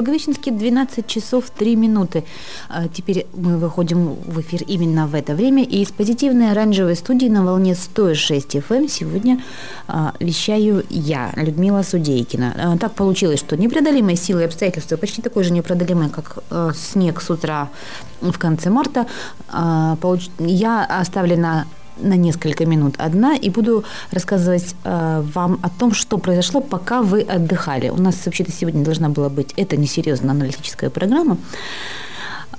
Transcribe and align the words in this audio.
Благовещенске 0.00 0.50
12 0.50 1.06
часов 1.06 1.50
3 1.50 1.76
минуты. 1.76 2.24
А, 2.70 2.88
теперь 2.88 3.26
мы 3.34 3.58
выходим 3.58 4.14
в 4.14 4.40
эфир 4.40 4.62
именно 4.66 5.06
в 5.06 5.14
это 5.14 5.34
время. 5.34 5.62
И 5.62 5.82
из 5.82 5.90
позитивной 5.90 6.52
оранжевой 6.52 6.96
студии 6.96 7.26
на 7.26 7.44
волне 7.44 7.74
106 7.74 8.56
FM 8.56 8.76
эм 8.76 8.88
сегодня 8.88 9.42
а, 9.88 10.14
вещаю 10.18 10.84
я, 10.88 11.32
Людмила 11.36 11.82
Судейкина. 11.82 12.54
А, 12.56 12.78
так 12.78 12.94
получилось, 12.94 13.40
что 13.40 13.58
непреодолимые 13.58 14.16
силы 14.16 14.40
и 14.40 14.44
обстоятельства, 14.44 14.96
почти 14.96 15.20
такой 15.20 15.44
же 15.44 15.52
непреодолимые, 15.52 16.08
как 16.08 16.42
снег 16.74 17.20
с 17.20 17.28
утра 17.30 17.68
в 18.22 18.38
конце 18.38 18.70
марта, 18.70 19.06
я 19.52 20.84
оставлена 21.00 21.66
на 22.02 22.16
несколько 22.16 22.66
минут 22.66 22.94
одна 22.98 23.34
и 23.34 23.50
буду 23.50 23.84
рассказывать 24.10 24.74
э, 24.84 25.22
вам 25.34 25.58
о 25.62 25.68
том, 25.68 25.94
что 25.94 26.18
произошло, 26.18 26.60
пока 26.60 27.02
вы 27.02 27.22
отдыхали. 27.22 27.88
У 27.88 27.96
нас 27.96 28.16
вообще-то 28.26 28.52
сегодня 28.52 28.84
должна 28.84 29.08
была 29.08 29.28
быть 29.28 29.52
это 29.56 29.76
несерьезная 29.76 30.30
аналитическая 30.30 30.90
программа. 30.90 31.38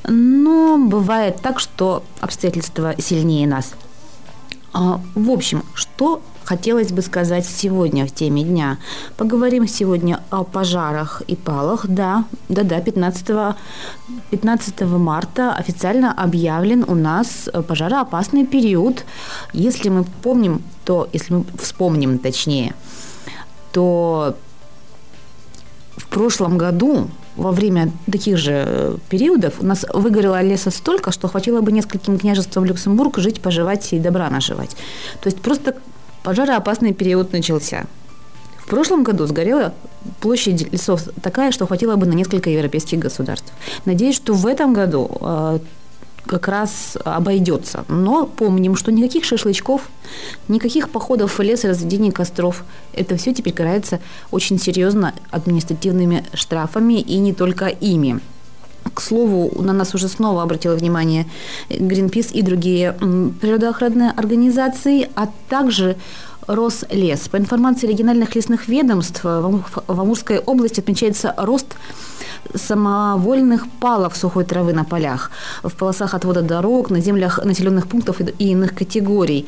Но 0.07 0.77
бывает 0.77 1.37
так, 1.41 1.59
что 1.59 2.03
обстоятельства 2.19 2.95
сильнее 2.97 3.47
нас. 3.47 3.73
А, 4.73 5.01
в 5.15 5.29
общем, 5.29 5.63
что 5.73 6.21
хотелось 6.43 6.91
бы 6.91 7.01
сказать 7.01 7.45
сегодня 7.45 8.05
в 8.05 8.11
теме 8.11 8.43
дня. 8.43 8.77
Поговорим 9.17 9.67
сегодня 9.67 10.21
о 10.29 10.43
пожарах 10.43 11.21
и 11.27 11.35
палах. 11.35 11.87
Да, 11.87 12.25
да, 12.49 12.63
да, 12.63 12.79
15, 12.79 13.55
15 14.31 14.81
марта 14.81 15.53
официально 15.53 16.11
объявлен 16.11 16.85
у 16.87 16.95
нас 16.95 17.49
пожароопасный 17.67 18.45
период. 18.45 19.05
Если 19.53 19.89
мы 19.89 20.03
помним, 20.23 20.61
то, 20.85 21.07
если 21.13 21.35
мы 21.35 21.45
вспомним 21.59 22.17
точнее, 22.17 22.73
то 23.71 24.35
в 26.11 26.13
прошлом 26.13 26.57
году 26.57 27.07
во 27.37 27.53
время 27.53 27.89
таких 28.11 28.37
же 28.37 28.97
периодов 29.09 29.61
у 29.61 29.65
нас 29.65 29.85
выгорело 29.93 30.41
леса 30.41 30.69
столько, 30.69 31.09
что 31.09 31.29
хватило 31.29 31.61
бы 31.61 31.71
нескольким 31.71 32.19
княжествам 32.19 32.65
Люксембург 32.65 33.17
жить, 33.19 33.39
поживать 33.39 33.93
и 33.93 33.99
добра 33.99 34.29
наживать. 34.29 34.71
То 35.21 35.29
есть 35.29 35.41
просто 35.41 35.77
пожароопасный 36.23 36.93
период 36.93 37.31
начался. 37.31 37.85
В 38.57 38.67
прошлом 38.67 39.03
году 39.03 39.25
сгорела 39.25 39.73
площадь 40.19 40.69
лесов 40.73 41.03
такая, 41.21 41.53
что 41.53 41.65
хватило 41.65 41.95
бы 41.95 42.05
на 42.05 42.13
несколько 42.13 42.49
европейских 42.49 42.99
государств. 42.99 43.53
Надеюсь, 43.85 44.17
что 44.17 44.33
в 44.33 44.45
этом 44.45 44.73
году 44.73 45.09
э, 45.21 45.59
как 46.25 46.47
раз 46.47 46.97
обойдется. 47.03 47.85
Но 47.87 48.25
помним, 48.25 48.75
что 48.75 48.91
никаких 48.91 49.25
шашлычков, 49.25 49.89
никаких 50.47 50.89
походов 50.89 51.37
в 51.37 51.41
лес 51.41 51.65
и 51.65 51.67
разведения 51.67 52.11
костров. 52.11 52.63
Это 52.93 53.17
все 53.17 53.33
теперь 53.33 53.53
карается 53.53 53.99
очень 54.31 54.59
серьезно 54.59 55.13
административными 55.29 56.23
штрафами 56.33 56.99
и 56.99 57.17
не 57.17 57.33
только 57.33 57.67
ими. 57.67 58.19
К 58.93 58.99
слову, 58.99 59.61
на 59.61 59.73
нас 59.73 59.93
уже 59.93 60.07
снова 60.07 60.41
обратило 60.41 60.75
внимание 60.75 61.27
Greenpeace 61.69 62.33
и 62.33 62.41
другие 62.41 62.93
природоохранные 62.93 64.11
организации, 64.11 65.09
а 65.15 65.29
также 65.49 65.97
Рослес. 66.47 67.29
По 67.29 67.37
информации 67.37 67.87
региональных 67.87 68.35
лесных 68.35 68.67
ведомств, 68.67 69.23
в 69.23 69.61
Амурской 69.87 70.39
области 70.39 70.79
отмечается 70.79 71.33
рост 71.37 71.75
самовольных 72.55 73.67
палов 73.79 74.15
сухой 74.15 74.43
травы 74.43 74.73
на 74.73 74.83
полях, 74.83 75.31
в 75.63 75.75
полосах 75.75 76.13
отвода 76.13 76.41
дорог, 76.41 76.89
на 76.89 77.01
землях 77.01 77.43
населенных 77.43 77.87
пунктов 77.87 78.21
и 78.21 78.51
иных 78.51 78.75
категорий. 78.75 79.47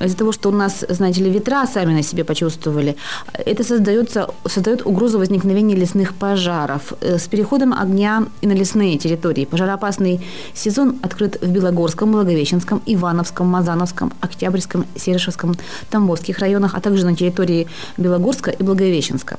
Из-за 0.00 0.16
того, 0.16 0.32
что 0.32 0.48
у 0.48 0.52
нас, 0.52 0.84
знаете 0.88 1.22
ли, 1.22 1.30
ветра 1.30 1.66
сами 1.66 1.94
на 1.94 2.02
себе 2.02 2.24
почувствовали, 2.24 2.96
это 3.32 3.64
создается, 3.64 4.28
создает 4.46 4.86
угрозу 4.86 5.18
возникновения 5.18 5.76
лесных 5.76 6.14
пожаров. 6.14 6.92
Э, 7.00 7.18
с 7.18 7.28
переходом 7.28 7.72
огня 7.72 8.24
и 8.40 8.46
на 8.46 8.52
лесные 8.52 8.98
территории 8.98 9.44
пожароопасный 9.44 10.20
сезон 10.54 10.98
открыт 11.02 11.38
в 11.40 11.48
Белогорском, 11.50 12.12
Благовещенском, 12.12 12.82
Ивановском, 12.86 13.46
Мазановском, 13.46 14.12
Октябрьском, 14.20 14.86
Серешевском, 14.96 15.56
Тамбовских 15.90 16.38
районах, 16.38 16.74
а 16.74 16.80
также 16.80 17.04
на 17.04 17.16
территории 17.16 17.66
Белогорска 17.96 18.50
и 18.50 18.62
Благовещенска. 18.62 19.38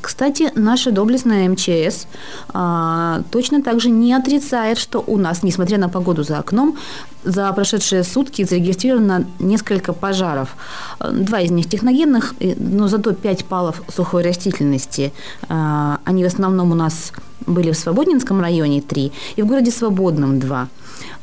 Кстати, 0.00 0.50
наша 0.54 0.90
доблестная 0.90 1.48
МЧС 1.48 2.06
а, 2.52 3.22
точно 3.30 3.62
так 3.62 3.80
же 3.80 3.90
не 3.90 4.14
отрицает, 4.14 4.78
что 4.78 5.04
у 5.06 5.18
нас, 5.18 5.42
несмотря 5.42 5.78
на 5.78 5.88
погоду 5.88 6.22
за 6.22 6.38
окном, 6.38 6.76
за 7.24 7.52
прошедшие 7.52 8.02
сутки 8.02 8.44
зарегистрировано 8.44 9.26
несколько 9.38 9.92
пожаров. 9.92 10.56
Два 10.98 11.40
из 11.40 11.50
них 11.50 11.68
техногенных, 11.68 12.34
но 12.56 12.88
зато 12.88 13.12
пять 13.12 13.44
палов 13.44 13.82
сухой 13.94 14.22
растительности. 14.22 15.12
А, 15.48 15.98
они 16.04 16.24
в 16.24 16.26
основном 16.26 16.72
у 16.72 16.74
нас 16.74 17.12
были 17.46 17.72
в 17.72 17.76
Свободнинском 17.76 18.40
районе 18.40 18.80
три 18.80 19.12
и 19.36 19.42
в 19.42 19.46
городе 19.46 19.70
Свободном 19.70 20.40
два. 20.40 20.68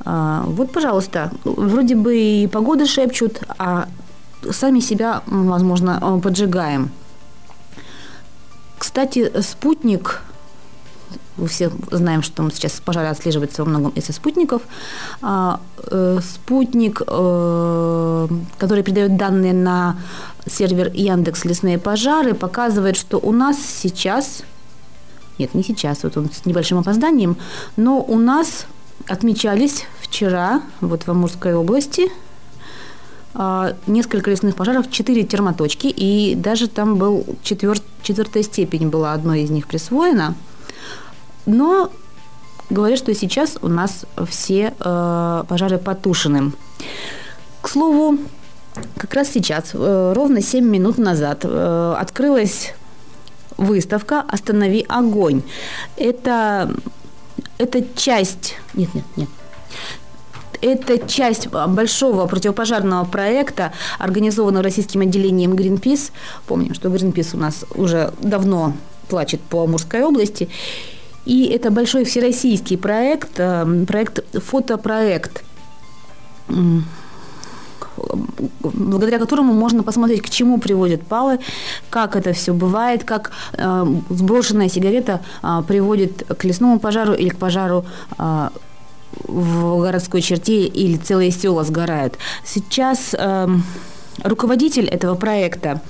А, 0.06 0.44
вот, 0.46 0.72
пожалуйста, 0.72 1.31
вроде 1.44 1.96
бы 1.96 2.18
и 2.18 2.47
погоды 2.47 2.85
шепчут, 2.85 3.41
а 3.58 3.88
сами 4.52 4.79
себя, 4.79 5.22
возможно, 5.25 6.19
поджигаем. 6.24 6.91
Кстати, 8.79 9.41
спутник 9.41 10.22
мы 11.40 11.47
все 11.47 11.72
знаем, 11.91 12.22
что 12.22 12.50
сейчас 12.50 12.73
пожары 12.84 13.07
отслеживаются 13.07 13.63
во 13.63 13.69
многом 13.69 13.91
из-за 13.91 14.13
спутников. 14.13 14.62
А, 15.22 15.59
э, 15.78 16.19
спутник, 16.22 17.01
э, 17.07 18.28
который 18.57 18.84
передает 18.84 19.17
данные 19.17 19.53
на 19.53 19.97
сервер 20.45 20.91
Яндекс 20.94 21.45
Лесные 21.45 21.78
пожары, 21.78 22.34
показывает, 22.34 22.97
что 22.97 23.17
у 23.17 23.31
нас 23.31 23.57
сейчас, 23.57 24.44
нет, 25.38 25.53
не 25.53 25.63
сейчас, 25.63 26.03
вот 26.03 26.17
он 26.17 26.29
с 26.31 26.46
небольшим 26.46 26.78
опозданием, 26.79 27.38
но 27.78 28.01
у 28.01 28.17
нас 28.17 28.66
отмечались 29.07 29.85
вчера, 30.01 30.61
вот 30.81 31.03
в 31.03 31.09
Амурской 31.09 31.53
области, 31.53 32.11
несколько 33.34 34.31
лесных 34.31 34.56
пожаров, 34.56 34.90
четыре 34.90 35.23
термоточки, 35.23 35.88
и 35.88 36.35
даже 36.35 36.67
там 36.67 36.95
был 36.95 37.25
четвер... 37.44 37.78
четвертая 38.01 38.44
степень 38.44 38.90
была 38.90 39.13
одной 39.13 39.41
из 39.41 39.50
них 39.51 39.67
присвоена. 39.67 40.35
Но 41.45 41.91
говорят, 42.69 43.00
что 43.00 43.13
сейчас 43.13 43.57
у 43.62 43.67
нас 43.67 44.06
все 44.28 44.73
э, 44.79 45.44
пожары 45.47 45.78
потушены. 45.78 46.51
К 47.62 47.67
слову, 47.67 48.17
как 48.97 49.13
раз 49.13 49.29
сейчас, 49.29 49.72
э, 49.73 50.13
ровно 50.16 50.41
7 50.41 50.66
минут 50.66 50.97
назад, 50.97 51.41
э, 51.44 51.96
открылась 51.97 52.73
выставка 53.57 54.22
«Останови 54.22 54.85
огонь». 54.88 55.41
Это, 55.97 56.72
это 57.57 57.84
часть... 57.96 58.56
Нет, 58.73 58.94
нет, 58.94 59.06
нет. 59.16 59.29
Это 60.62 60.97
часть 61.08 61.47
большого 61.47 62.28
противопожарного 62.28 63.06
проекта, 63.06 63.72
организованного 63.97 64.64
российским 64.64 65.02
отделением 65.02 65.53
Greenpeace. 65.53 66.12
Помним, 66.47 66.74
что 66.74 66.90
Greenpeace 66.90 67.36
у 67.36 67.40
нас 67.40 67.66
уже 67.75 68.12
давно 68.22 68.74
плачет 69.08 69.42
по 69.42 69.64
Амурской 69.64 70.03
области. 70.03 70.50
И 71.25 71.46
это 71.46 71.72
большой 71.72 72.06
всероссийский 72.06 72.78
проект, 72.78 73.40
э, 73.40 73.86
проект 73.88 74.24
фотопроект 74.44 75.44
благодаря 78.64 79.20
которому 79.20 79.53
можно 79.53 79.84
посмотреть, 79.84 80.22
к 80.22 80.30
чему 80.30 80.58
приводят 80.58 81.06
палы, 81.06 81.40
как 81.90 82.16
это 82.16 82.32
все 82.34 82.53
бывает, 82.53 83.03
как 83.03 83.32
э, 83.53 83.85
сброшенная 84.09 84.70
сигарета 84.70 85.22
приводит 85.67 86.23
к 86.26 86.46
лесному 86.46 86.79
пожару 86.79 87.14
или 87.14 87.29
к 87.29 87.38
пожару 87.38 87.85
в 89.23 89.82
городской 89.82 90.22
черте 90.22 90.66
или 90.66 90.97
целые 90.97 91.32
села 91.32 91.64
сгорают. 91.64 92.17
Сейчас 92.44 93.16
э, 93.17 93.47
руководитель 94.23 94.88
этого 94.88 95.16
проекта 95.16 95.82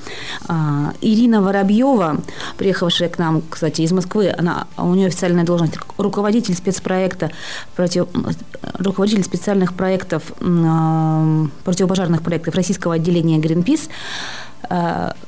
э, 0.47 0.53
Ирина 1.01 1.41
Воробьева, 1.41 2.21
приехавшая 2.57 3.09
к 3.09 3.17
нам, 3.17 3.41
кстати, 3.49 3.81
из 3.81 3.91
Москвы, 3.91 4.33
она, 4.37 4.67
у 4.77 4.93
нее 4.93 5.07
официальная 5.07 5.43
должность 5.43 5.77
руководитель 5.97 6.55
спецпроекта, 6.55 7.31
против, 7.75 8.07
руководитель 8.75 9.23
специальных 9.23 9.73
проектов, 9.73 10.23
э, 10.39 11.45
противопожарных 11.63 12.21
проектов 12.21 12.55
российского 12.55 12.95
отделения 12.95 13.39
Greenpeace, 13.39 13.89
Э, 13.89 14.48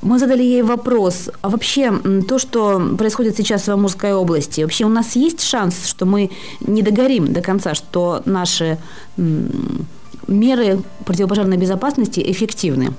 мы 0.01 0.19
задали 0.19 0.43
ей 0.43 0.61
вопрос, 0.61 1.29
а 1.41 1.49
вообще 1.49 1.91
то, 2.27 2.37
что 2.37 2.95
происходит 2.97 3.37
сейчас 3.37 3.67
в 3.67 3.71
Амурской 3.71 4.13
области, 4.13 4.61
вообще 4.61 4.85
у 4.85 4.89
нас 4.89 5.15
есть 5.15 5.41
шанс, 5.41 5.85
что 5.85 6.05
мы 6.05 6.29
не 6.59 6.81
догорим 6.81 7.33
до 7.33 7.41
конца, 7.41 7.73
что 7.73 8.21
наши 8.25 8.77
меры 10.27 10.81
противопожарной 11.05 11.57
безопасности 11.57 12.19
эффективны? 12.25 12.93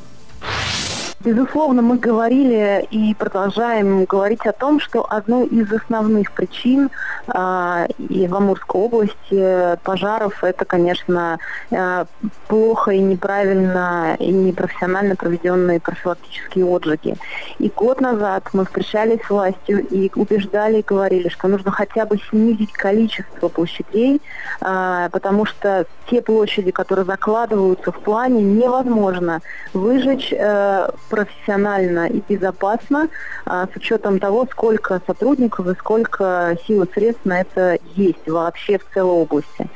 Безусловно, 1.24 1.82
мы 1.82 1.98
говорили 1.98 2.84
и 2.90 3.14
продолжаем 3.14 4.04
говорить 4.06 4.44
о 4.44 4.52
том, 4.52 4.80
что 4.80 5.06
одной 5.08 5.46
из 5.46 5.72
основных 5.72 6.32
причин 6.32 6.90
э, 7.28 7.86
и 8.08 8.26
в 8.26 8.34
Амурской 8.34 8.80
области 8.80 9.78
пожаров 9.84 10.42
это, 10.42 10.64
конечно, 10.64 11.38
э, 11.70 12.04
плохо 12.48 12.90
и 12.90 12.98
неправильно 12.98 14.16
и 14.18 14.32
непрофессионально 14.32 15.14
проведенные 15.14 15.78
профилактические 15.78 16.66
отжиги. 16.66 17.14
И 17.58 17.68
год 17.68 18.00
назад 18.00 18.48
мы 18.52 18.64
встречались 18.64 19.20
с 19.24 19.30
властью 19.30 19.86
и 19.86 20.10
убеждали 20.16 20.80
и 20.80 20.82
говорили, 20.82 21.28
что 21.28 21.46
нужно 21.46 21.70
хотя 21.70 22.04
бы 22.04 22.18
снизить 22.30 22.72
количество 22.72 23.46
площадей, 23.46 24.20
э, 24.60 25.08
потому 25.12 25.44
что 25.44 25.86
те 26.10 26.20
площади, 26.20 26.72
которые 26.72 27.04
закладываются 27.04 27.92
в 27.92 28.00
плане, 28.00 28.42
невозможно 28.42 29.40
выжечь 29.72 30.32
э, 30.32 30.88
профессионально 31.12 32.06
и 32.06 32.22
безопасно 32.26 33.10
а, 33.44 33.66
с 33.66 33.76
учетом 33.76 34.18
того, 34.18 34.48
сколько 34.50 34.98
сотрудников 35.06 35.66
и 35.66 35.74
сколько 35.74 36.56
сил 36.66 36.84
и 36.84 36.92
средств 36.94 37.26
на 37.26 37.42
это 37.42 37.78
есть 37.94 38.26
вообще 38.26 38.78
в 38.78 38.94
целой 38.94 39.12
области. 39.12 39.68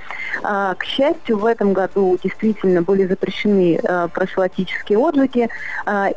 А, 0.42 0.74
к 0.76 0.84
счастью, 0.84 1.36
в 1.36 1.44
этом 1.44 1.74
году 1.74 2.18
действительно 2.22 2.80
были 2.80 3.06
запрещены 3.06 3.78
а, 3.84 4.08
профилактические 4.08 4.98
отжиги, 4.98 5.50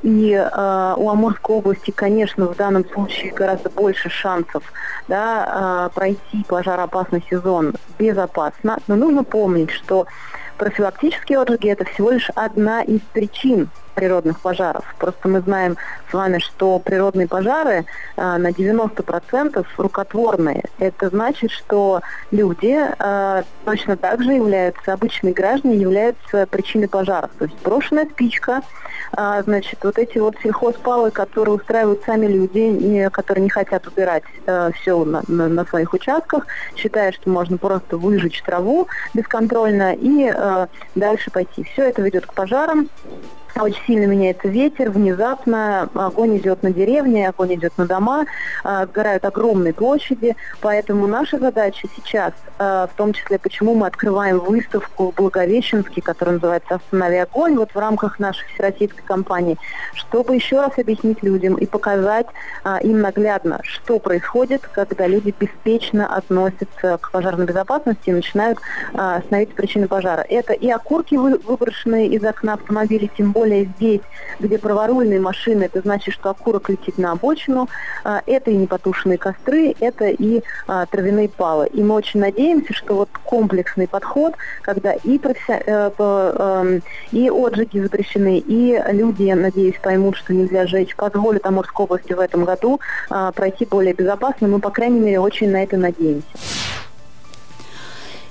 и 0.04 0.50
у 0.98 1.10
Амурской 1.10 1.58
области, 1.58 1.92
конечно, 1.92 2.46
в 2.46 2.56
данном 2.56 2.88
случае 2.90 3.34
гораздо 3.34 3.70
больше 3.70 4.10
шансов 4.10 4.64
да, 5.08 5.92
пройти 5.94 6.46
пожароопасный 6.48 7.24
сезон 7.30 7.74
безопасно, 7.98 8.78
но 8.88 8.96
нужно 8.96 9.24
помнить, 9.24 9.72
что 9.72 10.08
профилактические 10.58 11.40
отжиги– 11.40 11.70
это 11.70 11.86
всего 11.86 12.12
лишь 12.12 12.30
одна 12.36 12.82
из 12.84 13.02
причин 13.14 13.70
природных 14.00 14.40
пожаров. 14.40 14.86
Просто 14.98 15.28
мы 15.28 15.42
знаем 15.42 15.76
с 16.10 16.14
вами, 16.14 16.38
что 16.40 16.80
природные 16.80 17.28
пожары 17.28 17.84
э, 18.16 18.38
на 18.38 18.52
90% 18.52 19.66
рукотворные. 19.76 20.64
Это 20.80 21.10
значит, 21.10 21.52
что 21.52 22.00
люди 22.32 22.80
э, 22.80 23.44
точно 23.66 23.98
так 23.98 24.24
же 24.24 24.32
являются, 24.32 24.94
обычные 24.94 25.34
граждане 25.34 25.76
являются 25.76 26.48
причиной 26.48 26.88
пожаров. 26.88 27.32
То 27.38 27.46
есть 27.46 27.58
брошенная 27.62 28.06
спичка, 28.06 28.62
э, 29.18 29.44
значит, 29.44 29.80
вот 29.84 29.98
эти 29.98 30.18
вот 30.18 30.36
сельхозпалы, 30.42 31.12
которые 31.12 31.56
устраивают 31.56 32.02
сами 32.06 32.26
люди, 32.26 33.10
которые 33.12 33.44
не 33.44 33.50
хотят 33.50 33.86
убирать 33.86 34.24
все 34.76 35.04
на, 35.04 35.66
своих 35.66 35.94
участках, 35.94 36.48
считая, 36.78 37.12
что 37.12 37.30
можно 37.30 37.58
просто 37.58 37.98
выжечь 37.98 38.42
траву 38.44 38.88
бесконтрольно 39.14 39.94
и 39.94 40.34
дальше 40.96 41.32
пойти. 41.32 41.64
Все 41.64 41.90
это 41.90 42.02
ведет 42.02 42.26
к 42.26 42.34
пожарам. 42.34 42.90
Очень 43.58 43.84
сильно 43.88 44.06
меняется 44.06 44.48
ветер, 44.48 44.90
внезапно 44.90 45.90
огонь 45.94 46.38
идет 46.38 46.64
на 46.64 46.72
деревни, 46.72 47.22
огонь 47.24 47.56
идет 47.56 47.78
на 47.78 47.86
дома, 47.86 48.26
а, 48.64 48.86
сгорают 48.86 49.26
огромные 49.26 49.74
площади. 49.74 50.36
Поэтому 50.62 51.08
наша 51.08 51.40
задача 51.40 51.88
сейчас, 51.96 52.34
а, 52.58 52.88
в 52.88 52.96
том 52.96 53.12
числе, 53.12 53.38
почему 53.38 53.74
мы 53.74 53.88
открываем 53.88 54.40
выставку 54.40 55.14
Благовещенске, 55.16 56.02
которая 56.02 56.36
называется 56.36 56.76
«Останови 56.76 57.18
огонь», 57.18 57.58
вот 57.58 57.72
в 57.74 57.78
рамках 57.78 58.20
нашей 58.20 58.48
всероссийской 58.54 59.04
кампании, 59.04 59.58
чтобы 59.94 60.36
еще 60.36 60.62
раз 60.62 60.78
объяснить 60.78 61.22
людям 61.24 61.56
и 61.56 61.66
показать 61.66 62.28
а, 62.64 62.78
им 62.78 63.02
наглядно, 63.02 63.60
что 63.64 64.00
происходит, 64.00 64.62
когда 64.72 65.08
люди 65.08 65.34
беспечно 65.38 66.16
относятся 66.16 66.98
к 66.98 67.12
пожарной 67.12 67.46
безопасности 67.46 68.10
и 68.10 68.14
начинают 68.14 68.60
становиться 69.26 69.56
причиной 69.56 69.88
пожара. 69.88 70.22
Это 70.22 70.54
и 70.54 70.70
окурки, 70.70 71.16
выброшенные 71.16 72.08
из 72.08 72.24
окна 72.24 72.54
автомобиля, 72.54 73.10
тем 73.18 73.32
более 73.32 73.39
более 73.40 73.66
здесь, 73.78 74.02
где 74.42 74.58
праворульные 74.58 75.22
машины, 75.22 75.64
это 75.64 75.80
значит, 75.80 76.14
что 76.14 76.30
окурок 76.30 76.70
летит 76.70 76.98
на 76.98 77.14
обочину. 77.14 77.70
А, 78.04 78.22
это 78.26 78.52
и 78.52 78.58
непотушенные 78.58 79.18
костры, 79.18 79.74
это 79.80 80.10
и 80.10 80.42
а, 80.68 80.86
травяные 80.86 81.30
палы. 81.30 81.68
И 81.68 81.82
мы 81.82 81.96
очень 81.96 82.20
надеемся, 82.20 82.74
что 82.74 82.96
вот 82.96 83.10
комплексный 83.24 83.88
подход, 83.88 84.34
когда 84.62 84.92
и, 84.92 85.18
профи... 85.18 85.40
Э, 85.66 85.90
эм, 85.98 86.82
и 87.12 87.30
отжиги 87.30 87.80
запрещены, 87.80 88.40
и 88.40 88.82
люди, 88.92 89.32
надеюсь, 89.32 89.80
поймут, 89.82 90.18
что 90.18 90.34
нельзя 90.34 90.68
жечь, 90.68 90.96
позволит 90.98 91.46
Амурской 91.46 91.86
области 91.86 92.12
в 92.12 92.20
этом 92.20 92.44
году 92.44 92.82
а, 93.10 93.32
пройти 93.32 93.66
более 93.66 93.94
безопасно. 93.94 94.50
Мы, 94.50 94.60
по 94.60 94.70
крайней 94.70 95.00
мере, 95.00 95.20
очень 95.22 95.50
на 95.50 95.64
это 95.64 95.78
надеемся. 95.78 96.28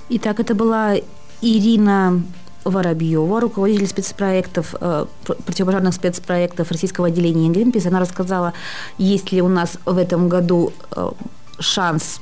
Итак, 0.09 0.39
это 0.39 0.53
была 0.53 0.95
Ирина 1.41 2.21
Воробьева, 2.63 3.39
руководитель 3.39 3.87
спецпроектов, 3.87 4.75
э, 4.79 5.05
противопожарных 5.45 5.93
спецпроектов 5.93 6.71
российского 6.71 7.07
отделения 7.07 7.49
Гринпис. 7.49 7.85
Она 7.85 7.99
рассказала, 7.99 8.53
есть 8.97 9.31
ли 9.31 9.41
у 9.41 9.47
нас 9.47 9.77
в 9.85 9.97
этом 9.97 10.29
году 10.29 10.73
э, 10.91 11.11
шанс 11.59 12.19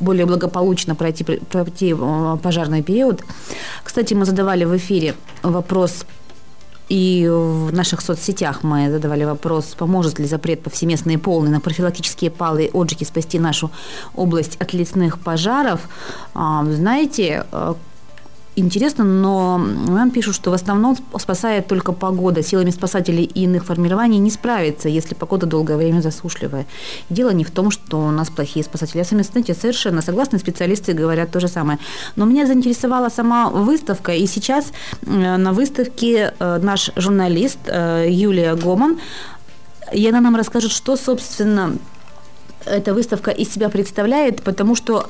более 0.00 0.26
благополучно 0.26 0.94
пройти, 0.94 1.24
пройти 1.24 1.94
э, 1.98 2.36
пожарный 2.42 2.82
период. 2.82 3.22
Кстати, 3.82 4.14
мы 4.14 4.24
задавали 4.24 4.64
в 4.64 4.76
эфире 4.76 5.14
вопрос 5.42 6.04
и 6.90 7.26
в 7.26 7.72
наших 7.72 8.02
соцсетях 8.02 8.62
мы 8.62 8.90
задавали 8.90 9.24
вопрос, 9.24 9.74
поможет 9.78 10.18
ли 10.18 10.26
запрет 10.26 10.62
повсеместный 10.62 11.14
и 11.14 11.16
полный 11.16 11.50
на 11.50 11.60
профилактические 11.60 12.30
палы 12.30 12.64
и 12.66 12.70
отжиги 12.74 13.04
спасти 13.04 13.38
нашу 13.38 13.70
область 14.14 14.56
от 14.60 14.74
лесных 14.74 15.18
пожаров. 15.18 15.88
Знаете, 16.34 17.46
интересно, 18.56 19.04
но 19.04 19.58
нам 19.58 20.10
пишут, 20.10 20.34
что 20.34 20.50
в 20.50 20.54
основном 20.54 20.96
спасает 21.18 21.66
только 21.66 21.92
погода. 21.92 22.42
Силами 22.42 22.70
спасателей 22.70 23.24
и 23.24 23.44
иных 23.44 23.64
формирований 23.64 24.18
не 24.18 24.30
справится, 24.30 24.88
если 24.88 25.14
погода 25.14 25.46
долгое 25.46 25.76
время 25.76 26.00
засушливая. 26.00 26.66
Дело 27.10 27.30
не 27.30 27.44
в 27.44 27.50
том, 27.50 27.70
что 27.70 27.98
у 27.98 28.10
нас 28.10 28.30
плохие 28.30 28.64
спасатели. 28.64 28.98
Я 28.98 29.04
сами, 29.04 29.22
знаете, 29.22 29.54
совершенно 29.54 30.02
согласны, 30.02 30.38
специалисты 30.38 30.92
говорят 30.92 31.30
то 31.30 31.40
же 31.40 31.48
самое. 31.48 31.78
Но 32.16 32.24
меня 32.24 32.46
заинтересовала 32.46 33.08
сама 33.08 33.50
выставка, 33.50 34.12
и 34.12 34.26
сейчас 34.26 34.72
э, 35.06 35.36
на 35.36 35.52
выставке 35.52 36.34
э, 36.38 36.58
наш 36.62 36.90
журналист 36.96 37.58
э, 37.66 38.06
Юлия 38.08 38.54
Гоман, 38.54 38.98
и 39.92 40.08
она 40.08 40.20
нам 40.20 40.36
расскажет, 40.36 40.72
что, 40.72 40.96
собственно, 40.96 41.76
эта 42.64 42.94
выставка 42.94 43.30
из 43.30 43.52
себя 43.52 43.68
представляет, 43.68 44.42
потому 44.42 44.74
что 44.74 45.08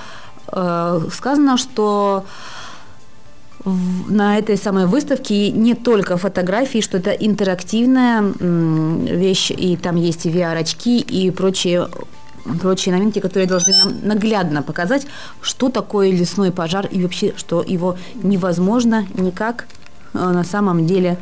сказано, 1.10 1.56
что 1.56 2.24
на 3.64 4.38
этой 4.38 4.56
самой 4.56 4.86
выставке 4.86 5.50
не 5.50 5.74
только 5.74 6.16
фотографии, 6.16 6.80
что 6.80 6.98
это 6.98 7.10
интерактивная 7.10 8.22
вещь, 8.38 9.50
и 9.50 9.76
там 9.76 9.96
есть 9.96 10.26
и 10.26 10.30
VR-очки, 10.30 11.00
и 11.00 11.30
прочие 11.30 11.88
прочие 12.60 12.94
новинки, 12.94 13.20
которые 13.20 13.48
должны 13.48 13.72
нам 13.82 13.94
наглядно 14.02 14.62
показать, 14.62 15.06
что 15.40 15.70
такое 15.70 16.10
лесной 16.10 16.52
пожар 16.52 16.86
и 16.86 17.02
вообще, 17.02 17.32
что 17.38 17.62
его 17.62 17.96
невозможно 18.22 19.06
никак 19.14 19.66
э, 20.12 20.18
на 20.18 20.44
самом 20.44 20.86
деле, 20.86 21.18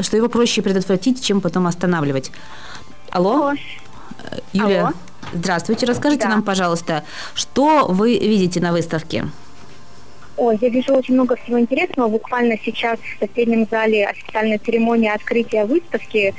что 0.00 0.16
его 0.16 0.28
проще 0.28 0.60
предотвратить, 0.60 1.22
чем 1.22 1.40
потом 1.40 1.68
останавливать. 1.68 2.32
Алло? 3.10 3.34
Алло. 3.36 3.52
Э, 3.52 4.38
Юлия, 4.52 4.80
Алло. 4.80 4.92
здравствуйте. 5.34 5.86
Расскажите 5.86 6.24
да. 6.24 6.30
нам, 6.30 6.42
пожалуйста, 6.42 7.04
что 7.34 7.86
вы 7.88 8.18
видите 8.18 8.60
на 8.60 8.72
выставке? 8.72 9.28
Ой, 10.38 10.56
я 10.60 10.68
вижу 10.68 10.94
очень 10.94 11.14
много 11.14 11.34
всего 11.34 11.58
интересного. 11.58 12.08
Буквально 12.08 12.56
сейчас 12.64 13.00
в 13.00 13.18
соседнем 13.18 13.66
зале 13.68 14.06
официальная 14.06 14.60
церемония 14.60 15.12
открытия 15.12 15.64
выставки 15.64 16.32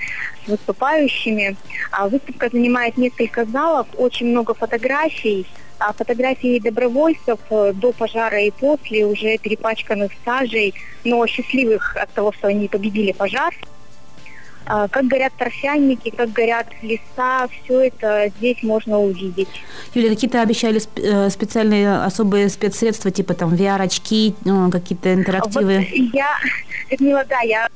с 0.46 0.48
выступающими. 0.48 1.58
А 1.91 2.08
выставка 2.08 2.48
занимает 2.50 2.96
несколько 2.96 3.44
залов, 3.44 3.88
очень 3.98 4.27
много 4.27 4.53
фотографий. 4.53 5.46
А 5.79 5.91
фотографии 5.91 6.60
добровольцев 6.60 7.39
э, 7.50 7.74
до 7.74 7.91
пожара 7.91 8.41
и 8.41 8.51
после, 8.51 9.06
уже 9.06 9.38
перепачканных 9.38 10.13
сажей, 10.24 10.74
но 11.03 11.27
счастливых 11.27 11.98
от 11.98 12.10
того, 12.12 12.32
что 12.32 12.48
они 12.48 12.70
победили 12.70 13.12
пожар. 13.12 13.53
А, 14.66 14.88
как 14.88 15.06
горят 15.06 15.34
торфяники, 15.38 16.12
как 16.12 16.32
горят 16.32 16.68
леса, 16.82 17.48
все 17.48 17.88
это 17.88 18.32
здесь 18.38 18.62
можно 18.62 19.00
увидеть. 19.00 19.48
Юлия, 19.96 20.10
какие-то 20.10 20.42
обещали 20.42 20.80
э, 20.96 21.30
специальные 21.30 22.04
особые 22.04 22.50
спецсредства, 22.50 23.10
типа 23.10 23.34
там 23.34 23.54
VR-очки, 23.54 24.36
ну, 24.46 24.70
какие-то 24.70 25.13
интерактивы? 25.13 25.78
Вот 25.78 26.13
я, 26.13 26.30
Людмила, 26.92 27.25
да, 27.28 27.39
я 27.42 27.68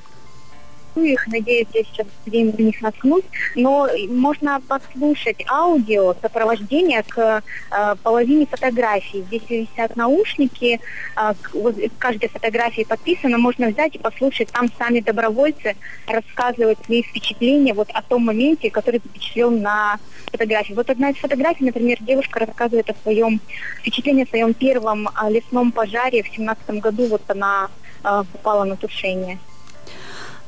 их, 1.02 1.26
надеюсь, 1.28 1.68
я 1.72 1.82
сейчас 1.84 2.06
время 2.26 2.52
на 2.56 2.62
них 2.62 2.80
наткнусь, 2.80 3.24
но 3.54 3.88
можно 4.08 4.60
послушать 4.66 5.44
аудио 5.48 6.14
сопровождение 6.20 7.02
к 7.02 7.42
э, 7.70 7.94
половине 8.02 8.46
фотографий. 8.46 9.22
Здесь 9.22 9.42
висят 9.48 9.96
наушники, 9.96 10.80
э, 11.16 11.32
вот, 11.52 11.76
каждой 11.98 12.28
фотографии 12.28 12.82
подписано, 12.82 13.38
можно 13.38 13.68
взять 13.68 13.94
и 13.94 13.98
послушать, 13.98 14.50
там 14.52 14.68
сами 14.78 15.00
добровольцы 15.00 15.76
рассказывают 16.06 16.78
свои 16.84 17.02
впечатления 17.02 17.74
вот 17.74 17.88
о 17.92 18.02
том 18.02 18.24
моменте, 18.24 18.70
который 18.70 19.00
запечатлен 19.04 19.62
на 19.62 19.98
фотографии. 20.30 20.74
Вот 20.74 20.90
одна 20.90 21.10
из 21.10 21.16
фотографий, 21.16 21.64
например, 21.64 21.98
девушка 22.00 22.40
рассказывает 22.40 22.90
о 22.90 22.94
своем 23.02 23.40
впечатлении, 23.80 24.24
о 24.24 24.28
своем 24.28 24.54
первом 24.54 25.08
э, 25.08 25.30
лесном 25.30 25.72
пожаре 25.72 26.22
в 26.22 26.28
семнадцатом 26.28 26.80
году, 26.80 27.06
вот 27.06 27.22
она 27.28 27.68
э, 28.02 28.22
попала 28.32 28.64
на 28.64 28.76
тушение. 28.76 29.38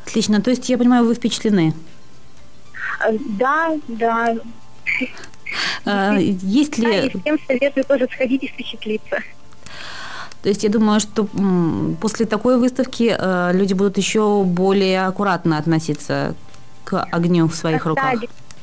Отлично. 0.06 0.40
То 0.40 0.50
есть, 0.50 0.68
я 0.68 0.78
понимаю, 0.78 1.04
вы 1.04 1.14
впечатлены? 1.14 1.74
Да, 3.38 3.74
да. 3.88 4.36
Есть 6.18 6.78
ли... 6.78 6.84
Да, 6.84 7.06
и 7.06 7.20
всем 7.20 7.38
советую 7.46 7.84
тоже 7.84 8.08
сходить 8.12 8.44
и 8.44 8.48
впечатлиться. 8.48 9.18
То 10.42 10.48
есть 10.48 10.62
я 10.62 10.70
думаю, 10.70 11.00
что 11.00 11.28
после 12.00 12.24
такой 12.24 12.58
выставки 12.58 13.16
э, 13.18 13.50
люди 13.52 13.74
будут 13.74 13.96
еще 13.96 14.44
более 14.44 15.06
аккуратно 15.06 15.58
относиться 15.58 16.36
к 16.84 17.02
огню 17.10 17.48
в 17.48 17.54
своих 17.54 17.82
да, 17.82 17.88
руках. 17.90 18.20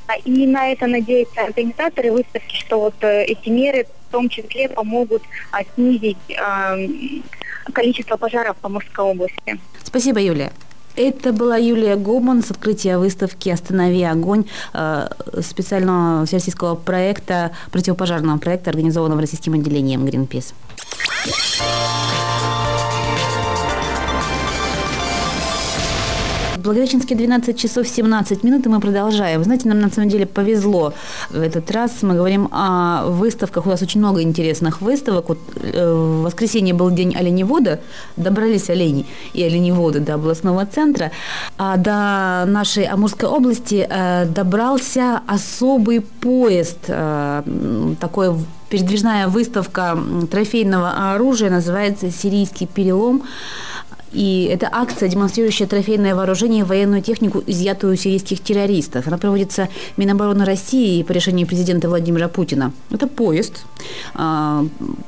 Да, 0.08 0.16
и 0.16 0.46
на 0.48 0.72
это 0.72 0.88
надеются 0.88 1.42
организаторы 1.42 2.12
выставки, 2.12 2.56
что 2.56 2.80
вот 2.80 2.96
э, 3.02 3.26
эти 3.26 3.50
меры 3.50 3.86
в 4.08 4.12
том 4.12 4.30
числе 4.30 4.70
помогут 4.70 5.24
а, 5.52 5.64
снизить 5.76 6.18
э, 6.30 6.88
количество 7.74 8.16
пожаров 8.16 8.56
по 8.58 8.70
Мурской 8.70 9.04
области. 9.04 9.60
Спасибо, 9.84 10.22
Юлия. 10.22 10.54
Это 10.96 11.34
была 11.34 11.58
Юлия 11.58 11.96
Гобман 11.96 12.44
с 12.44 12.52
открытия 12.52 12.98
выставки 12.98 13.50
«Останови 13.50 14.04
огонь» 14.04 14.46
э, 14.74 15.08
специального 15.42 16.26
всероссийского 16.26 16.76
проекта, 16.76 17.52
противопожарного 17.72 18.38
проекта, 18.38 18.70
организованного 18.70 19.22
российским 19.22 19.54
отделением 19.54 20.06
Greenpeace. 20.06 20.54
Благовещенске 26.64 27.16
12 27.16 27.58
часов 27.58 27.88
17 27.88 28.44
минут, 28.44 28.66
и 28.66 28.70
мы 28.70 28.80
продолжаем. 28.80 29.44
Знаете, 29.44 29.68
нам 29.68 29.80
на 29.82 29.90
самом 29.90 30.10
деле 30.10 30.26
повезло 30.26 30.94
в 31.30 31.42
этот 31.42 31.70
раз. 31.72 31.92
Мы 32.04 32.16
говорим 32.16 32.48
о 32.52 33.06
выставках. 33.08 33.66
У 33.66 33.70
нас 33.70 33.82
очень 33.82 34.00
много 34.00 34.22
интересных 34.22 34.82
выставок. 34.82 35.28
Вот, 35.28 35.40
э, 35.62 35.94
в 35.94 36.24
воскресенье 36.24 36.74
был 36.74 36.90
день 36.90 37.16
оленевода. 37.16 37.82
Добрались 38.16 38.70
олени 38.70 39.06
и 39.34 39.44
оленеводы 39.44 40.00
до 40.00 40.14
областного 40.14 40.66
центра. 40.66 41.12
А 41.58 41.76
до 41.76 42.50
нашей 42.50 42.86
Амурской 42.86 43.28
области 43.28 43.86
э, 43.90 44.26
добрался 44.26 45.22
особый 45.28 46.00
поезд. 46.00 46.80
Э, 46.88 47.44
такой 48.00 48.34
передвижная 48.74 49.28
выставка 49.28 49.96
трофейного 50.32 51.14
оружия, 51.14 51.52
называется 51.52 52.10
«Сирийский 52.10 52.66
перелом». 52.66 53.22
И 54.14 54.48
это 54.52 54.70
акция, 54.72 55.10
демонстрирующая 55.10 55.68
трофейное 55.68 56.16
вооружение 56.16 56.62
и 56.62 56.64
военную 56.64 57.02
технику, 57.02 57.44
изъятую 57.46 57.94
у 57.94 57.96
сирийских 57.96 58.42
террористов. 58.42 59.08
Она 59.08 59.18
проводится 59.18 59.70
Минобороны 59.98 60.46
России 60.46 61.04
по 61.04 61.12
решению 61.12 61.48
президента 61.48 61.90
Владимира 61.90 62.28
Путина. 62.28 62.72
Это 62.92 63.08
поезд. 63.08 63.66
А, 64.14 64.66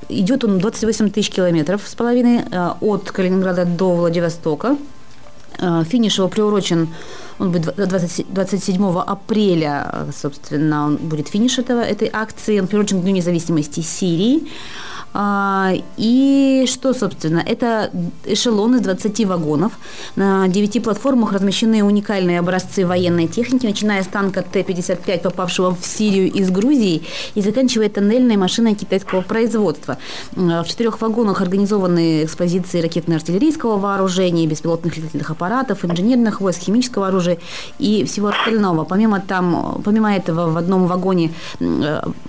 идет 0.09 0.43
он 0.43 0.59
28 0.59 1.09
тысяч 1.11 1.29
километров 1.29 1.81
с 1.85 1.93
половиной 1.95 2.41
а, 2.51 2.77
от 2.81 3.11
Калининграда 3.11 3.65
до 3.65 3.93
Владивостока. 3.95 4.75
А, 5.59 5.83
финиш 5.83 6.17
его 6.17 6.27
приурочен, 6.27 6.89
он 7.37 7.51
будет 7.51 7.75
20, 7.75 8.25
27 8.33 8.99
апреля, 8.99 10.07
собственно, 10.19 10.85
он 10.87 10.97
будет 10.97 11.27
финиш 11.27 11.59
этого, 11.59 11.81
этой 11.81 12.09
акции. 12.11 12.59
Он 12.59 12.67
приурочен 12.67 13.01
к 13.01 13.03
Дню 13.03 13.13
независимости 13.13 13.81
Сирии. 13.81 14.47
А, 15.17 15.71
и 15.95 16.65
что, 16.67 16.93
собственно, 16.93 17.39
это 17.39 17.89
эшелон 18.25 18.75
из 18.75 18.81
20 18.81 19.25
вагонов. 19.27 19.71
На 20.17 20.49
9 20.49 20.83
платформах 20.83 21.31
размещены 21.31 21.85
уникальные 21.85 22.39
образцы 22.39 22.85
военной 22.85 23.27
техники, 23.27 23.65
начиная 23.65 24.03
с 24.03 24.07
танка 24.07 24.41
Т-55, 24.41 25.21
попавшего 25.21 25.73
в 25.73 25.85
Сирию 25.85 26.29
из 26.29 26.51
Грузии, 26.51 27.03
и 27.33 27.41
заканчивая 27.41 27.87
тоннельной 27.87 28.35
машиной 28.35 28.75
китайского 28.75 29.21
производства. 29.21 29.97
В 30.33 30.65
четырех 30.65 30.99
вагонах 30.99 31.39
организованы 31.39 32.25
экспозиции 32.25 32.81
ракетно-артиллерийского 32.81 33.79
вооружения, 33.79 34.45
беспилотных 34.47 34.97
летательных 34.97 35.31
аппаратов, 35.31 35.85
инженерных 35.85 36.41
войск, 36.41 36.63
химического 36.63 37.07
оружия 37.07 37.37
и 37.79 38.03
всего 38.03 38.27
остального. 38.27 38.83
Помимо, 38.83 39.21
там, 39.21 39.81
помимо 39.85 40.13
этого 40.13 40.49
в 40.49 40.57
одном 40.57 40.87
вагоне 40.87 41.31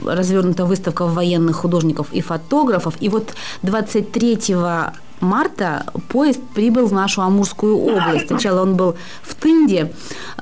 развернута 0.04 0.66
выставка 0.66 1.04
военных 1.04 1.56
художников 1.56 2.12
и 2.12 2.20
фотографов, 2.20 2.75
фотографов. 2.76 2.94
И 3.02 3.08
вот 3.08 3.34
23 3.62 4.56
марта 5.20 5.84
поезд 6.08 6.40
прибыл 6.54 6.86
в 6.86 6.92
нашу 6.92 7.22
Амурскую 7.22 7.76
область. 7.76 8.26
Сначала 8.26 8.62
он 8.62 8.74
был 8.74 8.94
в 9.22 9.34
Тынде, 9.34 9.92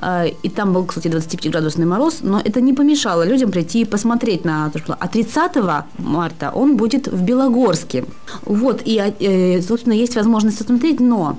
э, 0.01 0.29
и 0.43 0.49
там 0.49 0.73
был, 0.73 0.85
кстати, 0.85 1.07
25-градусный 1.07 1.85
мороз, 1.85 2.19
но 2.23 2.41
это 2.45 2.59
не 2.59 2.73
помешало 2.73 3.25
людям 3.25 3.51
прийти 3.51 3.81
и 3.81 3.85
посмотреть 3.85 4.45
на 4.45 4.69
то, 4.69 4.79
что... 4.79 4.97
А 4.99 5.07
30 5.07 5.51
марта 5.97 6.51
он 6.53 6.75
будет 6.75 7.07
в 7.07 7.21
Белогорске. 7.21 8.03
Вот, 8.45 8.81
и, 8.85 8.97
э, 8.97 9.61
собственно, 9.61 9.93
есть 9.93 10.15
возможность 10.15 10.57
посмотреть, 10.57 10.99
но 10.99 11.37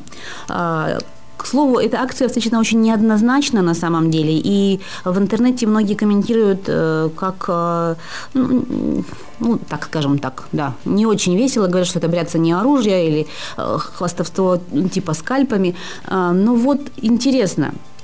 э, 0.48 0.98
к 1.36 1.46
слову, 1.46 1.78
эта 1.78 2.00
акция 2.00 2.28
встречена 2.28 2.60
очень 2.60 2.80
неоднозначно 2.80 3.62
на 3.62 3.74
самом 3.74 4.10
деле, 4.10 4.40
и 4.44 4.80
в 5.04 5.18
интернете 5.18 5.66
многие 5.66 5.94
комментируют 5.94 6.68
как 7.16 7.96
ну, 8.34 9.04
ну, 9.40 9.58
так 9.68 9.84
скажем 9.84 10.18
так, 10.18 10.48
да, 10.52 10.74
не 10.84 11.06
очень 11.06 11.36
весело, 11.36 11.66
говорят, 11.66 11.88
что 11.88 11.98
это 11.98 12.08
бряться 12.08 12.38
оружие 12.52 13.08
или 13.08 13.26
э, 13.56 13.78
хвастовство 13.78 14.60
типа 14.92 15.14
скальпами. 15.14 15.74
Э, 16.06 16.32
но 16.32 16.54
вот 16.54 16.80
интересно, 16.96 17.64
э, 17.64 17.95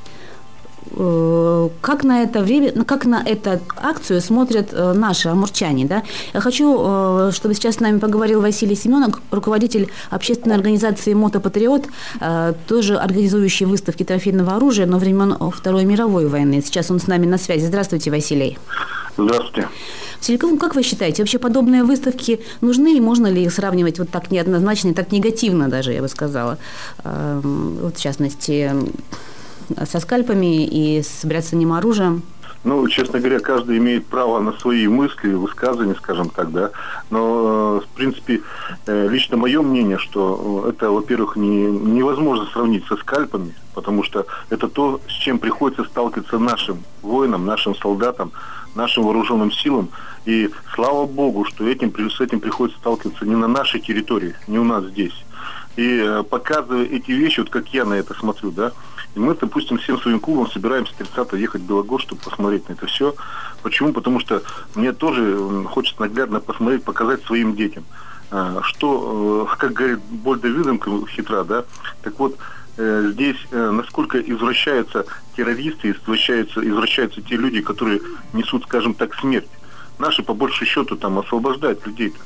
как 1.81 2.05
на 2.05 2.23
это 2.23 2.41
время, 2.41 2.73
ну, 2.75 2.85
как 2.85 3.07
на 3.07 3.23
эту 3.25 3.61
акцию 3.77 4.21
смотрят 4.21 4.69
э, 4.73 4.93
наши 4.93 5.29
амурчане, 5.29 5.87
да? 5.87 6.03
Я 6.35 6.41
хочу, 6.41 6.77
э, 6.79 7.31
чтобы 7.33 7.55
сейчас 7.55 7.77
с 7.77 7.81
нами 7.81 7.99
поговорил 7.99 8.41
Василий 8.43 8.75
Семенок, 8.75 9.21
руководитель 9.31 9.91
общественной 10.11 10.57
организации 10.57 11.15
«Мотопатриот», 11.15 11.87
тоже 12.67 12.97
организующий 12.97 13.67
выставки 13.67 14.03
трофейного 14.03 14.57
оружия, 14.57 14.87
но 14.87 14.99
времен 14.99 15.37
Второй 15.51 15.85
мировой 15.85 16.27
войны. 16.27 16.63
Сейчас 16.65 16.91
он 16.91 17.01
с 17.01 17.07
нами 17.07 17.27
на 17.27 17.39
связи. 17.39 17.67
Здравствуйте, 17.67 18.11
Василий. 18.11 18.59
Здравствуйте. 19.17 19.69
Целиком, 20.21 20.57
как 20.57 20.77
вы 20.77 20.83
считаете, 20.83 21.23
вообще 21.23 21.39
подобные 21.39 21.83
выставки 21.83 22.41
нужны 22.61 22.97
и 22.97 23.01
можно 23.01 23.27
ли 23.27 23.43
их 23.43 23.53
сравнивать 23.53 23.99
вот 23.99 24.09
так 24.11 24.31
неоднозначно 24.31 24.91
и 24.91 24.95
так 24.95 25.11
негативно 25.11 25.69
даже, 25.69 25.93
я 25.93 26.01
бы 26.01 26.09
сказала, 26.09 26.59
эм, 27.03 27.79
вот 27.83 27.97
в 27.97 28.01
частности, 28.01 28.71
со 29.87 30.01
скальпами 30.01 30.65
и 30.65 31.03
с 31.03 31.25
бряцанием 31.25 31.73
оружием? 31.73 32.23
Ну, 32.65 32.87
честно 32.87 33.19
говоря, 33.19 33.41
каждый 33.41 33.79
имеет 33.79 34.07
право 34.07 34.39
на 34.39 34.53
свои 34.53 34.87
мысли, 34.87 35.33
высказывания, 35.33 35.97
скажем 35.97 36.29
так, 36.29 36.53
да. 36.53 36.71
Но, 37.11 37.81
э, 37.83 37.87
в 37.87 37.97
принципе, 37.97 38.43
э, 38.87 39.09
лично 39.09 39.37
мое 39.37 39.63
мнение, 39.63 39.99
что 39.99 40.67
это, 40.69 40.93
во-первых, 40.93 41.35
не, 41.35 41.67
невозможно 41.67 42.47
сравнить 42.53 42.87
со 42.87 42.97
скальпами, 42.97 43.53
потому 43.75 44.05
что 44.05 44.27
это 44.49 44.69
то, 44.69 45.01
с 45.09 45.13
чем 45.13 45.41
приходится 45.41 45.85
сталкиваться 45.85 46.39
нашим 46.39 46.85
воинам, 47.03 47.47
нашим 47.47 47.75
солдатам, 47.75 48.31
нашим 48.77 49.05
вооруженным 49.05 49.51
силам. 49.51 49.89
И 50.25 50.49
слава 50.77 51.07
богу, 51.07 51.45
что 51.45 51.67
этим, 51.67 51.93
с 52.11 52.21
этим 52.21 52.39
приходится 52.39 52.79
сталкиваться 52.79 53.27
не 53.27 53.35
на 53.35 53.49
нашей 53.49 53.81
территории, 53.81 54.37
не 54.47 54.61
у 54.61 54.65
нас 54.65 54.85
здесь. 54.85 55.25
И 55.75 55.99
э, 55.99 56.23
показывая 56.23 56.85
эти 56.85 57.11
вещи, 57.11 57.41
вот 57.41 57.51
как 57.51 57.69
я 57.75 57.85
на 57.85 57.95
это 57.95 58.15
смотрю, 58.15 58.53
да, 58.53 58.71
мы, 59.15 59.35
допустим, 59.35 59.79
всем 59.79 60.01
своим 60.01 60.21
клубом 60.21 60.51
собираемся 60.51 60.95
30 60.97 61.33
ехать 61.35 61.63
в 61.63 61.67
Белогор, 61.67 62.01
чтобы 62.01 62.21
посмотреть 62.23 62.69
на 62.69 62.75
это 62.75 62.87
все. 62.87 63.15
Почему? 63.63 63.93
Потому 63.93 64.21
что 64.21 64.43
мне 64.75 64.93
тоже 64.93 65.65
хочется 65.67 66.01
наглядно 66.01 66.41
посмотреть, 66.41 66.85
показать 66.85 67.23
своим 67.25 67.55
детям, 67.55 67.85
э, 68.31 68.61
что, 68.63 69.49
э, 69.51 69.57
как 69.59 69.73
говорит 69.73 70.01
Больда 70.01 70.49
Виденко, 70.49 70.91
хитра, 71.09 71.45
да, 71.45 71.65
так 72.03 72.19
вот, 72.19 72.37
здесь 72.75 73.37
насколько 73.51 74.19
извращаются 74.19 75.05
террористы, 75.37 75.91
извращаются, 75.91 76.67
извращаются 76.67 77.21
те 77.21 77.37
люди, 77.37 77.61
которые 77.61 78.01
несут, 78.33 78.63
скажем 78.63 78.95
так, 78.95 79.15
смерть 79.17 79.47
наши, 79.99 80.23
по 80.23 80.35
большему 80.35 80.67
счету, 80.67 80.97
там 80.97 81.19
освобождают 81.19 81.87
людей-то. 81.87 82.19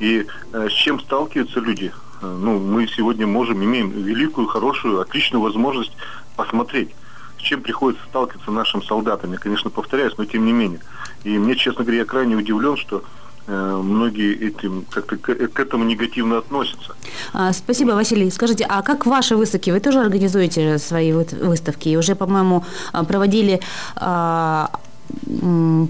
И 0.00 0.26
э, 0.52 0.68
с 0.68 0.72
чем 0.72 1.00
сталкиваются 1.00 1.60
люди? 1.60 1.92
Э, 2.22 2.26
ну, 2.26 2.58
мы 2.58 2.86
сегодня 2.88 3.26
можем, 3.26 3.62
имеем 3.64 3.90
великую, 3.90 4.46
хорошую, 4.46 5.00
отличную 5.00 5.42
возможность 5.42 5.92
посмотреть, 6.40 6.90
с 7.38 7.42
чем 7.42 7.60
приходится 7.62 8.02
сталкиваться 8.08 8.50
нашим 8.50 8.82
солдатам. 8.82 9.32
Я, 9.32 9.38
конечно, 9.38 9.70
повторяюсь, 9.70 10.14
но 10.16 10.24
тем 10.24 10.46
не 10.46 10.52
менее. 10.52 10.80
И 11.24 11.38
мне, 11.38 11.54
честно 11.54 11.84
говоря, 11.84 11.98
я 11.98 12.04
крайне 12.06 12.34
удивлен, 12.34 12.76
что 12.76 13.02
э, 13.46 13.80
многие 13.82 14.48
этим 14.48 14.84
как-то 14.90 15.16
к, 15.16 15.28
этому 15.30 15.84
негативно 15.84 16.38
относятся. 16.38 16.94
А, 17.34 17.52
спасибо, 17.52 17.92
Василий. 17.92 18.30
Скажите, 18.30 18.64
а 18.68 18.82
как 18.82 19.06
ваши 19.06 19.36
выставки? 19.36 19.70
Вы 19.70 19.80
тоже 19.80 20.00
организуете 20.00 20.78
свои 20.78 21.12
выставки? 21.12 21.88
И 21.90 21.96
уже, 21.96 22.14
по-моему, 22.14 22.64
проводили 23.06 23.60
а, 23.96 24.70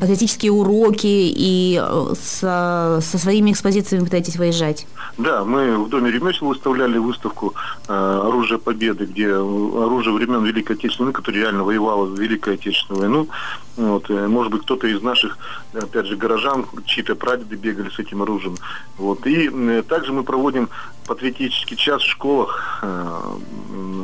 патриотические 0.00 0.52
уроки 0.52 1.06
и 1.06 1.80
э, 1.82 2.14
со, 2.20 2.98
со 3.02 3.18
своими 3.18 3.52
экспозициями 3.52 4.04
пытаетесь 4.04 4.36
выезжать? 4.36 4.86
Да, 5.18 5.44
мы 5.44 5.76
в 5.76 5.88
Доме 5.88 6.10
ремесел 6.10 6.48
выставляли 6.48 6.98
выставку 6.98 7.54
э, 7.88 7.92
«Оружие 7.92 8.58
Победы», 8.58 9.06
где 9.06 9.32
оружие 9.32 10.14
времен 10.14 10.44
Великой 10.44 10.76
Отечественной 10.76 11.06
войны, 11.06 11.12
которое 11.12 11.40
реально 11.40 11.64
воевало 11.64 12.06
в 12.06 12.18
Великую 12.18 12.54
Отечественную 12.54 13.00
войну. 13.00 13.28
Вот, 13.76 14.10
э, 14.10 14.26
может 14.28 14.52
быть, 14.52 14.62
кто-то 14.62 14.86
из 14.86 15.02
наших, 15.02 15.38
опять 15.72 16.06
же, 16.06 16.16
горожан, 16.16 16.66
чьи-то 16.84 17.14
прадеды 17.14 17.56
бегали 17.56 17.90
с 17.90 17.98
этим 17.98 18.22
оружием. 18.22 18.56
Вот. 18.98 19.26
И 19.26 19.50
э, 19.52 19.82
также 19.88 20.12
мы 20.12 20.22
проводим 20.22 20.68
патриотический 21.06 21.76
час 21.76 22.02
в 22.02 22.08
школах 22.08 22.80
э, 22.82 23.20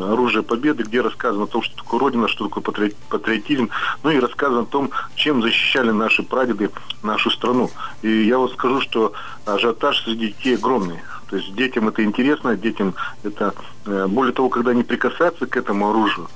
«Оружие 0.02 0.42
Победы», 0.42 0.82
где 0.82 1.00
рассказано 1.00 1.44
о 1.44 1.46
том, 1.46 1.62
что 1.62 1.76
такое 1.76 2.00
Родина, 2.00 2.26
что 2.26 2.48
такое 2.48 2.92
патриотизм, 3.08 3.68
ну 4.02 4.10
и 4.10 4.18
рассказано 4.18 4.62
о 4.62 4.64
том, 4.64 4.90
чем 5.14 5.42
защищали 5.42 5.90
наши 5.90 6.22
прадеды 6.22 6.70
нашу 7.02 7.30
страну. 7.30 7.70
И 8.02 8.24
я 8.24 8.38
вот 8.38 8.52
скажу, 8.52 8.80
что 8.80 9.12
ажиотаж 9.44 10.04
среди 10.04 10.28
детей 10.28 10.56
огромный. 10.56 10.98
То 11.28 11.36
есть 11.36 11.54
детям 11.54 11.88
это 11.88 12.04
интересно, 12.04 12.56
детям 12.56 12.94
это... 13.22 13.54
Э, 13.86 14.06
более 14.08 14.32
того, 14.32 14.48
когда 14.48 14.70
они 14.70 14.82
прикасаются 14.82 15.46
к 15.46 15.56
этому 15.56 15.90
оружию, 15.90 16.28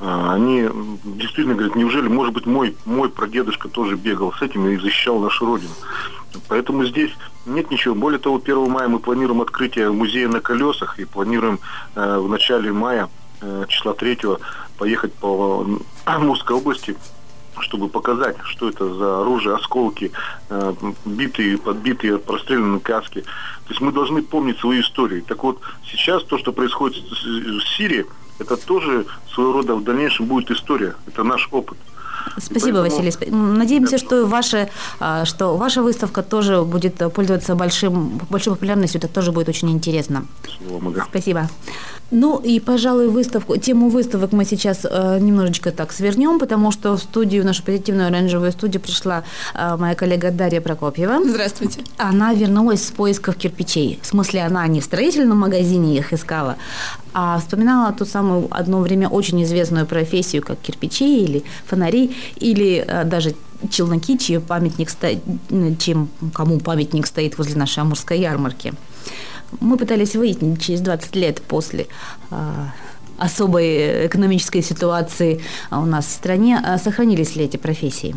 э, 0.00 0.28
они 0.30 0.68
действительно 1.04 1.54
говорят, 1.54 1.76
неужели, 1.76 2.08
может 2.08 2.32
быть, 2.32 2.46
мой, 2.46 2.76
мой 2.84 3.08
прадедушка 3.08 3.68
тоже 3.68 3.96
бегал 3.96 4.32
с 4.32 4.42
этим 4.42 4.68
и 4.68 4.76
защищал 4.76 5.18
нашу 5.18 5.46
Родину. 5.46 5.74
Поэтому 6.48 6.84
здесь 6.84 7.10
нет 7.46 7.70
ничего. 7.70 7.94
Более 7.94 8.18
того, 8.18 8.40
1 8.42 8.70
мая 8.70 8.88
мы 8.88 8.98
планируем 8.98 9.40
открытие 9.40 9.90
музея 9.90 10.28
на 10.28 10.40
колесах 10.40 10.98
и 10.98 11.04
планируем 11.04 11.58
э, 11.94 12.18
в 12.18 12.28
начале 12.28 12.72
мая, 12.72 13.08
числа 13.68 13.92
3 13.92 14.18
поехать 14.78 15.12
по 15.12 15.66
Амурской 16.06 16.56
области 16.56 16.96
чтобы 17.60 17.88
показать, 17.88 18.36
что 18.44 18.68
это 18.68 18.92
за 18.94 19.20
оружие, 19.20 19.56
осколки, 19.56 20.12
э, 20.50 20.74
битые, 21.04 21.58
подбитые, 21.58 22.18
простреленные 22.18 22.80
каски. 22.80 23.20
То 23.22 23.70
есть 23.70 23.80
мы 23.80 23.92
должны 23.92 24.22
помнить 24.22 24.58
свою 24.58 24.82
историю. 24.82 25.22
Так 25.22 25.42
вот, 25.42 25.60
сейчас 25.90 26.22
то, 26.24 26.38
что 26.38 26.52
происходит 26.52 27.02
в 27.04 27.76
Сирии, 27.76 28.06
это 28.38 28.56
тоже 28.56 29.06
своего 29.32 29.52
рода 29.52 29.74
в 29.74 29.84
дальнейшем 29.84 30.26
будет 30.26 30.50
история. 30.50 30.94
Это 31.06 31.22
наш 31.22 31.48
опыт. 31.50 31.78
Спасибо, 32.38 32.80
Поэтому... 32.80 33.02
Василий. 33.02 33.30
Надеемся, 33.30 33.98
что 33.98 34.26
ваша, 34.26 34.68
а, 35.00 35.24
что 35.24 35.56
ваша 35.56 35.82
выставка 35.82 36.22
тоже 36.22 36.62
будет 36.62 37.02
пользоваться 37.14 37.54
большим, 37.54 38.20
большой 38.30 38.54
популярностью. 38.54 38.98
Это 38.98 39.08
тоже 39.08 39.32
будет 39.32 39.48
очень 39.48 39.70
интересно. 39.70 40.26
Спасибо. 40.42 41.06
Спасибо. 41.08 41.48
Ну 42.10 42.38
и, 42.38 42.60
пожалуй, 42.60 43.08
выставку, 43.08 43.56
тему 43.56 43.88
выставок 43.88 44.32
мы 44.32 44.44
сейчас 44.44 44.84
э, 44.84 45.18
немножечко 45.20 45.72
так 45.72 45.92
свернем, 45.92 46.38
потому 46.38 46.70
что 46.70 46.96
в 46.96 47.00
студию, 47.00 47.42
в 47.42 47.46
нашу 47.46 47.64
позитивную 47.64 48.06
оранжевую 48.06 48.52
студию 48.52 48.80
пришла 48.80 49.24
э, 49.54 49.76
моя 49.76 49.94
коллега 49.96 50.30
Дарья 50.30 50.60
Прокопьева. 50.60 51.18
Здравствуйте. 51.24 51.80
Она 51.96 52.32
вернулась 52.32 52.86
с 52.86 52.90
поисков 52.92 53.36
кирпичей. 53.36 53.98
В 54.02 54.06
смысле, 54.06 54.42
она 54.42 54.66
не 54.68 54.80
в 54.80 54.84
строительном 54.84 55.38
магазине 55.38 55.98
их 55.98 56.12
искала, 56.12 56.56
а 57.12 57.38
вспоминала 57.40 57.92
ту 57.92 58.04
самую 58.04 58.46
одно 58.50 58.80
время 58.80 59.08
очень 59.08 59.42
известную 59.42 59.84
профессию, 59.84 60.42
как 60.42 60.60
кирпичи 60.60 61.24
или 61.24 61.42
фонари, 61.66 62.14
или 62.36 62.84
э, 62.86 63.04
даже 63.04 63.34
челноки, 63.70 64.16
чей 64.16 64.38
памятник 64.38 64.90
стоит, 64.90 65.18
чем 65.80 66.08
кому 66.32 66.60
памятник 66.60 67.06
стоит 67.06 67.36
возле 67.38 67.56
нашей 67.56 67.80
Амурской 67.80 68.20
ярмарки. 68.20 68.74
Мы 69.60 69.76
пытались 69.76 70.16
выяснить 70.16 70.60
через 70.60 70.80
20 70.80 71.16
лет 71.16 71.42
после 71.42 71.86
а, 72.30 72.72
особой 73.18 74.06
экономической 74.06 74.62
ситуации 74.62 75.40
у 75.70 75.86
нас 75.86 76.06
в 76.06 76.10
стране, 76.10 76.60
а 76.64 76.78
сохранились 76.78 77.36
ли 77.36 77.44
эти 77.44 77.56
профессии? 77.56 78.14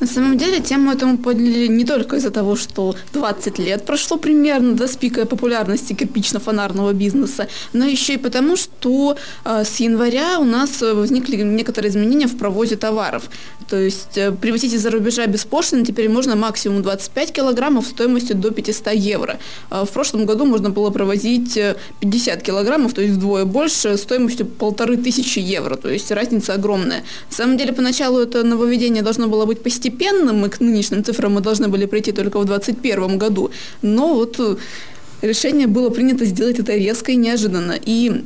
На 0.00 0.06
самом 0.06 0.38
деле 0.38 0.60
тему 0.60 0.92
этому 0.92 1.18
подняли 1.18 1.66
не 1.66 1.84
только 1.84 2.16
из-за 2.16 2.30
того, 2.30 2.56
что 2.56 2.94
20 3.12 3.58
лет 3.58 3.84
прошло 3.84 4.16
примерно 4.16 4.74
до 4.74 4.88
спика 4.88 5.26
популярности 5.26 5.92
кирпично-фонарного 5.92 6.92
бизнеса, 6.92 7.48
но 7.72 7.84
еще 7.84 8.14
и 8.14 8.16
потому, 8.16 8.56
что 8.56 9.16
э, 9.44 9.64
с 9.64 9.80
января 9.80 10.38
у 10.38 10.44
нас 10.44 10.80
возникли 10.80 11.36
некоторые 11.36 11.90
изменения 11.90 12.26
в 12.26 12.36
провозе 12.36 12.76
товаров. 12.76 13.24
То 13.68 13.76
есть 13.76 14.16
э, 14.16 14.32
привозить 14.32 14.74
из-за 14.74 14.90
рубежа 14.90 15.26
беспошлино 15.26 15.84
теперь 15.84 16.08
можно 16.08 16.36
максимум 16.36 16.82
25 16.82 17.32
килограммов 17.32 17.86
стоимостью 17.86 18.36
до 18.36 18.50
500 18.50 18.94
евро. 18.94 19.38
Э, 19.70 19.84
в 19.84 19.90
прошлом 19.90 20.26
году 20.26 20.44
можно 20.44 20.70
было 20.70 20.90
провозить 20.90 21.58
50 22.00 22.42
килограммов, 22.42 22.94
то 22.94 23.02
есть 23.02 23.14
вдвое 23.14 23.44
больше, 23.44 23.96
стоимостью 23.96 24.46
полторы 24.46 24.96
тысячи 24.96 25.38
евро. 25.38 25.76
То 25.76 25.88
есть 25.88 26.10
разница 26.10 26.54
огромная. 26.54 27.04
На 27.30 27.36
самом 27.36 27.56
деле 27.56 27.72
поначалу 27.72 28.18
это 28.18 28.42
нововведение 28.42 29.02
должно 29.02 29.28
было 29.28 29.46
быть 29.46 29.62
постепенным, 29.68 30.46
и 30.46 30.48
к 30.48 30.60
нынешним 30.60 31.04
цифрам 31.04 31.34
мы 31.34 31.40
должны 31.40 31.68
были 31.68 31.86
прийти 31.86 32.12
только 32.12 32.38
в 32.38 32.44
2021 32.44 33.18
году. 33.18 33.50
Но 33.82 34.14
вот 34.14 34.40
э, 34.40 34.56
решение 35.22 35.66
было 35.66 35.90
принято 35.90 36.24
сделать 36.24 36.58
это 36.58 36.74
резко 36.74 37.12
и 37.12 37.16
неожиданно. 37.16 37.74
И 37.86 38.24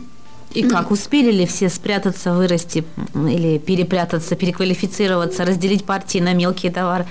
и 0.55 0.62
как, 0.62 0.90
успели 0.90 1.33
ли 1.33 1.46
все 1.46 1.68
спрятаться, 1.68 2.35
вырасти 2.35 2.85
или 3.14 3.59
перепрятаться, 3.59 4.37
переквалифицироваться, 4.37 5.44
разделить 5.44 5.85
партии 5.85 6.20
на 6.20 6.35
мелкие 6.35 6.70
товары? 6.70 7.07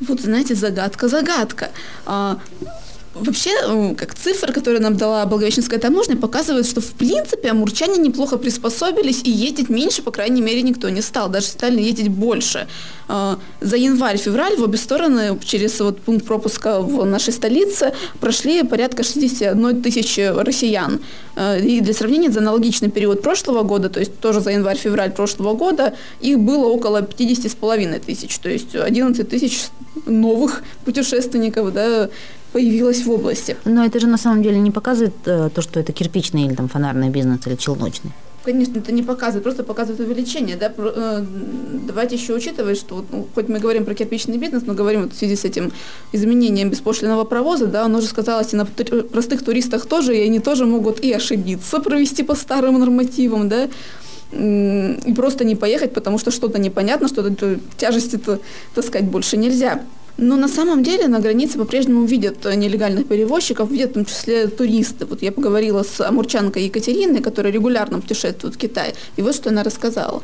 Вот, 0.00 0.20
знаете, 0.20 0.54
загадка-загадка. 0.54 1.70
А, 2.06 2.38
Вообще, 3.14 3.50
э, 3.50 3.94
как 3.96 4.14
цифры, 4.14 4.52
которые 4.52 4.80
нам 4.80 4.96
дала 4.96 5.26
Благовещенская 5.26 5.80
таможня, 5.80 6.16
показывают, 6.16 6.66
что 6.66 6.80
в 6.80 6.92
принципе 6.92 7.50
амурчане 7.50 7.98
неплохо 7.98 8.38
приспособились 8.38 9.22
и 9.24 9.30
ездить 9.30 9.68
меньше, 9.68 10.02
по 10.02 10.12
крайней 10.12 10.40
мере, 10.40 10.62
никто 10.62 10.88
не 10.88 11.02
стал. 11.02 11.28
Даже 11.28 11.46
стали 11.46 11.82
ездить 11.82 12.08
больше. 12.08 12.68
А, 13.08 13.40
за 13.60 13.76
январь-февраль 13.76 14.56
в 14.56 14.62
обе 14.62 14.78
стороны 14.78 15.36
через 15.44 15.80
вот 15.80 16.00
пункт 16.00 16.24
пропуска 16.24 16.80
в 16.80 17.04
нашей 17.04 17.32
столице 17.32 17.92
прошли 18.20 18.62
порядка 18.62 19.02
61 19.02 19.82
тысячи 19.82 20.20
россиян. 20.20 21.00
А, 21.34 21.56
и 21.56 21.80
для 21.80 21.94
сравнения, 21.94 22.30
за 22.30 22.38
аналогичный 22.38 22.90
период 22.90 23.22
прошлого 23.22 23.64
года, 23.64 23.88
то 23.88 23.98
есть 23.98 24.20
тоже 24.20 24.40
за 24.40 24.50
январь-февраль 24.50 25.10
прошлого 25.10 25.54
года, 25.54 25.94
их 26.20 26.38
было 26.38 26.66
около 26.66 27.02
50 27.02 27.50
с 27.50 27.54
половиной 27.56 27.98
тысяч, 27.98 28.38
то 28.38 28.48
есть 28.48 28.76
11 28.76 29.28
тысяч 29.28 29.64
новых 30.06 30.62
путешественников, 30.84 31.72
да, 31.72 32.08
появилась 32.52 33.04
в 33.04 33.10
области. 33.10 33.56
Но 33.64 33.84
это 33.84 34.00
же 34.00 34.06
на 34.06 34.18
самом 34.18 34.42
деле 34.42 34.58
не 34.58 34.70
показывает 34.70 35.14
э, 35.26 35.50
то, 35.54 35.62
что 35.62 35.80
это 35.80 35.92
кирпичный 35.92 36.46
или 36.46 36.54
там 36.54 36.68
фонарный 36.68 37.10
бизнес 37.10 37.46
или 37.46 37.56
челночный. 37.56 38.10
Конечно, 38.42 38.78
это 38.78 38.90
не 38.92 39.02
показывает, 39.02 39.42
просто 39.42 39.64
показывает 39.64 40.00
увеличение. 40.00 40.56
Да? 40.56 40.72
Э, 40.76 41.24
давайте 41.86 42.16
еще 42.16 42.34
учитывать, 42.34 42.78
что 42.78 43.04
ну, 43.12 43.28
хоть 43.34 43.48
мы 43.48 43.58
говорим 43.58 43.84
про 43.84 43.94
кирпичный 43.94 44.38
бизнес, 44.38 44.62
но 44.66 44.74
говорим 44.74 45.02
вот 45.02 45.12
в 45.12 45.16
связи 45.16 45.36
с 45.36 45.44
этим 45.44 45.72
изменением 46.12 46.70
беспошлиного 46.70 47.24
провоза, 47.24 47.66
да, 47.66 47.84
оно 47.84 47.98
уже 47.98 48.06
сказалось 48.06 48.54
и 48.54 48.56
на 48.56 48.64
простых 48.64 49.44
туристах 49.44 49.86
тоже, 49.86 50.16
и 50.16 50.22
они 50.22 50.40
тоже 50.40 50.64
могут 50.64 51.00
и 51.00 51.12
ошибиться, 51.12 51.80
провести 51.80 52.22
по 52.22 52.34
старым 52.34 52.78
нормативам, 52.78 53.48
да, 53.48 53.68
и 54.32 55.12
просто 55.16 55.44
не 55.44 55.56
поехать, 55.56 55.92
потому 55.92 56.18
что 56.18 56.30
что-то 56.30 56.58
непонятно, 56.58 57.08
что-то 57.08 57.58
тяжести-то 57.76 58.38
таскать 58.74 59.04
больше 59.04 59.36
нельзя. 59.36 59.82
Но 60.20 60.36
на 60.36 60.48
самом 60.48 60.82
деле 60.82 61.08
на 61.08 61.18
границе 61.20 61.56
по-прежнему 61.56 62.04
видят 62.04 62.44
нелегальных 62.44 63.08
перевозчиков, 63.08 63.70
видят 63.70 63.92
в 63.92 63.94
том 63.94 64.04
числе 64.04 64.48
туристы. 64.48 65.06
Вот 65.06 65.22
я 65.22 65.32
поговорила 65.32 65.82
с 65.82 65.98
амурчанкой 65.98 66.64
Екатериной, 66.64 67.22
которая 67.22 67.50
регулярно 67.50 68.00
путешествует 68.00 68.54
в 68.54 68.58
Китай, 68.58 68.94
и 69.16 69.22
вот 69.22 69.34
что 69.34 69.48
она 69.48 69.62
рассказала. 69.62 70.22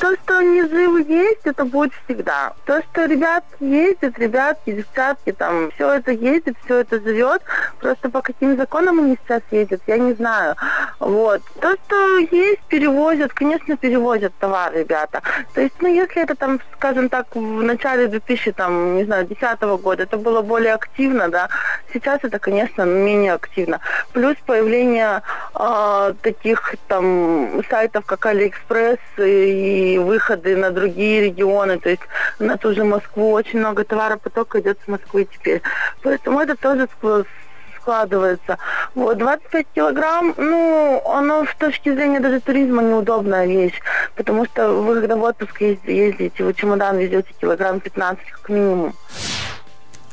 То, 0.00 0.14
что 0.16 0.38
они 0.38 0.62
живы 0.62 1.04
есть, 1.06 1.40
это 1.44 1.64
будет 1.64 1.92
всегда. 2.04 2.54
То, 2.66 2.82
что 2.82 3.04
ребятки 3.04 3.62
ездят, 3.62 4.18
ребятки, 4.18 4.72
девчатки, 4.72 5.32
там, 5.32 5.70
все 5.72 5.94
это 5.94 6.12
ездит, 6.12 6.56
все 6.64 6.80
это 6.80 7.00
живет. 7.00 7.42
Просто 7.80 8.10
по 8.10 8.20
каким 8.20 8.56
законам 8.56 8.98
они 9.00 9.18
сейчас 9.24 9.42
ездят, 9.50 9.80
я 9.86 9.98
не 9.98 10.14
знаю. 10.14 10.56
Вот. 11.00 11.42
То, 11.60 11.76
что 11.76 12.18
есть, 12.18 12.62
перевозят, 12.68 13.32
конечно, 13.32 13.76
перевозят 13.76 14.32
товар, 14.38 14.72
ребята. 14.74 15.22
То 15.54 15.60
есть, 15.60 15.74
ну, 15.80 15.88
если 15.88 16.22
это 16.22 16.34
там, 16.34 16.60
скажем 16.74 17.08
так, 17.08 17.34
в 17.34 17.62
начале 17.62 18.06
2000, 18.06 18.52
там, 18.52 18.96
не 18.96 19.04
знаю, 19.04 19.26
10 19.26 19.60
года, 19.82 20.04
это 20.04 20.16
было 20.16 20.42
более 20.42 20.74
активно, 20.74 21.28
да. 21.28 21.48
Сейчас 21.92 22.20
это, 22.22 22.38
конечно, 22.38 22.82
менее 22.82 23.32
активно. 23.34 23.80
Плюс 24.12 24.36
появление 24.46 25.22
э, 25.54 26.14
таких 26.22 26.74
там 26.88 27.62
сайтов, 27.68 28.04
как 28.06 28.26
Алиэкспресс 28.26 28.98
и 29.18 29.98
выходы 29.98 30.56
на 30.56 30.70
другие 30.70 31.22
регионы, 31.22 31.78
то 31.78 31.90
есть 31.90 32.02
на 32.38 32.56
ту 32.56 32.74
же 32.74 32.84
Москву 32.84 33.32
очень 33.32 33.58
много 33.58 33.84
товаропотока 33.84 34.60
идет 34.60 34.78
с 34.84 34.88
Москвы 34.88 35.26
теперь. 35.30 35.62
Поэтому 36.02 36.40
это 36.40 36.56
тоже 36.56 36.88
складывается. 37.84 38.58
Вот, 38.94 39.18
25 39.18 39.66
килограмм, 39.74 40.34
ну, 40.36 41.02
оно 41.06 41.44
с 41.44 41.54
точки 41.58 41.92
зрения 41.92 42.20
даже 42.20 42.40
туризма 42.40 42.82
неудобная 42.82 43.46
вещь, 43.46 43.80
потому 44.16 44.46
что 44.46 44.68
вы 44.68 45.00
когда 45.00 45.16
в 45.16 45.22
отпуск 45.22 45.60
ездите, 45.60 46.44
вы 46.44 46.54
чемодан 46.54 46.98
везете 46.98 47.28
килограмм 47.40 47.80
15 47.80 48.24
как 48.30 48.48
минимум. 48.48 48.94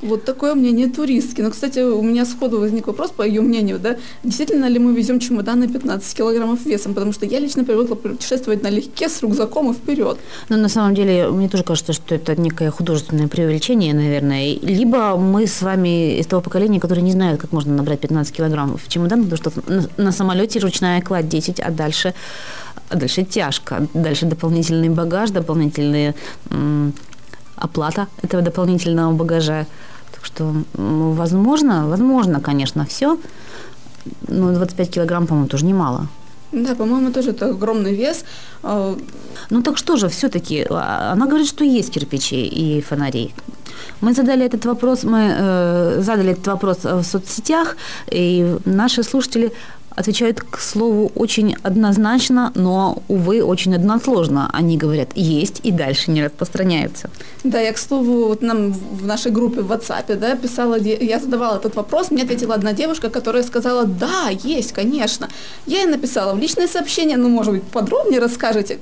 Вот 0.01 0.25
такое 0.25 0.55
мнение 0.55 0.87
туристки. 0.87 1.41
Но, 1.41 1.51
кстати, 1.51 1.79
у 1.79 2.01
меня 2.01 2.25
сходу 2.25 2.59
возник 2.59 2.87
вопрос 2.87 3.11
по 3.11 3.21
ее 3.21 3.41
мнению, 3.41 3.79
да, 3.79 3.97
действительно 4.23 4.65
ли 4.65 4.79
мы 4.79 4.93
везем 4.93 5.19
чемоданы 5.19 5.67
15 5.67 6.17
килограммов 6.17 6.65
весом, 6.65 6.93
потому 6.93 7.13
что 7.13 7.25
я 7.25 7.39
лично 7.39 7.63
привыкла 7.63 7.95
путешествовать 7.95 8.63
налегке 8.63 9.09
с 9.09 9.21
рюкзаком 9.21 9.71
и 9.71 9.73
вперед. 9.73 10.17
Но 10.49 10.57
на 10.57 10.69
самом 10.69 10.95
деле, 10.95 11.29
мне 11.29 11.49
тоже 11.49 11.63
кажется, 11.63 11.93
что 11.93 12.15
это 12.15 12.35
некое 12.35 12.71
художественное 12.71 13.27
преувеличение, 13.27 13.93
наверное. 13.93 14.55
Либо 14.61 15.17
мы 15.17 15.45
с 15.45 15.61
вами 15.61 16.19
из 16.19 16.25
того 16.25 16.41
поколения, 16.41 16.79
которое 16.79 17.01
не 17.01 17.11
знает, 17.11 17.39
как 17.39 17.51
можно 17.51 17.73
набрать 17.73 17.99
15 17.99 18.35
килограммов 18.35 18.83
в 18.83 18.87
чемодан, 18.87 19.23
потому 19.27 19.37
что 19.37 19.51
на, 19.97 20.11
самолете 20.11 20.59
ручная 20.59 21.01
кладь 21.01 21.29
10, 21.29 21.59
а 21.59 21.69
дальше, 21.69 22.13
а 22.89 22.95
дальше 22.95 23.23
тяжко, 23.23 23.87
дальше 23.93 24.25
дополнительный 24.25 24.89
багаж, 24.89 25.29
дополнительные 25.29 26.15
оплата 27.55 28.07
этого 28.23 28.41
дополнительного 28.41 29.13
багажа. 29.13 29.67
Что, 30.21 30.53
возможно, 30.73 31.87
возможно, 31.87 32.41
конечно, 32.41 32.85
все. 32.85 33.17
Но 34.27 34.51
25 34.51 34.89
килограмм, 34.89 35.27
по-моему, 35.27 35.47
тоже 35.47 35.65
немало. 35.65 36.07
Да, 36.51 36.75
по-моему, 36.75 37.11
тоже 37.11 37.29
это 37.29 37.49
огромный 37.49 37.95
вес. 37.95 38.25
А, 38.63 38.97
ну 39.49 39.61
так 39.61 39.77
что 39.77 39.95
же, 39.97 40.07
все-таки, 40.07 40.65
а, 40.69 41.13
она 41.13 41.25
говорит, 41.25 41.47
что 41.47 41.63
есть 41.63 41.91
кирпичи 41.91 42.45
и 42.45 42.81
фонари. 42.81 43.31
Мы 44.01 44.13
задали 44.13 44.45
этот 44.45 44.65
вопрос, 44.65 45.03
мы 45.03 45.35
э, 45.37 46.01
задали 46.01 46.31
этот 46.31 46.47
вопрос 46.47 46.83
в 46.83 47.03
соцсетях, 47.03 47.77
и 48.11 48.57
наши 48.65 49.03
слушатели 49.03 49.51
отвечают, 49.95 50.41
к 50.41 50.59
слову, 50.59 51.11
очень 51.15 51.55
однозначно, 51.63 52.51
но, 52.55 53.03
увы, 53.07 53.43
очень 53.43 53.75
односложно. 53.75 54.49
Они 54.53 54.77
говорят 54.77 55.09
«есть» 55.15 55.59
и 55.63 55.71
дальше 55.71 56.11
не 56.11 56.23
распространяются. 56.23 57.09
Да, 57.43 57.59
я, 57.59 57.73
к 57.73 57.77
слову, 57.77 58.27
вот 58.27 58.41
нам 58.41 58.71
в 58.71 59.05
нашей 59.05 59.31
группе 59.31 59.61
в 59.61 59.71
WhatsApp 59.71 60.15
да, 60.15 60.35
писала, 60.35 60.77
я 60.79 61.19
задавала 61.19 61.57
этот 61.57 61.75
вопрос, 61.75 62.11
мне 62.11 62.23
ответила 62.23 62.55
одна 62.55 62.73
девушка, 62.73 63.09
которая 63.09 63.43
сказала 63.43 63.85
«да, 63.85 64.29
есть, 64.29 64.71
конечно». 64.71 65.29
Я 65.65 65.81
ей 65.81 65.87
написала 65.87 66.33
в 66.33 66.39
личное 66.39 66.67
сообщение, 66.67 67.17
ну, 67.17 67.29
может 67.29 67.53
быть, 67.53 67.63
подробнее 67.63 68.19
расскажете 68.19 68.79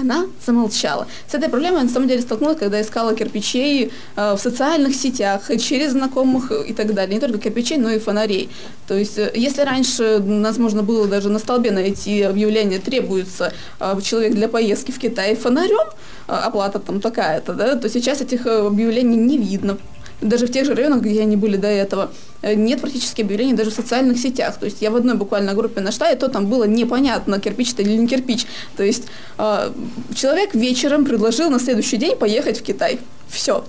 она 0.00 0.26
замолчала. 0.44 1.06
С 1.30 1.34
этой 1.34 1.48
проблемой 1.48 1.78
я 1.78 1.84
на 1.84 1.90
самом 1.90 2.08
деле 2.08 2.22
столкнулась, 2.22 2.58
когда 2.58 2.80
искала 2.80 3.14
кирпичей 3.14 3.92
э, 4.16 4.34
в 4.34 4.38
социальных 4.38 4.94
сетях, 4.94 5.50
через 5.60 5.92
знакомых 5.92 6.52
и 6.68 6.72
так 6.72 6.94
далее. 6.94 7.14
Не 7.14 7.20
только 7.20 7.38
кирпичей, 7.38 7.76
но 7.76 7.90
и 7.90 7.98
фонарей. 7.98 8.48
То 8.86 8.94
есть, 8.94 9.18
э, 9.18 9.30
если 9.34 9.62
раньше 9.62 10.18
нас 10.18 10.58
можно 10.58 10.82
было 10.82 11.06
даже 11.06 11.28
на 11.28 11.38
столбе 11.38 11.70
найти 11.70 12.22
объявление 12.22 12.78
«требуется 12.78 13.52
э, 13.78 14.00
человек 14.02 14.34
для 14.34 14.48
поездки 14.48 14.90
в 14.90 14.98
Китай 14.98 15.34
фонарем», 15.34 15.90
оплата 16.26 16.78
там 16.78 17.00
такая-то, 17.00 17.54
да, 17.54 17.76
то 17.76 17.88
сейчас 17.88 18.20
этих 18.20 18.46
объявлений 18.46 19.16
не 19.16 19.36
видно 19.36 19.78
даже 20.20 20.46
в 20.46 20.52
тех 20.52 20.66
же 20.66 20.74
районах, 20.74 21.02
где 21.02 21.22
они 21.22 21.36
были 21.36 21.56
до 21.56 21.68
этого, 21.68 22.10
э, 22.42 22.54
нет 22.54 22.80
практически 22.80 23.22
объявлений 23.22 23.54
даже 23.54 23.70
в 23.70 23.74
социальных 23.74 24.18
сетях. 24.18 24.56
То 24.58 24.66
есть 24.66 24.82
я 24.82 24.90
в 24.90 24.96
одной 24.96 25.16
буквально 25.16 25.54
группе 25.54 25.80
нашла, 25.80 26.10
и 26.10 26.16
то 26.16 26.28
там 26.28 26.46
было 26.46 26.64
непонятно, 26.64 27.40
кирпич 27.40 27.72
это 27.72 27.82
или 27.82 27.96
не 27.96 28.06
кирпич. 28.06 28.46
То 28.76 28.82
есть 28.82 29.04
э, 29.38 29.72
человек 30.14 30.54
вечером 30.54 31.04
предложил 31.04 31.50
на 31.50 31.58
следующий 31.58 31.96
день 31.96 32.16
поехать 32.16 32.60
в 32.60 32.62
Китай. 32.62 33.00
Все. 33.28 33.64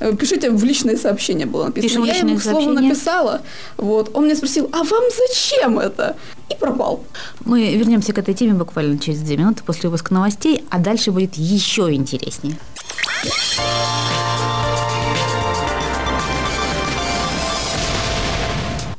Э, 0.00 0.14
пишите 0.14 0.50
в 0.50 0.64
личные 0.64 0.96
сообщения 0.96 1.46
было 1.46 1.66
написано. 1.66 1.88
Пишем 1.88 2.04
я 2.04 2.16
ему, 2.16 2.36
к 2.36 2.42
слову, 2.42 2.72
написала. 2.72 3.42
Вот. 3.76 4.10
Он 4.14 4.24
мне 4.24 4.34
спросил, 4.34 4.68
а 4.72 4.82
вам 4.82 5.04
зачем 5.28 5.78
это? 5.78 6.16
И 6.48 6.54
пропал. 6.56 7.04
Мы 7.44 7.74
вернемся 7.74 8.12
к 8.12 8.18
этой 8.18 8.34
теме 8.34 8.54
буквально 8.54 8.98
через 8.98 9.20
две 9.20 9.36
минуты 9.36 9.62
после 9.64 9.88
выпуска 9.88 10.14
новостей, 10.14 10.64
а 10.70 10.78
дальше 10.78 11.12
будет 11.12 11.34
еще 11.34 11.92
интереснее. 11.92 12.56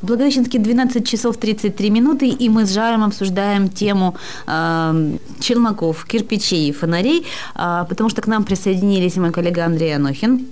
Благовещенске 0.01 0.59
12 0.59 1.07
часов 1.07 1.37
33 1.37 1.89
минуты, 1.89 2.27
и 2.27 2.49
мы 2.49 2.65
с 2.65 2.71
Жаром 2.73 3.03
обсуждаем 3.03 3.69
тему 3.69 4.15
э, 4.47 5.17
челноков, 5.39 6.05
кирпичей 6.05 6.69
и 6.69 6.71
фонарей, 6.71 7.25
э, 7.55 7.85
потому 7.87 8.09
что 8.09 8.21
к 8.21 8.27
нам 8.27 8.43
присоединились 8.43 9.17
мой 9.17 9.31
коллега 9.31 9.65
Андрей 9.65 9.95
Анохин. 9.95 10.47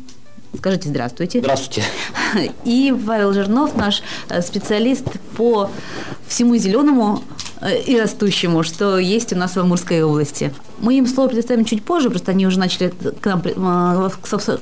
Скажите 0.58 0.90
здравствуйте. 0.90 1.40
Здравствуйте. 1.40 1.84
И 2.66 2.94
Павел 3.06 3.34
Жирнов, 3.34 3.76
наш 3.76 4.02
э, 4.30 4.42
специалист 4.42 5.06
по 5.36 5.70
всему 6.28 6.58
зеленому 6.58 7.24
и 7.88 8.00
растущему, 8.00 8.64
что 8.64 8.98
есть 8.98 9.34
у 9.34 9.36
нас 9.36 9.56
в 9.56 9.60
Амурской 9.60 10.02
области. 10.04 10.54
Мы 10.80 10.98
им 10.98 11.08
слово 11.08 11.28
предоставим 11.30 11.66
чуть 11.66 11.84
позже, 11.84 12.10
просто 12.10 12.32
они 12.32 12.48
уже 12.48 12.60
начали 12.60 12.94
к 13.22 13.26
нам 13.26 13.42
э, 13.44 14.10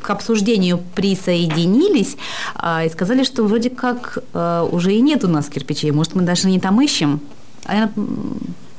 к 0.02 0.10
обсуждению 0.10 0.80
присоединились 0.96 2.18
а, 2.56 2.84
и 2.86 2.90
сказали, 2.90 3.24
что 3.24 3.44
вроде 3.44 3.70
как 3.70 4.18
уже 4.34 4.94
и 4.94 5.02
нет 5.02 5.24
у 5.24 5.28
нас 5.28 5.48
кирпичей. 5.48 5.92
Может, 5.92 6.16
мы 6.16 6.24
даже 6.24 6.48
не 6.48 6.60
там 6.60 6.82
ищем. 6.82 7.20
А 7.66 7.76
я 7.76 7.92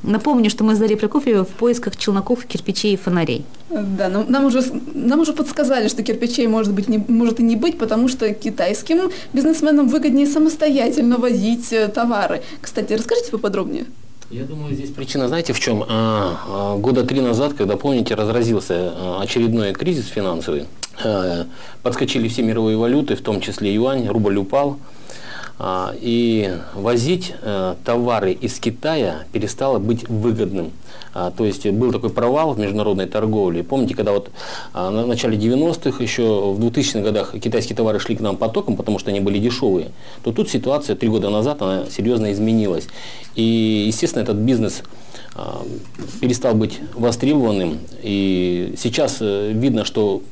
Напомню, 0.02 0.48
что 0.48 0.64
мы 0.64 0.76
с 0.76 0.78
Дарьей 0.78 0.96
Прокофьевой 0.96 1.44
в 1.44 1.48
поисках 1.48 1.96
челноков, 1.96 2.44
кирпичей 2.46 2.94
и 2.94 2.96
фонарей. 2.96 3.44
Да, 3.68 4.08
нам, 4.08 4.24
нам, 4.28 4.44
уже, 4.44 4.62
нам 4.94 5.20
уже 5.20 5.32
подсказали, 5.32 5.88
что 5.88 6.02
кирпичей 6.02 6.46
может, 6.46 6.72
быть 6.72 6.88
не, 6.88 6.98
может 7.08 7.40
и 7.40 7.42
не 7.42 7.56
быть, 7.56 7.78
потому 7.78 8.08
что 8.08 8.32
китайским 8.32 9.10
бизнесменам 9.32 9.88
выгоднее 9.88 10.26
самостоятельно 10.26 11.18
возить 11.18 11.72
э, 11.72 11.88
товары. 11.88 12.42
Кстати, 12.60 12.92
расскажите 12.92 13.32
поподробнее. 13.32 13.86
Я 14.30 14.44
думаю, 14.44 14.74
здесь 14.74 14.90
причина, 14.90 15.26
знаете, 15.26 15.54
в 15.54 15.60
чем? 15.60 15.82
А, 15.88 16.40
а, 16.46 16.76
года 16.76 17.02
три 17.02 17.22
назад, 17.22 17.54
когда, 17.54 17.78
помните, 17.78 18.14
разразился 18.14 18.92
а, 18.94 19.20
очередной 19.22 19.72
кризис 19.72 20.06
финансовый, 20.08 20.66
подскочили 21.82 22.28
все 22.28 22.42
мировые 22.42 22.76
валюты, 22.76 23.16
в 23.16 23.22
том 23.22 23.40
числе 23.40 23.72
юань, 23.72 24.06
рубль 24.08 24.36
упал, 24.36 24.72
а, 24.72 24.97
и 26.00 26.56
возить 26.74 27.34
э, 27.42 27.74
товары 27.84 28.32
из 28.32 28.60
Китая 28.60 29.24
перестало 29.32 29.78
быть 29.78 30.08
выгодным. 30.08 30.70
А, 31.14 31.32
то 31.32 31.44
есть 31.44 31.66
был 31.66 31.90
такой 31.90 32.10
провал 32.10 32.52
в 32.52 32.60
международной 32.60 33.06
торговле. 33.06 33.64
Помните, 33.64 33.94
когда 33.96 34.12
вот 34.12 34.30
а, 34.72 34.90
на 34.90 35.04
начале 35.04 35.36
90-х, 35.36 36.02
еще 36.02 36.52
в 36.52 36.60
2000-х 36.60 37.00
годах 37.00 37.34
китайские 37.40 37.76
товары 37.76 37.98
шли 37.98 38.14
к 38.14 38.20
нам 38.20 38.36
потоком, 38.36 38.76
потому 38.76 39.00
что 39.00 39.10
они 39.10 39.18
были 39.18 39.38
дешевые, 39.38 39.88
то 40.22 40.32
тут 40.32 40.48
ситуация 40.48 40.94
три 40.94 41.08
года 41.08 41.28
назад 41.28 41.60
она 41.60 41.86
серьезно 41.90 42.32
изменилась. 42.32 42.86
И, 43.34 43.84
естественно, 43.88 44.22
этот 44.22 44.36
бизнес 44.36 44.82
перестал 46.20 46.54
быть 46.54 46.80
востребованным. 46.94 47.78
И 48.02 48.74
сейчас 48.76 49.18
э, 49.20 49.52
видно, 49.52 49.84
что 49.84 50.22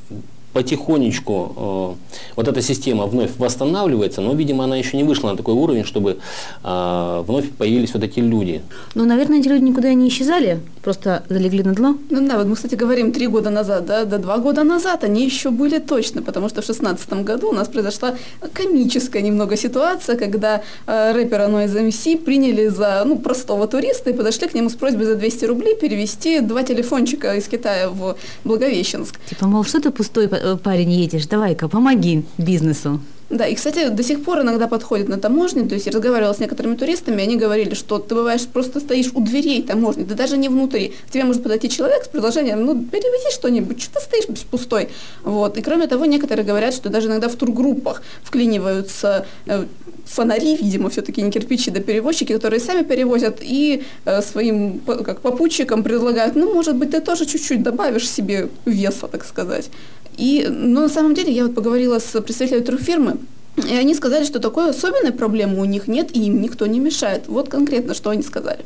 потихонечку 0.57 1.53
э, 1.55 2.15
вот 2.35 2.47
эта 2.47 2.61
система 2.61 3.05
вновь 3.05 3.29
восстанавливается, 3.37 4.21
но, 4.21 4.33
видимо, 4.33 4.63
она 4.63 4.75
еще 4.77 4.97
не 4.97 5.03
вышла 5.03 5.29
на 5.29 5.37
такой 5.37 5.53
уровень, 5.53 5.83
чтобы 5.83 6.17
э, 6.63 7.23
вновь 7.27 7.45
появились 7.51 7.93
вот 7.93 8.03
эти 8.03 8.21
люди. 8.21 8.61
Ну, 8.95 9.05
наверное, 9.05 9.39
эти 9.39 9.49
люди 9.49 9.63
никуда 9.65 9.93
не 9.93 10.07
исчезали, 10.07 10.59
просто 10.83 11.23
залегли 11.29 11.63
на 11.63 11.73
дно. 11.73 11.97
Ну 12.09 12.27
да, 12.27 12.37
вот 12.37 12.47
мы, 12.47 12.55
кстати, 12.55 12.73
говорим 12.73 13.11
три 13.11 13.27
года 13.27 13.51
назад, 13.51 13.85
да, 13.85 14.05
да, 14.05 14.17
два 14.17 14.37
года 14.37 14.63
назад 14.63 15.03
они 15.03 15.25
еще 15.25 15.49
были 15.51 15.77
точно, 15.79 16.23
потому 16.23 16.49
что 16.49 16.61
в 16.61 16.65
шестнадцатом 16.65 17.23
году 17.23 17.49
у 17.49 17.53
нас 17.53 17.67
произошла 17.67 18.15
комическая 18.53 19.21
немного 19.21 19.57
ситуация, 19.57 20.17
когда 20.17 20.61
э, 20.87 21.11
рэпера 21.13 21.49
Noise 21.49 21.87
MC 21.87 22.17
приняли 22.17 22.67
за 22.67 23.03
ну, 23.05 23.19
простого 23.19 23.67
туриста 23.67 24.09
и 24.09 24.13
подошли 24.13 24.47
к 24.47 24.55
нему 24.55 24.69
с 24.69 24.73
просьбой 24.73 25.05
за 25.05 25.15
200 25.15 25.45
рублей 25.45 25.75
перевести 25.75 26.39
два 26.39 26.63
телефончика 26.63 27.35
из 27.35 27.47
Китая 27.47 27.89
в 27.89 28.15
Благовещенск. 28.43 29.19
Типа, 29.29 29.45
мол, 29.45 29.63
что 29.63 29.79
ты 29.79 29.91
пустой 29.91 30.27
парень 30.55 30.91
едешь, 30.91 31.27
давай-ка, 31.27 31.67
помоги 31.67 32.23
бизнесу. 32.37 33.01
Да, 33.29 33.45
и, 33.45 33.55
кстати, 33.55 33.89
до 33.89 34.03
сих 34.03 34.23
пор 34.23 34.41
иногда 34.41 34.67
подходят 34.67 35.09
на 35.09 35.17
таможне, 35.17 35.67
то 35.67 35.73
есть 35.75 35.85
я 35.85 35.91
разговаривала 35.91 36.33
с 36.33 36.39
некоторыми 36.39 36.75
туристами, 36.75 37.21
они 37.21 37.35
говорили, 37.35 37.73
что 37.73 37.99
ты 37.99 38.15
бываешь 38.15 38.45
просто 38.45 38.79
стоишь 38.79 39.11
у 39.13 39.19
дверей 39.19 39.61
таможни, 39.63 40.03
да 40.03 40.15
даже 40.15 40.37
не 40.37 40.47
внутри. 40.47 40.93
К 41.07 41.11
тебе 41.11 41.25
может 41.25 41.43
подойти 41.43 41.69
человек 41.69 42.05
с 42.05 42.07
предложением, 42.07 42.65
ну, 42.65 42.85
перевези 42.85 43.33
что-нибудь, 43.33 43.81
что 43.81 43.95
ты 43.95 44.01
стоишь 44.01 44.45
пустой. 44.49 44.89
Вот. 45.23 45.57
И 45.57 45.61
кроме 45.61 45.87
того, 45.87 46.05
некоторые 46.05 46.45
говорят, 46.45 46.73
что 46.73 46.89
даже 46.89 47.07
иногда 47.07 47.27
в 47.27 47.35
тургруппах 47.35 48.01
вклиниваются 48.23 49.25
э, 49.45 49.65
фонари, 50.05 50.55
видимо, 50.55 50.89
все-таки 50.89 51.21
не 51.21 51.29
кирпичи, 51.29 51.69
да 51.69 51.81
перевозчики, 51.81 52.31
которые 52.31 52.61
сами 52.61 52.83
перевозят 52.83 53.39
и 53.41 53.83
э, 54.05 54.21
своим 54.21 54.79
как 54.79 55.19
попутчикам 55.19 55.83
предлагают, 55.83 56.35
ну, 56.35 56.53
может 56.53 56.77
быть, 56.77 56.91
ты 56.91 57.01
тоже 57.01 57.25
чуть-чуть 57.25 57.61
добавишь 57.61 58.09
себе 58.09 58.47
веса, 58.65 59.07
так 59.07 59.25
сказать. 59.25 59.69
И, 60.17 60.47
ну, 60.49 60.81
на 60.81 60.89
самом 60.89 61.13
деле, 61.13 61.31
я 61.31 61.43
вот 61.43 61.55
поговорила 61.55 61.99
с 61.99 62.21
представителями 62.21 62.63
турфирмы, 62.63 63.17
и 63.57 63.75
они 63.75 63.95
сказали, 63.95 64.23
что 64.23 64.39
такой 64.39 64.69
особенной 64.69 65.11
проблемы 65.11 65.59
у 65.61 65.65
них 65.65 65.87
нет, 65.87 66.15
и 66.15 66.25
им 66.27 66.41
никто 66.41 66.67
не 66.67 66.79
мешает. 66.79 67.27
Вот 67.27 67.49
конкретно, 67.49 67.93
что 67.93 68.09
они 68.09 68.23
сказали. 68.23 68.65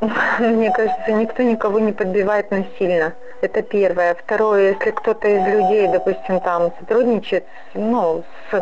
Мне 0.00 0.70
кажется, 0.70 1.10
никто 1.12 1.42
никого 1.42 1.80
не 1.80 1.92
подбивает 1.92 2.50
насильно. 2.50 3.14
Это 3.40 3.62
первое. 3.62 4.14
Второе, 4.14 4.74
если 4.74 4.90
кто-то 4.90 5.28
из 5.28 5.44
людей, 5.46 5.88
допустим, 5.88 6.40
там 6.40 6.72
сотрудничает, 6.80 7.44
ну, 7.74 8.24
с 8.50 8.60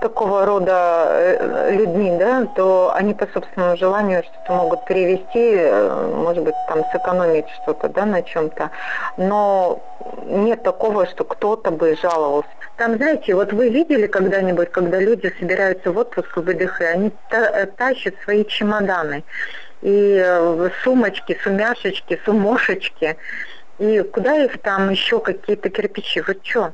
такого 0.00 0.44
рода 0.46 1.06
э, 1.08 1.72
людьми, 1.72 2.16
да, 2.18 2.46
то 2.56 2.92
они 2.94 3.14
по 3.14 3.26
собственному 3.26 3.76
желанию 3.76 4.22
что-то 4.22 4.52
могут 4.52 4.84
перевести, 4.86 5.54
э, 5.56 6.12
может 6.16 6.42
быть, 6.42 6.54
там 6.68 6.84
сэкономить 6.92 7.46
что-то, 7.62 7.88
да, 7.88 8.06
на 8.06 8.22
чем-то. 8.22 8.70
Но 9.16 9.80
нет 10.26 10.62
такого, 10.62 11.06
что 11.06 11.24
кто-то 11.24 11.70
бы 11.70 11.96
жаловался. 12.00 12.48
Там, 12.76 12.96
знаете, 12.96 13.34
вот 13.34 13.52
вы 13.52 13.68
видели 13.68 14.06
когда-нибудь, 14.06 14.70
когда 14.70 14.98
люди 14.98 15.32
собираются 15.38 15.92
в 15.92 15.98
отпуск 15.98 16.36
в 16.36 16.42
ВДХ, 16.42 16.80
они 16.80 17.12
та- 17.30 17.66
тащат 17.66 18.14
свои 18.24 18.44
чемоданы 18.44 19.22
и 19.82 20.68
сумочки, 20.82 21.38
сумяшечки, 21.42 22.18
сумошечки. 22.24 23.16
И 23.78 24.02
куда 24.02 24.36
их 24.36 24.60
там 24.60 24.90
еще 24.90 25.20
какие-то 25.20 25.70
кирпичи? 25.70 26.22
Вот 26.26 26.38
что? 26.42 26.72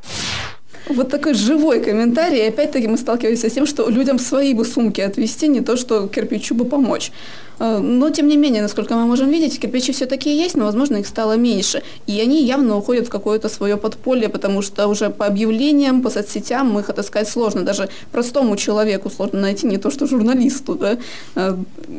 Вот 0.88 1.10
такой 1.10 1.34
живой 1.34 1.80
комментарий. 1.80 2.38
И 2.38 2.48
опять-таки 2.48 2.86
мы 2.86 2.96
сталкиваемся 2.96 3.50
с 3.50 3.52
тем, 3.52 3.66
что 3.66 3.88
людям 3.90 4.18
свои 4.18 4.54
бы 4.54 4.64
сумки 4.64 5.00
отвезти, 5.00 5.48
не 5.48 5.60
то, 5.60 5.76
что 5.76 6.06
кирпичу 6.08 6.54
бы 6.54 6.64
помочь. 6.64 7.10
Э, 7.58 7.78
но, 7.78 8.10
тем 8.10 8.28
не 8.28 8.36
менее, 8.36 8.62
насколько 8.62 8.94
мы 8.94 9.06
можем 9.06 9.30
видеть, 9.30 9.58
кирпичи 9.60 9.92
все-таки 9.92 10.30
есть, 10.30 10.56
но, 10.56 10.64
возможно, 10.64 10.96
их 10.96 11.06
стало 11.06 11.36
меньше. 11.36 11.82
И 12.06 12.20
они 12.20 12.44
явно 12.44 12.76
уходят 12.76 13.06
в 13.06 13.10
какое-то 13.10 13.48
свое 13.48 13.76
подполье, 13.76 14.28
потому 14.28 14.62
что 14.62 14.88
уже 14.88 15.10
по 15.10 15.26
объявлениям, 15.26 16.02
по 16.02 16.10
соцсетям 16.10 16.78
их 16.78 16.90
отыскать 16.90 17.28
сложно. 17.28 17.62
Даже 17.62 17.88
простому 18.12 18.56
человеку 18.56 19.10
сложно 19.10 19.40
найти, 19.40 19.66
не 19.66 19.78
то 19.78 19.90
что 19.90 20.06
журналисту. 20.06 20.74
Да? 20.74 20.98
Э, 21.34 21.56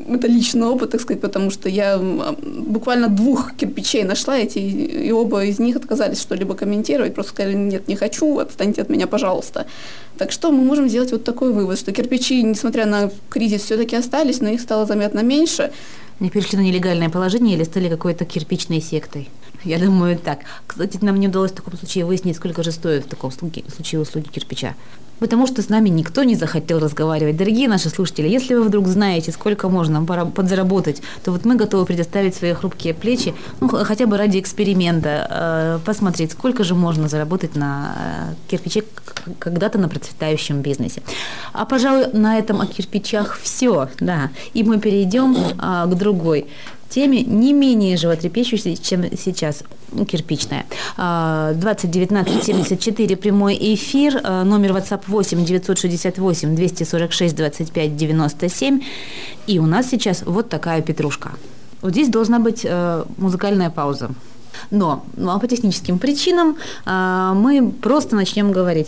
это 0.09 0.27
личный 0.27 0.67
опыт, 0.67 0.91
так 0.91 1.01
сказать, 1.01 1.21
потому 1.21 1.51
что 1.51 1.69
я 1.69 1.97
буквально 1.97 3.07
двух 3.07 3.55
кирпичей 3.55 4.03
нашла, 4.03 4.37
эти, 4.37 4.59
и 4.59 5.11
оба 5.11 5.43
из 5.45 5.59
них 5.59 5.75
отказались 5.75 6.21
что-либо 6.21 6.55
комментировать, 6.55 7.13
просто 7.13 7.33
сказали, 7.33 7.55
нет, 7.55 7.87
не 7.87 7.95
хочу, 7.95 8.39
отстаньте 8.39 8.81
от 8.81 8.89
меня, 8.89 9.07
пожалуйста. 9.07 9.65
Так 10.17 10.31
что 10.31 10.51
мы 10.51 10.63
можем 10.63 10.89
сделать 10.89 11.11
вот 11.11 11.23
такой 11.23 11.53
вывод, 11.53 11.77
что 11.77 11.91
кирпичи, 11.91 12.41
несмотря 12.41 12.85
на 12.85 13.11
кризис, 13.29 13.61
все-таки 13.61 13.95
остались, 13.95 14.41
но 14.41 14.49
их 14.49 14.61
стало 14.61 14.85
заметно 14.85 15.19
меньше. 15.19 15.46
Не 16.19 16.29
перешли 16.29 16.57
на 16.57 16.63
нелегальное 16.63 17.10
положение 17.10 17.55
или 17.55 17.63
стали 17.63 17.89
какой-то 17.89 18.25
кирпичной 18.25 18.81
сектой? 18.81 19.29
Я 19.63 19.79
думаю, 19.79 20.17
так. 20.17 20.39
Кстати, 20.65 20.99
нам 21.01 21.19
не 21.19 21.27
удалось 21.27 21.51
в 21.51 21.55
таком 21.55 21.77
случае 21.77 22.05
выяснить, 22.05 22.35
сколько 22.35 22.63
же 22.63 22.71
стоит 22.71 23.05
в 23.05 23.09
таком 23.09 23.31
случае 23.31 23.99
услуги 23.99 24.27
кирпича 24.27 24.75
потому 25.19 25.47
что 25.47 25.61
с 25.61 25.69
нами 25.69 25.89
никто 25.89 26.23
не 26.23 26.35
захотел 26.35 26.79
разговаривать. 26.79 27.37
Дорогие 27.37 27.67
наши 27.67 27.89
слушатели, 27.89 28.27
если 28.27 28.55
вы 28.55 28.63
вдруг 28.63 28.87
знаете, 28.87 29.31
сколько 29.31 29.69
можно 29.69 30.03
подзаработать, 30.05 31.01
то 31.23 31.31
вот 31.31 31.45
мы 31.45 31.55
готовы 31.55 31.85
предоставить 31.85 32.35
свои 32.35 32.53
хрупкие 32.53 32.93
плечи, 32.93 33.33
ну, 33.59 33.67
хотя 33.67 34.05
бы 34.05 34.17
ради 34.17 34.39
эксперимента, 34.39 35.27
э, 35.29 35.79
посмотреть, 35.85 36.31
сколько 36.31 36.63
же 36.63 36.75
можно 36.75 37.07
заработать 37.07 37.55
на 37.55 37.95
э, 37.97 38.51
кирпиче 38.51 38.83
когда-то 39.39 39.77
на 39.77 39.89
процветающем 39.89 40.61
бизнесе. 40.61 41.01
А, 41.53 41.65
пожалуй, 41.65 42.07
на 42.13 42.37
этом 42.37 42.61
о 42.61 42.67
кирпичах 42.67 43.37
все, 43.41 43.89
да. 43.99 44.29
И 44.53 44.63
мы 44.63 44.79
перейдем 44.79 45.35
а, 45.57 45.85
к 45.85 45.95
другой 45.95 46.45
теме 46.89 47.23
не 47.23 47.54
менее 47.54 47.97
животрепещущей, 47.97 48.78
чем 48.78 49.04
сейчас 49.17 49.63
кирпичная. 50.08 50.65
2019 50.97 52.43
74 52.43 53.15
прямой 53.15 53.58
эфир, 53.76 54.19
а, 54.23 54.43
номер 54.43 54.71
WhatsApp 54.71 55.02
8 55.08 55.45
968 55.45 56.56
246 56.56 57.36
25 57.36 57.95
97. 57.95 58.82
И 59.47 59.60
у 59.60 59.65
нас 59.65 59.89
сейчас 59.89 60.23
вот 60.26 60.50
такая 60.50 60.82
петрушка. 60.82 61.32
Вот 61.82 61.91
здесь 61.91 62.10
должна 62.10 62.39
быть 62.39 62.62
э, 62.63 63.06
музыкальная 63.17 63.69
пауза. 63.69 64.10
Но 64.71 65.06
ну, 65.15 65.30
а 65.30 65.39
по 65.39 65.47
техническим 65.47 66.00
причинам 66.00 66.58
а, 66.86 67.34
мы 67.34 67.71
просто 67.71 68.15
начнем 68.15 68.52
говорить. 68.52 68.88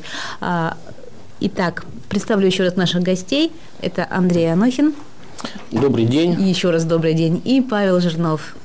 Итак, 1.42 1.86
представлю 2.10 2.48
еще 2.48 2.64
раз 2.64 2.76
наших 2.76 3.04
гостей. 3.04 3.52
Это 3.82 4.08
Андрей 4.10 4.52
Анохин. 4.52 4.94
Добрый 5.72 6.06
день. 6.06 6.36
Еще 6.42 6.72
раз 6.72 6.86
добрый 6.86 7.14
день. 7.14 7.42
И 7.46 7.62
Павел 7.62 8.00
Жирнов. 8.00 8.56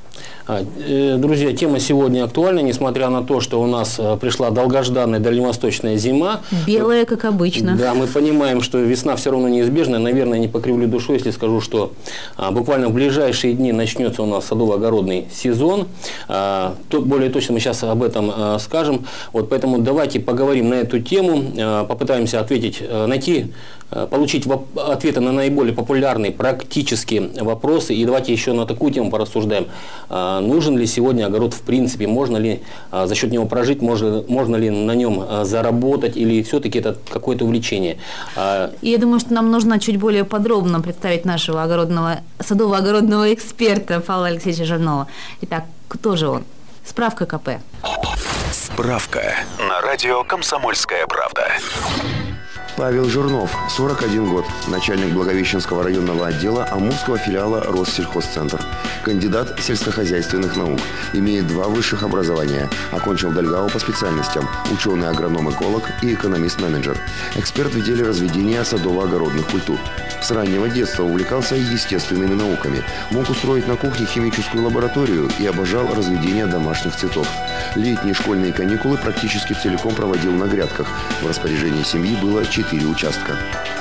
А, 0.47 0.63
э, 0.77 1.17
друзья, 1.17 1.53
тема 1.53 1.79
сегодня 1.79 2.23
актуальна, 2.23 2.59
несмотря 2.59 3.09
на 3.09 3.23
то, 3.23 3.41
что 3.41 3.59
у 3.59 3.65
нас 3.65 3.95
э, 3.97 4.15
пришла 4.21 4.51
долгожданная 4.51 5.19
дальневосточная 5.19 5.97
зима. 5.97 6.41
Белая, 6.67 7.05
как 7.05 7.25
обычно. 7.25 7.75
Да, 7.75 7.95
мы 7.95 8.05
понимаем, 8.05 8.61
что 8.61 8.77
весна 8.77 9.15
все 9.15 9.31
равно 9.31 9.49
неизбежна. 9.49 9.97
Наверное, 9.97 10.37
не 10.37 10.47
покривлю 10.47 10.87
душу, 10.87 11.13
если 11.13 11.31
скажу, 11.31 11.61
что 11.61 11.93
а, 12.37 12.51
буквально 12.51 12.89
в 12.89 12.93
ближайшие 12.93 13.53
дни 13.55 13.71
начнется 13.71 14.21
у 14.21 14.27
нас 14.27 14.45
садово-огородный 14.45 15.25
сезон. 15.33 15.87
А, 16.27 16.75
более 16.91 17.31
точно 17.31 17.55
мы 17.55 17.59
сейчас 17.59 17.83
об 17.83 18.03
этом 18.03 18.59
скажем. 18.59 19.05
Вот 19.33 19.49
поэтому 19.49 19.79
давайте 19.79 20.19
поговорим 20.19 20.69
на 20.69 20.75
эту 20.75 20.99
тему, 20.99 21.43
попытаемся 21.87 22.39
ответить, 22.39 22.83
найти 23.07 23.51
Э, 23.84 23.84
получить 23.89 24.47
ответы 24.75 25.19
на 25.19 25.31
наиболее 25.31 25.73
популярные 25.73 26.31
практические 26.31 27.29
вопросы. 27.41 27.93
И 27.93 28.05
давайте 28.05 28.33
еще 28.33 28.53
на 28.53 28.65
такую 28.65 28.91
тему 28.91 29.09
порассуждаем. 29.09 29.67
Э, 30.09 30.39
нужен 30.39 30.77
ли 30.77 30.85
сегодня 30.85 31.25
огород 31.25 31.53
в 31.53 31.61
принципе? 31.61 32.07
Можно 32.07 32.37
ли 32.37 32.61
э, 32.91 33.05
за 33.07 33.15
счет 33.15 33.31
него 33.31 33.45
прожить? 33.45 33.81
Можно, 33.81 34.23
можно 34.27 34.55
ли 34.55 34.69
на 34.69 34.95
нем 34.95 35.23
заработать? 35.43 36.17
Или 36.17 36.41
все-таки 36.43 36.79
это 36.79 36.97
какое-то 37.09 37.45
увлечение? 37.45 37.97
И 38.81 38.89
я 38.89 38.97
думаю, 38.97 39.19
что 39.19 39.33
нам 39.33 39.51
нужно 39.51 39.79
чуть 39.79 39.97
более 39.97 40.23
подробно 40.23 40.81
представить 40.81 41.25
нашего 41.25 41.63
огородного, 41.63 42.19
садово-огородного 42.39 43.33
эксперта 43.33 43.99
Павла 43.99 44.27
Алексеевича 44.27 44.65
Жирнова. 44.65 45.07
Итак, 45.41 45.65
кто 45.87 46.15
же 46.15 46.27
он? 46.27 46.43
Справка 46.85 47.25
КП. 47.25 47.49
Справка 48.51 49.35
на 49.59 49.81
радио 49.81 50.23
«Комсомольская 50.23 51.07
правда». 51.07 51.47
Павел 52.77 53.07
Жирнов, 53.07 53.55
41 53.69 54.29
год, 54.29 54.45
начальник 54.67 55.13
Благовещенского 55.13 55.81
районного 55.81 56.27
отдела 56.27 56.67
Амурского 56.69 57.17
филиала 57.17 57.63
Россельхозцентр. 57.63 58.59
Кандидат 59.01 59.59
сельскохозяйственных 59.61 60.57
наук. 60.57 60.79
Имеет 61.13 61.47
два 61.47 61.69
высших 61.69 62.03
образования. 62.03 62.69
Окончил 62.91 63.31
Дальгау 63.31 63.69
по 63.69 63.79
специальностям. 63.79 64.45
Ученый 64.73 65.07
агроном-эколог 65.07 65.83
и 66.01 66.15
экономист-менеджер. 66.15 66.97
Эксперт 67.35 67.73
в 67.73 67.81
деле 67.81 68.03
разведения 68.03 68.61
садово-огородных 68.63 69.49
культур. 69.49 69.79
С 70.21 70.31
раннего 70.31 70.67
детства 70.67 71.03
увлекался 71.03 71.55
естественными 71.55 72.33
науками. 72.33 72.83
Мог 73.11 73.29
устроить 73.29 73.67
на 73.67 73.77
кухне 73.77 74.05
химическую 74.05 74.65
лабораторию 74.65 75.29
и 75.39 75.45
обожал 75.45 75.87
разведение 75.95 76.47
домашних 76.47 76.95
цветов. 76.95 77.27
Летние 77.75 78.15
школьные 78.15 78.51
каникулы 78.51 78.97
практически 78.97 79.53
целиком 79.53 79.93
проводил 79.93 80.31
на 80.31 80.45
грядках. 80.45 80.87
В 81.21 81.27
распоряжении 81.27 81.83
семьи 81.83 82.15
было 82.19 82.43
4 82.45 82.64
участка. 82.73 83.37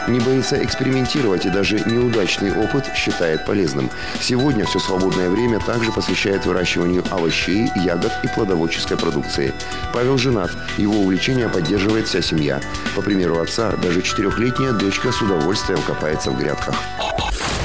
Не 0.07 0.20
боится 0.20 0.62
экспериментировать 0.62 1.47
и 1.47 1.51
даже 1.51 1.81
неудачный 1.81 2.55
опыт 2.55 2.85
считает 2.94 3.47
полезным. 3.47 3.90
Сегодня 4.20 4.66
все 4.66 4.79
свободное 4.79 5.31
время 5.31 5.61
также 5.61 5.90
посвящает 5.92 6.44
выращиванию 6.44 7.03
овощей, 7.11 7.70
ягод 7.77 8.12
и 8.23 8.29
плодоводческой 8.29 8.99
продукции. 8.99 9.55
Павел 9.94 10.18
женат, 10.18 10.51
его 10.77 11.01
увлечение 11.01 11.49
поддерживает 11.49 12.07
вся 12.07 12.20
семья. 12.20 12.61
По 12.94 13.03
примеру 13.03 13.40
отца, 13.40 13.73
даже 13.83 14.03
четырехлетняя 14.03 14.73
дочка 14.73 15.11
с 15.11 15.23
удовольствием 15.23 15.81
копается 15.83 16.31
в 16.31 16.38
грядках. 16.38 16.75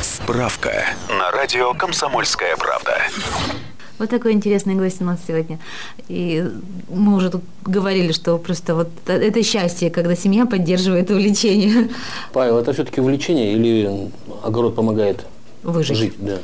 Справка 0.02 0.86
на 1.10 1.32
радио 1.32 1.74
«Комсомольская 1.74 2.56
правда». 2.56 3.02
Вот 4.00 4.10
такой 4.10 4.32
интересный 4.32 4.76
гость 4.76 5.02
у 5.02 5.04
нас 5.04 5.20
сегодня. 5.28 5.60
И 6.08 6.50
мы 6.90 7.16
уже 7.16 7.30
тут 7.30 7.44
говорили, 7.66 8.14
что 8.14 8.38
просто 8.38 8.74
вот 8.74 8.90
это 9.06 9.44
счастье, 9.44 9.90
когда 9.90 10.16
семья 10.16 10.46
поддерживает 10.46 11.12
увлечение. 11.12 11.90
Павел, 12.34 12.58
это 12.58 12.72
все-таки 12.72 13.02
увлечение 13.02 13.54
или 13.54 14.10
огород 14.44 14.76
помогает 14.76 15.26
Выжить. 15.64 15.98
жить? 15.98 16.14
Да. 16.18 16.38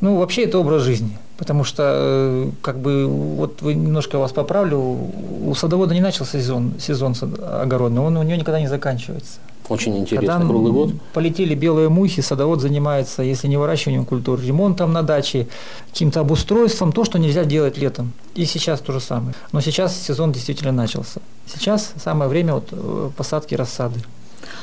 Ну, 0.00 0.16
вообще 0.16 0.44
это 0.44 0.58
образ 0.58 0.82
жизни. 0.82 1.16
Потому 1.38 1.64
что, 1.64 1.82
э, 1.84 2.50
как 2.62 2.78
бы, 2.78 3.06
вот 3.06 3.62
вы 3.62 3.74
немножко 3.74 4.18
вас 4.18 4.32
поправлю, 4.32 4.78
у 4.78 5.54
садовода 5.54 5.94
не 5.94 6.00
начался 6.00 6.38
сезон, 6.38 6.74
сезон 6.80 7.14
огородный, 7.40 8.00
он 8.00 8.16
у 8.16 8.22
него 8.22 8.38
никогда 8.40 8.58
не 8.58 8.68
заканчивается. 8.68 9.38
Очень 9.68 9.98
интересно, 9.98 10.34
Когда 10.34 10.46
круглый 10.46 10.72
год. 10.72 10.90
Полетели 11.12 11.54
белые 11.54 11.88
мухи, 11.88 12.20
садовод 12.20 12.60
занимается, 12.60 13.22
если 13.22 13.48
не 13.48 13.56
выращиванием 13.56 14.04
культур, 14.04 14.40
ремонтом 14.40 14.92
на 14.92 15.02
даче, 15.02 15.48
каким-то 15.90 16.20
обустройством, 16.20 16.92
то, 16.92 17.04
что 17.04 17.18
нельзя 17.18 17.44
делать 17.44 17.76
летом. 17.76 18.12
И 18.34 18.44
сейчас 18.44 18.80
то 18.80 18.92
же 18.92 19.00
самое. 19.00 19.34
Но 19.52 19.60
сейчас 19.60 19.96
сезон 19.96 20.32
действительно 20.32 20.72
начался. 20.72 21.20
Сейчас 21.46 21.92
самое 21.96 22.28
время 22.28 22.54
вот 22.54 22.68
э, 22.70 23.10
посадки 23.16 23.54
рассады. 23.54 24.00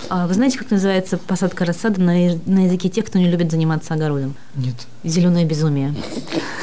А 0.09 0.27
вы 0.27 0.33
знаете, 0.33 0.57
как 0.57 0.71
называется 0.71 1.17
посадка 1.17 1.65
рассады 1.65 2.01
на, 2.01 2.13
на 2.45 2.65
языке 2.65 2.89
тех, 2.89 3.05
кто 3.05 3.19
не 3.19 3.29
любит 3.29 3.51
заниматься 3.51 3.93
огородом? 3.93 4.35
Нет. 4.55 4.75
Зеленое 5.03 5.45
безумие. 5.45 5.95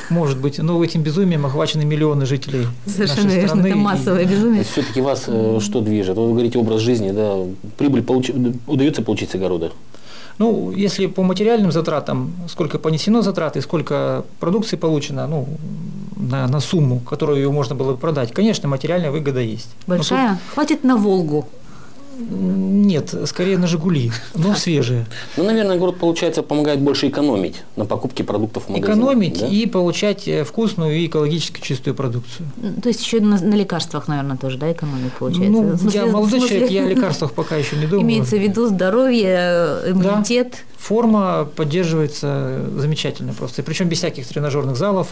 Может 0.08 0.38
быть. 0.38 0.58
Но 0.58 0.82
этим 0.82 1.02
безумием 1.02 1.46
охвачены 1.46 1.84
миллионы 1.84 2.26
жителей 2.26 2.66
Совершенно 2.86 3.24
нашей 3.24 3.36
верно. 3.36 3.48
страны. 3.48 3.68
Это 3.68 3.76
массовое 3.76 4.24
безумие. 4.24 4.64
Все-таки 4.64 5.00
вас 5.00 5.24
э, 5.26 5.58
что 5.60 5.80
движет? 5.80 6.16
Вы 6.16 6.30
говорите 6.30 6.58
образ 6.58 6.80
жизни, 6.80 7.10
да? 7.10 7.36
Прибыль 7.78 8.02
получ... 8.02 8.30
удается 8.66 9.02
получить 9.02 9.30
с 9.30 9.34
огорода? 9.34 9.72
Ну, 10.38 10.72
если 10.72 11.06
по 11.06 11.22
материальным 11.22 11.70
затратам, 11.70 12.32
сколько 12.48 12.78
понесено 12.78 13.20
затраты, 13.20 13.60
сколько 13.60 14.24
продукции 14.38 14.76
получено, 14.76 15.26
ну, 15.26 15.46
на, 16.16 16.46
на 16.48 16.60
сумму, 16.60 17.00
которую 17.00 17.38
ее 17.38 17.50
можно 17.50 17.74
было 17.74 17.92
бы 17.92 17.98
продать, 17.98 18.32
конечно, 18.32 18.68
материальная 18.68 19.10
выгода 19.10 19.40
есть. 19.40 19.68
Большая? 19.86 20.30
Тут... 20.30 20.54
Хватит 20.54 20.84
на 20.84 20.96
Волгу. 20.96 21.46
Нет, 22.20 23.14
скорее 23.26 23.58
на 23.58 23.66
«Жигули», 23.66 24.12
но 24.34 24.54
свежие. 24.54 25.06
Ну, 25.36 25.44
наверное, 25.44 25.78
город, 25.78 25.98
получается, 25.98 26.42
помогает 26.42 26.80
больше 26.80 27.08
экономить 27.08 27.56
на 27.76 27.84
покупке 27.84 28.24
продуктов 28.24 28.64
в 28.64 28.68
магазине. 28.68 28.92
Экономить 28.92 29.40
да? 29.40 29.46
и 29.46 29.66
получать 29.66 30.28
э, 30.28 30.44
вкусную 30.44 30.96
и 30.96 31.06
экологически 31.06 31.60
чистую 31.60 31.94
продукцию. 31.94 32.46
То 32.82 32.88
есть 32.88 33.02
еще 33.02 33.20
на, 33.20 33.40
на 33.40 33.54
лекарствах, 33.54 34.08
наверное, 34.08 34.36
тоже, 34.36 34.58
да, 34.58 34.70
экономия 34.70 35.10
получается? 35.18 35.50
Ну, 35.50 35.76
смысле- 35.76 36.00
я 36.00 36.06
молодой 36.06 36.40
смысле- 36.40 36.48
человек, 36.48 36.70
я 36.70 36.84
о 36.84 36.88
лекарствах 36.88 37.32
пока 37.32 37.56
еще 37.56 37.76
не 37.76 37.86
думаю. 37.86 38.02
Имеется 38.02 38.36
в 38.36 38.40
виду 38.40 38.66
здоровье, 38.68 39.80
иммунитет. 39.86 40.64
Форма 40.78 41.46
поддерживается 41.56 42.60
замечательно 42.76 43.34
просто. 43.34 43.60
И 43.60 43.64
причем 43.64 43.88
без 43.88 43.98
всяких 43.98 44.26
тренажерных 44.26 44.76
залов. 44.76 45.08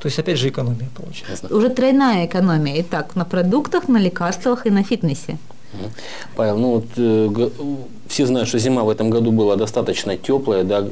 То 0.00 0.06
есть, 0.06 0.18
опять 0.18 0.38
же, 0.38 0.48
экономия 0.48 0.88
получается. 0.96 1.54
Уже 1.54 1.68
тройная 1.68 2.26
экономия. 2.26 2.80
Итак, 2.80 3.16
на 3.16 3.24
продуктах, 3.24 3.88
на 3.88 3.98
лекарствах 3.98 4.66
и 4.66 4.70
на 4.70 4.82
фитнесе. 4.82 5.38
Павел, 6.36 6.58
ну 6.58 6.70
вот 6.74 6.86
э, 6.96 7.50
все 8.08 8.26
знают, 8.26 8.48
что 8.48 8.58
зима 8.58 8.82
в 8.84 8.90
этом 8.90 9.10
году 9.10 9.32
была 9.32 9.56
достаточно 9.56 10.16
теплая, 10.16 10.64
да, 10.64 10.84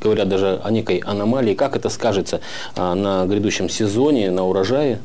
говорят 0.00 0.28
даже 0.28 0.60
о 0.62 0.70
некой 0.70 0.98
аномалии. 0.98 1.54
Как 1.54 1.76
это 1.76 1.88
скажется 1.88 2.40
а, 2.74 2.94
на 2.94 3.26
грядущем 3.26 3.68
сезоне, 3.68 4.30
на 4.30 4.44
урожае? 4.44 5.00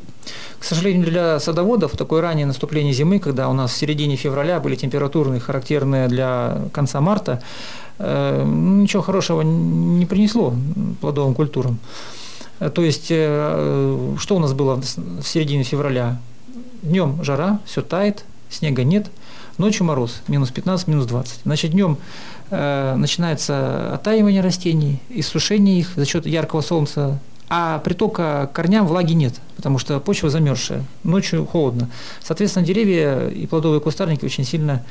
К 0.58 0.64
сожалению, 0.64 1.04
для 1.04 1.40
садоводов 1.40 1.96
такое 1.96 2.22
раннее 2.22 2.46
наступление 2.46 2.92
зимы, 2.92 3.18
когда 3.18 3.48
у 3.48 3.52
нас 3.52 3.72
в 3.72 3.76
середине 3.76 4.16
февраля 4.16 4.60
были 4.60 4.76
температурные, 4.76 5.40
характерные 5.40 6.06
для 6.08 6.62
конца 6.72 7.00
марта, 7.00 7.42
э, 7.98 8.44
ничего 8.46 9.02
хорошего 9.02 9.42
не 9.42 10.06
принесло 10.06 10.54
плодовым 11.00 11.34
культурам. 11.34 11.78
Э, 12.60 12.70
То 12.70 12.82
есть, 12.82 13.08
э, 13.10 14.14
что 14.18 14.36
у 14.36 14.38
нас 14.38 14.52
было 14.52 14.76
в 14.76 15.26
середине 15.26 15.64
февраля? 15.64 16.18
Днем 16.82 17.22
жара, 17.24 17.58
все 17.64 17.82
тает, 17.82 18.24
снега 18.48 18.84
нет, 18.84 19.06
ночью 19.62 19.86
мороз, 19.86 20.22
минус 20.26 20.50
15, 20.50 20.88
минус 20.88 21.06
20. 21.06 21.40
Значит, 21.44 21.70
днем 21.70 21.96
э, 22.50 22.94
начинается 22.96 23.94
оттаивание 23.94 24.42
растений, 24.42 25.00
иссушение 25.08 25.78
их 25.78 25.92
за 25.94 26.04
счет 26.04 26.26
яркого 26.26 26.62
солнца, 26.62 27.20
а 27.48 27.78
притока 27.78 28.50
корням 28.52 28.86
влаги 28.88 29.12
нет, 29.12 29.34
потому 29.56 29.78
что 29.78 30.00
почва 30.00 30.30
замерзшая, 30.30 30.84
ночью 31.04 31.46
холодно. 31.46 31.88
Соответственно, 32.20 32.66
деревья 32.66 33.28
и 33.28 33.46
плодовые 33.46 33.80
кустарники 33.80 34.24
очень 34.24 34.44
сильно 34.44 34.84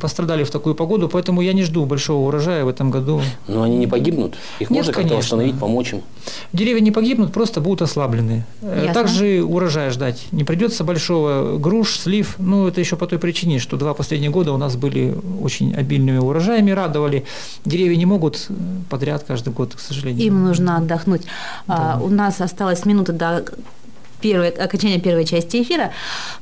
пострадали 0.00 0.44
в 0.44 0.50
такую 0.50 0.74
погоду, 0.74 1.08
поэтому 1.08 1.42
я 1.42 1.52
не 1.52 1.62
жду 1.62 1.84
большого 1.84 2.28
урожая 2.28 2.64
в 2.64 2.68
этом 2.68 2.90
году. 2.90 3.20
Но 3.46 3.62
они 3.62 3.76
не 3.76 3.86
погибнут? 3.86 4.36
Их 4.58 4.70
Нет, 4.70 4.78
можно 4.78 4.92
как-то 4.92 5.08
конечно. 5.08 5.18
восстановить, 5.18 5.58
помочь 5.58 5.92
им? 5.92 6.02
Деревья 6.52 6.80
не 6.80 6.90
погибнут, 6.90 7.32
просто 7.32 7.60
будут 7.60 7.82
ослаблены. 7.82 8.44
Э, 8.62 8.84
Ясно. 8.86 8.94
Также 8.94 9.42
урожая 9.42 9.90
ждать 9.90 10.26
не 10.32 10.44
придется 10.44 10.84
большого. 10.84 11.58
Груш, 11.58 11.98
слив, 11.98 12.36
ну 12.38 12.66
это 12.66 12.80
еще 12.80 12.96
по 12.96 13.06
той 13.06 13.18
причине, 13.18 13.58
что 13.58 13.76
два 13.76 13.94
последних 13.94 14.30
года 14.30 14.52
у 14.52 14.56
нас 14.56 14.76
были 14.76 15.14
очень 15.42 15.74
обильными 15.74 16.18
урожаями, 16.18 16.70
радовали. 16.70 17.24
Деревья 17.64 17.96
не 17.96 18.06
могут 18.06 18.46
э, 18.48 18.52
подряд 18.88 19.24
каждый 19.26 19.52
год, 19.52 19.74
к 19.74 19.80
сожалению. 19.80 20.26
Им 20.26 20.44
нужно 20.44 20.78
отдохнуть. 20.78 21.22
А, 21.66 22.00
у 22.02 22.08
нас 22.08 22.40
осталась 22.40 22.84
минута 22.86 23.12
до 23.12 23.44
первой, 24.20 24.50
окончания 24.50 24.98
первой 24.98 25.24
части 25.24 25.62
эфира. 25.62 25.92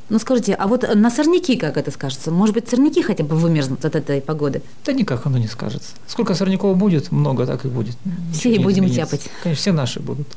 Ну 0.09 0.19
скажите, 0.19 0.55
а 0.55 0.67
вот 0.67 0.85
на 0.95 1.11
сорняки 1.11 1.57
как 1.57 1.77
это 1.77 1.91
скажется? 1.91 2.31
Может 2.31 2.55
быть, 2.55 2.69
сорняки 2.69 3.03
хотя 3.03 3.25
бы 3.25 3.37
вымерзнут 3.37 3.85
от 3.85 3.97
этой 3.97 4.21
погоды? 4.21 4.63
Да 4.85 4.93
никак 4.93 5.27
оно 5.27 5.39
не 5.39 5.49
скажется. 5.49 5.91
Сколько 6.07 6.35
сорняков 6.35 6.77
будет, 6.77 7.13
много 7.13 7.47
так 7.47 7.65
и 7.65 7.69
будет. 7.69 7.97
Все 8.33 8.55
и 8.55 8.59
будем 8.59 8.87
изменится. 8.87 9.17
тяпать. 9.17 9.31
Конечно, 9.43 9.61
все 9.61 9.73
наши 9.73 10.01
будут. 10.01 10.29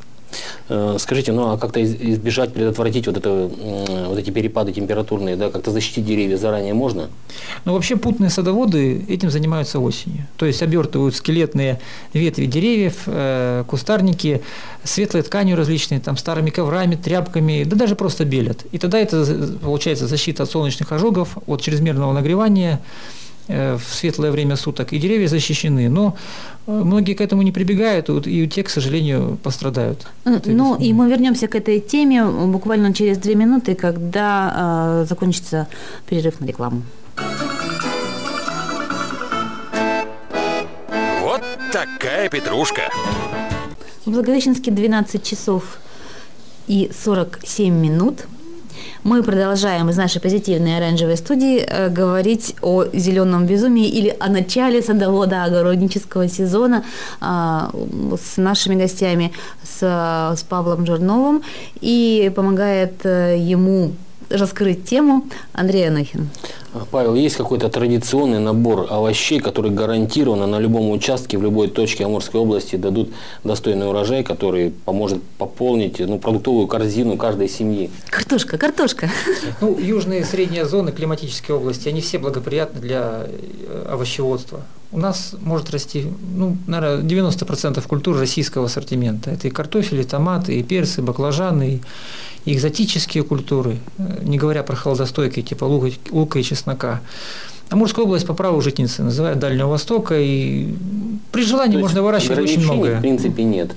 Э, 0.70 0.98
Скажите, 1.00 1.32
ну 1.32 1.52
а 1.52 1.58
как-то 1.58 1.80
из- 1.80 1.96
избежать, 1.96 2.54
предотвратить 2.54 3.08
вот, 3.08 3.18
это, 3.18 3.50
вот 4.08 4.18
эти 4.20 4.30
перепады 4.30 4.72
температурные, 4.72 5.36
да, 5.36 5.50
как-то 5.50 5.72
защитить 5.72 6.06
деревья 6.06 6.38
заранее 6.38 6.74
можно? 6.74 7.10
Но 7.66 7.74
вообще 7.74 7.96
путные 7.96 8.30
садоводы 8.30 9.06
этим 9.10 9.32
занимаются 9.32 9.80
осенью. 9.80 10.28
То 10.38 10.46
есть 10.46 10.62
обертывают 10.62 11.16
скелетные 11.16 11.80
ветви 12.14 12.46
деревьев, 12.46 12.96
э, 13.08 13.64
кустарники 13.68 14.42
светлой 14.84 15.24
тканью 15.24 15.58
различной, 15.58 16.00
там, 16.00 16.18
старыми 16.18 16.50
коврами, 16.52 16.96
тряпками, 16.96 17.64
да 17.64 17.76
даже 17.76 17.96
просто 17.96 18.26
белят. 18.26 18.66
И 18.72 18.78
тогда 18.78 19.00
это 19.00 19.24
за- 19.26 19.58
получается 19.60 20.08
защита 20.08 20.44
от 20.44 20.52
солнечных 20.52 20.92
ожогов, 20.92 21.38
от 21.48 21.62
чрезмерного 21.62 22.14
нагревания 22.14 22.76
э, 22.76 23.19
в 23.50 23.82
светлое 23.94 24.32
время 24.32 24.56
суток, 24.56 24.94
и 24.94 25.00
деревья 25.00 25.28
защищены. 25.28 25.90
Но 25.90 26.16
э, 26.68 26.72
многие 26.72 27.14
к 27.14 27.22
этому 27.22 27.42
не 27.42 27.52
прибегают, 27.52 28.10
и 28.28 28.48
те, 28.48 28.64
к 28.64 28.70
сожалению, 28.70 29.38
пострадают. 29.44 30.08
Ну, 30.26 30.36
этой 30.36 30.54
Ну, 30.54 30.76
и 30.76 30.94
мы 30.94 31.10
вернемся 31.10 31.48
к 31.48 31.56
этой 31.56 31.80
теме 31.80 32.24
буквально 32.26 32.94
через 32.94 33.18
две 33.18 33.36
минуты, 33.36 33.76
когда 33.76 35.02
э, 35.02 35.06
закончится 35.10 35.68
перерыв 36.08 36.40
на 36.40 36.46
рекламу. 36.46 36.84
Вот 41.22 41.42
такая 41.72 42.30
петрушка. 42.30 42.82
В 44.06 44.12
Благовещенске 44.12 44.72
12 44.72 45.24
часов 45.24 45.80
и 46.68 46.92
47 47.04 47.74
минут. 47.74 48.26
Мы 49.04 49.24
продолжаем 49.24 49.90
из 49.90 49.96
нашей 49.96 50.20
позитивной 50.20 50.76
оранжевой 50.76 51.16
студии 51.16 51.60
э, 51.60 51.88
говорить 51.88 52.56
о 52.62 52.84
зеленом 52.92 53.46
безумии 53.46 53.88
или 53.88 54.14
о 54.20 54.28
начале 54.28 54.82
садовода 54.82 55.46
огороднического 55.46 56.28
сезона 56.28 56.84
а, 57.22 57.72
с 58.22 58.36
нашими 58.36 58.76
гостями, 58.76 59.32
с, 59.64 60.36
с 60.38 60.44
Павлом 60.44 60.86
Жирновым. 60.86 61.44
И 61.80 62.30
помогает 62.36 63.06
э, 63.06 63.38
ему 63.40 63.94
раскрыть 64.30 64.84
тему 64.84 65.26
Андрей 65.54 65.88
Анохин. 65.88 66.30
Павел, 66.92 67.16
есть 67.16 67.36
какой-то 67.36 67.70
традиционный 67.70 68.40
набор 68.40 68.88
овощей, 68.90 69.40
которые 69.40 69.74
гарантированно 69.74 70.48
на 70.48 70.60
любом 70.60 70.90
участке, 70.92 71.38
в 71.38 71.44
любой 71.44 71.68
точке 71.68 72.06
Амурской 72.06 72.40
области 72.40 72.76
дадут 72.76 73.10
достойный 73.44 73.88
урожай, 73.88 74.24
который 74.24 74.72
поможет 74.72 75.22
пополнить 75.38 76.00
ну, 76.00 76.20
продуктовую 76.20 76.68
корзину 76.68 77.18
каждой 77.18 77.50
семьи? 77.50 77.90
Картошка, 78.10 78.58
картошка. 78.58 79.10
Ну, 79.62 79.78
южные 79.78 80.22
и 80.22 80.24
средние 80.24 80.66
зоны 80.66 80.92
климатические 80.92 81.58
области, 81.58 81.90
они 81.90 82.02
все 82.02 82.20
благоприятны 82.20 82.80
для 82.80 83.26
э, 83.26 83.86
овощеводства. 83.90 84.62
У 84.92 84.98
нас 84.98 85.36
может 85.42 85.70
расти, 85.70 86.08
ну, 86.36 86.58
наверное, 86.66 87.04
90% 87.04 87.88
культур 87.88 88.18
российского 88.18 88.66
ассортимента. 88.66 89.30
Это 89.30 89.48
и 89.48 89.52
картофель, 89.52 90.02
и 90.02 90.04
томаты, 90.04 90.60
и 90.60 90.64
перцы, 90.64 91.02
и 91.02 91.04
баклажаны, 91.04 91.82
и 92.46 92.54
экзотические 92.54 93.24
культуры, 93.24 93.78
э, 93.98 94.24
не 94.24 94.38
говоря 94.38 94.64
про 94.64 94.76
холодостойкие, 94.76 95.46
типа 95.46 95.66
лука, 95.66 95.92
лука 96.10 96.40
и 96.40 96.44
чеснока. 96.44 97.02
Амурская 97.70 98.06
область 98.06 98.26
по 98.26 98.34
праву 98.34 98.62
житницы 98.62 99.04
называют 99.04 99.40
Дальнего 99.40 99.68
Востока, 99.68 100.20
и 100.20 100.74
при 101.32 101.44
желании 101.44 101.76
То 101.76 101.82
можно 101.82 102.02
выращивать 102.02 102.40
очень 102.40 102.62
многое. 102.62 102.98
в 102.98 103.02
принципе, 103.02 103.44
нет. 103.44 103.72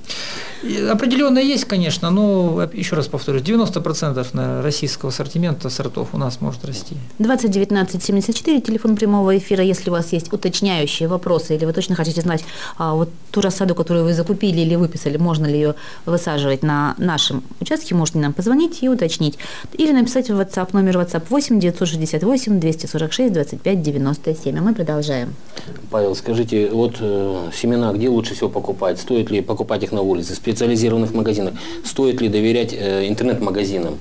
Определенно 0.90 1.40
есть, 1.40 1.64
конечно, 1.64 2.10
но, 2.10 2.68
еще 2.72 2.94
раз 2.94 3.08
повторюсь, 3.08 3.42
90% 3.42 4.26
на 4.32 4.62
российского 4.62 5.10
ассортимента 5.10 5.68
сортов 5.70 6.10
у 6.12 6.18
нас 6.18 6.40
может 6.40 6.64
расти. 6.64 6.94
20 7.18 7.50
19 7.50 8.02
74, 8.02 8.60
телефон 8.60 8.94
прямого 8.94 9.36
эфира. 9.36 9.64
Если 9.64 9.90
у 9.90 9.92
вас 9.92 10.12
есть 10.12 10.32
уточняющие 10.32 11.08
вопросы, 11.08 11.56
или 11.56 11.64
вы 11.64 11.72
точно 11.72 11.96
хотите 11.96 12.20
знать, 12.20 12.44
а, 12.78 12.94
вот 12.94 13.08
ту 13.32 13.40
рассаду, 13.40 13.74
которую 13.74 14.04
вы 14.04 14.14
закупили 14.14 14.60
или 14.60 14.76
выписали, 14.76 15.16
можно 15.16 15.46
ли 15.46 15.54
ее 15.54 15.74
высаживать 16.06 16.62
на 16.62 16.94
нашем 16.96 17.42
участке, 17.60 17.96
можете 17.96 18.20
нам 18.20 18.32
позвонить 18.32 18.78
и 18.82 18.88
уточнить. 18.88 19.38
Или 19.72 19.90
написать 19.90 20.30
в 20.30 20.38
WhatsApp, 20.40 20.68
номер 20.72 20.98
WhatsApp 20.98 21.24
8 21.28 21.58
968 21.58 22.60
246 22.60 23.32
25 23.32 23.81
97. 23.82 24.58
А 24.58 24.62
мы 24.62 24.74
продолжаем. 24.74 25.34
Павел, 25.90 26.14
скажите, 26.14 26.68
вот 26.70 26.96
э, 27.00 27.50
семена 27.54 27.92
где 27.92 28.08
лучше 28.08 28.34
всего 28.34 28.48
покупать? 28.48 28.98
Стоит 29.00 29.30
ли 29.30 29.40
покупать 29.42 29.82
их 29.82 29.92
на 29.92 30.00
улице, 30.02 30.32
в 30.32 30.36
специализированных 30.36 31.12
магазинах? 31.12 31.54
Стоит 31.84 32.20
ли 32.20 32.28
доверять 32.28 32.72
э, 32.72 33.08
интернет-магазинам? 33.08 33.98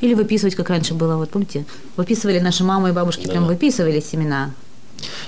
Или 0.00 0.14
выписывать, 0.14 0.54
как 0.54 0.70
раньше 0.70 0.94
было, 0.94 1.16
вот 1.16 1.30
помните, 1.30 1.64
выписывали 1.96 2.38
наши 2.38 2.64
мамы 2.64 2.90
и 2.90 2.92
бабушки, 2.92 3.26
Да. 3.26 3.32
прям 3.32 3.46
выписывали 3.46 4.00
семена. 4.00 4.50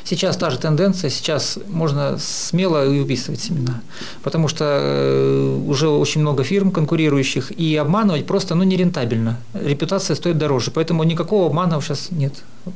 Сейчас 0.08 0.36
та 0.36 0.50
же 0.50 0.58
тенденция, 0.58 1.10
сейчас 1.10 1.58
можно 1.66 2.16
смело 2.18 2.86
и 2.86 3.00
выписывать 3.00 3.40
семена, 3.40 3.82
потому 4.22 4.46
что 4.46 4.64
э, 4.64 5.60
уже 5.66 5.88
очень 5.88 6.20
много 6.20 6.44
фирм 6.44 6.70
конкурирующих, 6.70 7.50
и 7.50 7.74
обманывать 7.74 8.24
просто 8.24 8.54
ну, 8.54 8.62
нерентабельно. 8.62 9.36
Репутация 9.54 10.14
стоит 10.14 10.38
дороже, 10.38 10.70
поэтому 10.70 11.02
никакого 11.02 11.46
обмана 11.46 11.80
сейчас 11.80 12.12
нет, 12.12 12.34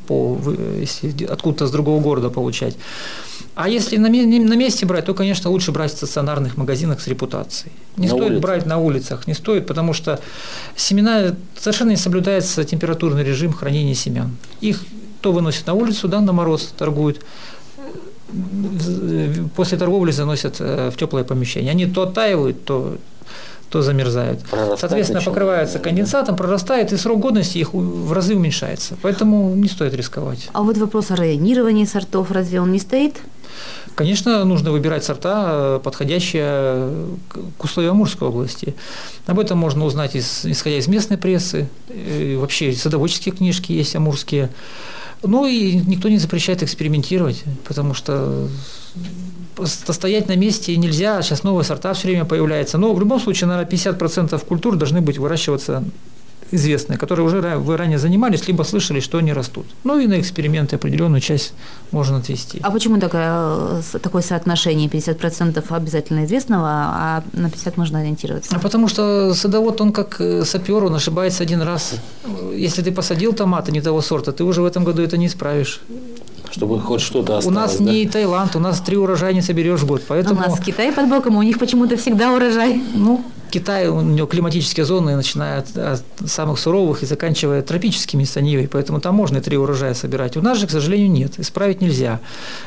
по, 0.09 0.41
если 0.81 1.25
откуда-то 1.25 1.69
с 1.69 1.71
другого 1.71 2.03
города 2.03 2.31
получать. 2.31 2.77
А 3.55 3.69
если 3.69 3.97
на, 3.97 4.09
на 4.09 4.57
месте 4.57 4.85
брать, 4.85 5.05
то, 5.05 5.15
конечно, 5.15 5.51
лучше 5.51 5.71
брать 5.71 5.93
в 5.93 5.97
стационарных 5.97 6.57
магазинах 6.57 7.01
с 7.01 7.07
репутацией. 7.07 7.73
Не 7.97 8.09
На 8.09 8.15
стоит 8.15 8.31
улицах? 8.31 8.43
брать 8.43 8.67
на 8.67 8.79
улицах, 8.79 9.27
не 9.29 9.35
стоит, 9.35 9.69
потому 9.69 9.93
что 9.93 10.19
семена 10.75 11.37
совершенно 11.57 11.91
не 11.91 11.97
соблюдается 11.97 12.65
температурный 12.65 13.23
режим 13.23 13.53
хранения 13.53 13.95
семян. 13.95 14.37
Их 14.61 14.83
то 15.21 15.33
выносят 15.33 15.67
на 15.67 15.75
улицу, 15.75 16.09
да, 16.09 16.21
на 16.21 16.33
мороз 16.33 16.73
торгуют, 16.77 17.25
после 19.57 19.79
торговли 19.79 20.13
заносят 20.13 20.57
э, 20.61 20.91
в 20.91 20.97
теплое 20.97 21.25
помещение. 21.25 21.71
Они 21.71 21.87
то 21.87 22.03
оттаивают, 22.03 22.65
то 22.65 22.97
то 23.71 23.83
замерзают. 23.83 24.43
Прорастать 24.51 24.81
Соответственно, 24.81 25.21
начинает. 25.21 25.35
покрывается 25.35 25.79
конденсатом, 25.79 26.37
прорастает, 26.37 26.93
и 26.93 26.97
срок 26.97 27.21
годности 27.21 27.59
их 27.59 27.73
в 27.73 28.13
разы 28.13 28.35
уменьшается. 28.35 28.97
Поэтому 29.01 29.55
не 29.55 29.69
стоит 29.69 29.95
рисковать. 29.95 30.49
А 30.53 30.63
вот 30.63 30.77
вопрос 30.77 31.13
о 31.13 31.17
районировании 31.17 31.85
сортов, 31.85 32.33
разве 32.33 32.61
он 32.61 32.73
не 32.73 32.81
стоит? 32.81 33.15
Конечно, 33.95 34.45
нужно 34.45 34.73
выбирать 34.73 35.05
сорта, 35.05 35.77
э, 35.77 35.81
подходящие 35.85 36.91
к 37.59 37.65
условиям 37.65 37.95
Амурской 37.95 38.29
области. 38.29 38.75
Об 39.27 39.39
этом 39.39 39.59
можно 39.59 39.85
узнать, 39.85 40.17
из, 40.17 40.45
исходя 40.45 40.77
из 40.77 40.89
местной 40.89 41.17
прессы, 41.17 41.69
э, 41.89 42.37
вообще 42.39 42.73
садоводческие 42.73 43.35
книжки 43.35 43.73
есть 43.73 43.95
амурские. 43.95 44.51
Ну 45.23 45.47
и 45.47 45.75
никто 45.75 46.09
не 46.09 46.19
запрещает 46.19 46.63
экспериментировать, 46.63 47.45
потому 47.67 47.95
что 47.95 48.49
стоять 49.67 50.29
на 50.29 50.37
месте 50.37 50.77
нельзя, 50.77 51.21
сейчас 51.23 51.43
новые 51.43 51.65
сорта 51.65 51.93
все 51.93 52.09
время 52.09 52.25
появляются. 52.25 52.79
Но 52.79 52.95
в 52.95 53.01
любом 53.01 53.21
случае, 53.21 53.49
наверное, 53.49 53.71
50% 53.71 54.47
культур 54.47 54.77
должны 54.77 55.01
быть 55.03 55.19
выращиваться 55.19 55.85
известные, 56.53 56.99
которые 56.99 57.27
уже 57.27 57.39
ра- 57.39 57.59
вы 57.59 57.77
ранее 57.77 57.99
занимались, 57.99 58.47
либо 58.49 58.63
слышали, 58.65 59.01
что 59.01 59.19
они 59.19 59.33
растут. 59.33 59.67
Ну 59.85 59.99
и 59.99 60.07
на 60.07 60.19
эксперименты 60.21 60.77
определенную 60.77 61.21
часть 61.21 61.53
можно 61.93 62.17
отвести. 62.19 62.59
А 62.63 62.71
почему 62.71 62.99
такое, 62.99 63.29
э, 63.79 63.81
с- 63.83 63.99
такое 63.99 64.23
соотношение 64.23 64.89
50% 64.89 65.65
обязательно 65.73 66.25
известного, 66.25 66.67
а 66.69 67.23
на 67.33 67.51
50 67.51 67.77
можно 67.77 68.01
ориентироваться? 68.01 68.55
А 68.57 68.59
потому 68.59 68.89
что 68.89 69.35
садовод, 69.35 69.81
он 69.81 69.93
как 69.93 70.21
э, 70.21 70.45
сапер, 70.45 70.85
он 70.85 70.95
ошибается 70.95 71.43
один 71.43 71.63
раз. 71.63 71.95
Если 72.55 72.83
ты 72.83 72.93
посадил 72.93 73.33
томаты 73.33 73.73
не 73.73 73.81
того 73.81 74.01
сорта, 74.03 74.33
ты 74.33 74.45
уже 74.45 74.63
в 74.63 74.65
этом 74.67 74.85
году 74.85 75.03
это 75.03 75.17
не 75.17 75.27
исправишь. 75.27 75.81
Чтобы 76.51 76.81
хоть 76.81 77.01
что-то 77.01 77.35
у 77.35 77.37
осталось. 77.37 77.57
нас 77.57 77.77
да? 77.79 77.85
не 77.93 78.07
Таиланд, 78.09 78.57
у 78.57 78.59
нас 78.59 78.81
три 78.81 78.97
урожая 78.97 79.33
не 79.33 79.41
соберешь 79.43 79.81
в 79.81 79.87
год, 79.87 80.01
У 80.01 80.05
поэтому... 80.09 80.41
нас 80.41 80.59
Китай 80.59 80.93
под 80.93 81.09
боком, 81.09 81.37
у 81.37 81.43
них 81.43 81.59
почему-то 81.61 81.97
всегда 81.97 82.33
урожай. 82.33 82.83
Ну, 82.95 83.25
Китай, 83.51 83.89
у 83.89 84.01
него 84.01 84.27
климатические 84.27 84.87
зоны, 84.87 85.17
начиная 85.17 85.59
от, 85.59 85.77
от 85.77 86.03
самых 86.27 86.59
суровых 86.59 87.03
и 87.03 87.07
заканчивая 87.07 87.63
тропическими 87.63 88.25
с 88.25 88.41
Нивой, 88.41 88.69
поэтому 88.69 89.01
там 89.01 89.15
можно 89.15 89.39
и 89.39 89.41
три 89.41 89.57
урожая 89.57 89.95
собирать. 89.95 90.37
У 90.37 90.43
нас 90.43 90.59
же, 90.59 90.67
к 90.67 90.71
сожалению, 90.71 91.11
нет, 91.11 91.39
исправить 91.39 91.81
нельзя. 91.81 92.21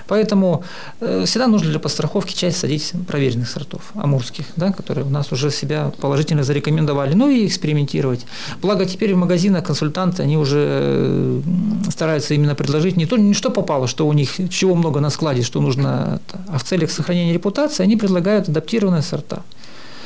Поэтому 0.08 0.64
э, 1.00 1.24
всегда 1.26 1.48
нужно 1.48 1.70
для 1.70 1.80
подстраховки 1.80 2.34
часть 2.34 2.58
садить 2.58 2.94
проверенных 3.08 3.50
сортов, 3.50 3.82
амурских, 3.96 4.46
да, 4.56 4.72
которые 4.72 5.06
у 5.06 5.10
нас 5.10 5.32
уже 5.32 5.52
себя 5.52 5.92
положительно 6.00 6.44
зарекомендовали, 6.44 7.14
ну 7.14 7.30
и 7.30 7.48
экспериментировать. 7.48 8.26
Благо 8.62 8.86
теперь 8.86 9.14
в 9.14 9.18
магазинах 9.18 9.64
консультанты, 9.64 10.24
они 10.24 10.38
уже 10.38 10.68
э, 10.70 11.42
стараются 11.90 12.34
именно 12.34 12.56
предложить 12.56 12.98
не 12.98 13.06
то, 13.06 13.18
не 13.18 13.34
что 13.34 13.50
попало, 13.50 13.88
что 13.88 14.08
у 14.08 14.14
них, 14.14 14.32
чего 14.50 14.76
много 14.76 15.00
на 15.00 15.10
складе, 15.10 15.42
что 15.42 15.62
нужно, 15.62 16.20
а 16.48 16.58
в 16.58 16.64
целях 16.64 16.92
сохранения 16.92 17.34
репутации 17.34 17.84
они 17.84 17.96
предлагают 17.96 18.50
адаптированные 18.50 19.02
сорта. 19.02 19.44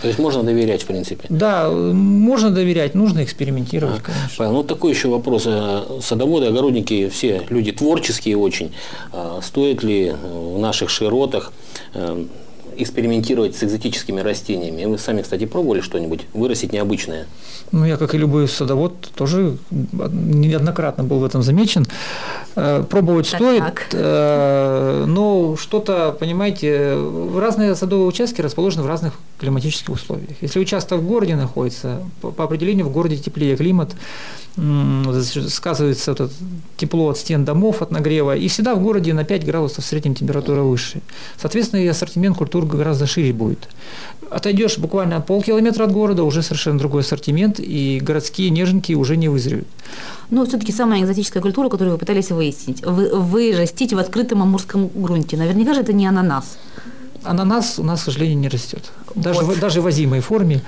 То 0.01 0.07
есть 0.07 0.19
можно 0.19 0.43
доверять, 0.43 0.83
в 0.83 0.85
принципе. 0.85 1.25
Да, 1.29 1.69
можно 1.69 2.51
доверять, 2.51 2.95
нужно 2.95 3.23
экспериментировать, 3.23 4.01
конечно. 4.03 4.35
Павел, 4.37 4.53
ну 4.53 4.63
такой 4.63 4.91
еще 4.91 5.07
вопрос. 5.07 5.43
Э, 5.45 5.99
Садоводы, 6.01 6.47
огородники, 6.47 7.09
все 7.09 7.41
люди 7.49 7.71
творческие 7.71 8.37
очень. 8.37 8.71
А 9.11 9.39
Стоит 9.41 9.83
ли 9.83 10.07
э, 10.07 10.15
в 10.15 10.59
наших 10.59 10.89
широтах 10.89 11.51
э, 11.93 12.25
экспериментировать 12.77 13.55
с 13.55 13.63
экзотическими 13.63 14.21
растениями? 14.21 14.85
Вы 14.85 14.97
сами, 14.97 15.21
кстати, 15.21 15.45
пробовали 15.45 15.81
что-нибудь 15.81 16.21
вырастить 16.33 16.73
необычное? 16.73 17.27
Ну, 17.71 17.85
я, 17.85 17.97
как 17.97 18.15
и 18.15 18.17
любой 18.17 18.47
садовод, 18.47 19.09
тоже 19.15 19.57
неоднократно 19.71 21.03
был 21.03 21.19
в 21.19 21.25
этом 21.25 21.41
замечен. 21.43 21.85
Э, 22.55 22.83
Пробовать 22.89 23.29
Так, 23.29 23.39
стоит, 23.39 23.59
так. 23.63 23.87
э, 23.93 25.05
но 25.07 25.55
что-то, 25.57 26.15
понимаете, 26.17 26.97
разные 27.35 27.75
садовые 27.75 28.07
участки 28.07 28.41
расположены 28.41 28.83
в 28.83 28.87
разных 28.87 29.13
климатических 29.39 29.93
условиях. 29.93 30.37
Если 30.41 30.59
участок 30.59 30.99
в 31.01 31.05
городе 31.07 31.35
находится, 31.35 32.01
по 32.21 32.43
определению 32.43 32.85
в 32.87 32.91
городе 32.91 33.17
теплее 33.17 33.55
климат, 33.55 33.95
сказывается 35.49 36.11
вот 36.11 36.21
это 36.21 36.33
тепло 36.77 37.09
от 37.09 37.17
стен 37.17 37.45
домов, 37.45 37.81
от 37.81 37.91
нагрева, 37.91 38.35
и 38.35 38.47
всегда 38.47 38.73
в 38.75 38.81
городе 38.81 39.13
на 39.13 39.23
5 39.23 39.45
градусов 39.45 39.83
в 39.83 39.87
среднем 39.87 40.15
температура 40.15 40.61
выше. 40.61 41.01
Соответственно, 41.39 41.81
и 41.81 41.87
ассортимент 41.87 42.37
культур 42.37 42.65
гораздо 42.75 43.07
шире 43.07 43.33
будет. 43.33 43.69
Отойдешь 44.29 44.77
буквально 44.77 45.21
полкилометра 45.21 45.85
от 45.85 45.91
города, 45.91 46.23
уже 46.23 46.41
совершенно 46.41 46.77
другой 46.77 47.01
ассортимент, 47.01 47.59
и 47.59 47.99
городские 48.01 48.49
неженки 48.49 48.93
уже 48.93 49.15
не 49.15 49.29
вызреют. 49.29 49.67
Но 50.29 50.45
все-таки 50.45 50.73
самая 50.73 51.01
экзотическая 51.01 51.41
культура, 51.41 51.69
которую 51.69 51.93
вы 51.93 51.99
пытались 51.99 52.31
выяснить, 52.31 52.83
вы, 52.83 53.15
вырастить 53.15 53.93
в 53.93 53.97
открытом 53.97 54.41
амурском 54.41 54.89
грунте. 54.93 55.37
Наверняка 55.37 55.73
же 55.73 55.81
это 55.81 55.93
не 55.93 56.05
ананас. 56.05 56.57
Ананас 57.23 57.79
у 57.79 57.83
нас, 57.83 58.01
к 58.01 58.03
сожалению, 58.05 58.37
не 58.37 58.47
растет. 58.49 58.91
Даже, 59.15 59.41
Вот. 59.41 59.57
в, 59.57 59.59
даже 59.59 59.81
в 59.81 59.85
возимой 59.85 60.19
форме. 60.19 60.61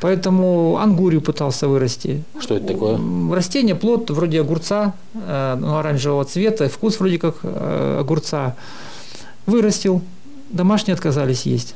Поэтому 0.00 0.78
ангурию 0.78 1.20
пытался 1.20 1.68
вырасти. 1.68 2.22
Что 2.38 2.56
это 2.56 2.66
такое? 2.68 2.98
Растение, 3.32 3.74
плод 3.74 4.10
вроде 4.10 4.40
огурца, 4.40 4.94
э, 5.14 5.56
ну, 5.58 5.76
оранжевого 5.76 6.24
цвета, 6.24 6.68
вкус 6.68 7.00
вроде 7.00 7.18
как 7.18 7.36
э, 7.42 7.98
огурца. 8.00 8.54
Вырастил, 9.46 10.02
домашние 10.50 10.94
отказались 10.94 11.42
есть. 11.46 11.74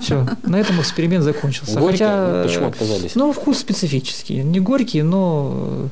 Все, 0.00 0.26
на 0.44 0.56
этом 0.56 0.80
эксперимент 0.80 1.24
закончился. 1.24 1.78
Горькое? 1.80 1.92
Хотя, 1.92 2.32
Ну, 2.38 2.42
Почему 2.44 2.66
отказались? 2.68 3.14
Ну, 3.14 3.32
вкус 3.32 3.58
специфический. 3.58 4.42
Не 4.42 4.60
горький, 4.60 5.02
но 5.02 5.52
э, 5.56 5.88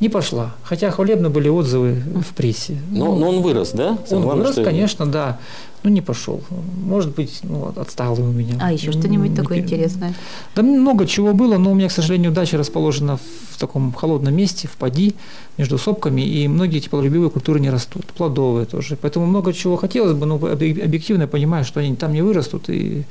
не 0.00 0.08
пошла. 0.08 0.54
Хотя 0.62 0.90
хвалебны 0.90 1.28
были 1.28 1.48
отзывы 1.48 2.02
в 2.26 2.34
прессе. 2.34 2.78
Но, 2.90 3.14
но 3.16 3.28
он 3.28 3.42
вырос, 3.42 3.72
да? 3.72 3.98
Он 4.10 4.22
вырос, 4.22 4.52
что- 4.52 4.64
конечно, 4.64 5.06
да. 5.06 5.38
Ну, 5.82 5.88
не 5.90 6.02
пошел. 6.02 6.42
Может 6.84 7.14
быть, 7.14 7.40
ну, 7.42 7.72
отсталый 7.74 8.22
у 8.22 8.32
меня. 8.32 8.56
А 8.60 8.70
еще 8.70 8.92
что-нибудь 8.92 9.30
Не 9.30 9.36
такое 9.36 9.58
пер- 9.58 9.64
интересное? 9.64 10.14
Да 10.54 10.62
много 10.62 11.06
чего 11.06 11.32
было, 11.32 11.56
но 11.56 11.72
у 11.72 11.74
меня, 11.74 11.88
к 11.88 11.92
сожалению, 11.92 12.32
дача 12.32 12.58
расположена 12.58 13.16
в 13.16 13.58
таком 13.58 13.92
холодном 13.94 14.34
месте, 14.34 14.68
в 14.68 14.72
поди, 14.76 15.14
между 15.56 15.78
сопками, 15.78 16.20
и 16.20 16.48
многие 16.48 16.80
теплолюбивые 16.80 17.30
культуры 17.30 17.60
не 17.60 17.70
растут, 17.70 18.04
плодовые 18.06 18.66
тоже. 18.66 18.96
Поэтому 19.00 19.24
много 19.26 19.52
чего 19.54 19.76
хотелось 19.78 20.12
бы, 20.12 20.26
но 20.26 20.36
объ- 20.36 20.84
объективно 20.84 21.22
я 21.22 21.28
понимаю, 21.28 21.64
что 21.64 21.80
они 21.80 21.96
там 21.96 22.12
не 22.12 22.20
вырастут, 22.22 22.68
и 22.68 23.04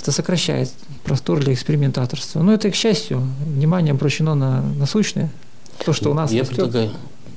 это 0.00 0.12
сокращает 0.12 0.70
простор 1.04 1.40
для 1.40 1.52
экспериментаторства. 1.54 2.40
Но 2.40 2.52
это, 2.52 2.70
к 2.70 2.74
счастью, 2.76 3.20
внимание 3.46 3.92
обращено 3.92 4.34
на 4.36 4.62
насущное, 4.78 5.30
то, 5.84 5.92
что 5.92 6.10
у 6.12 6.14
нас 6.14 6.30
Я 6.30 6.40
растет. 6.42 6.56
предлагаю 6.56 6.90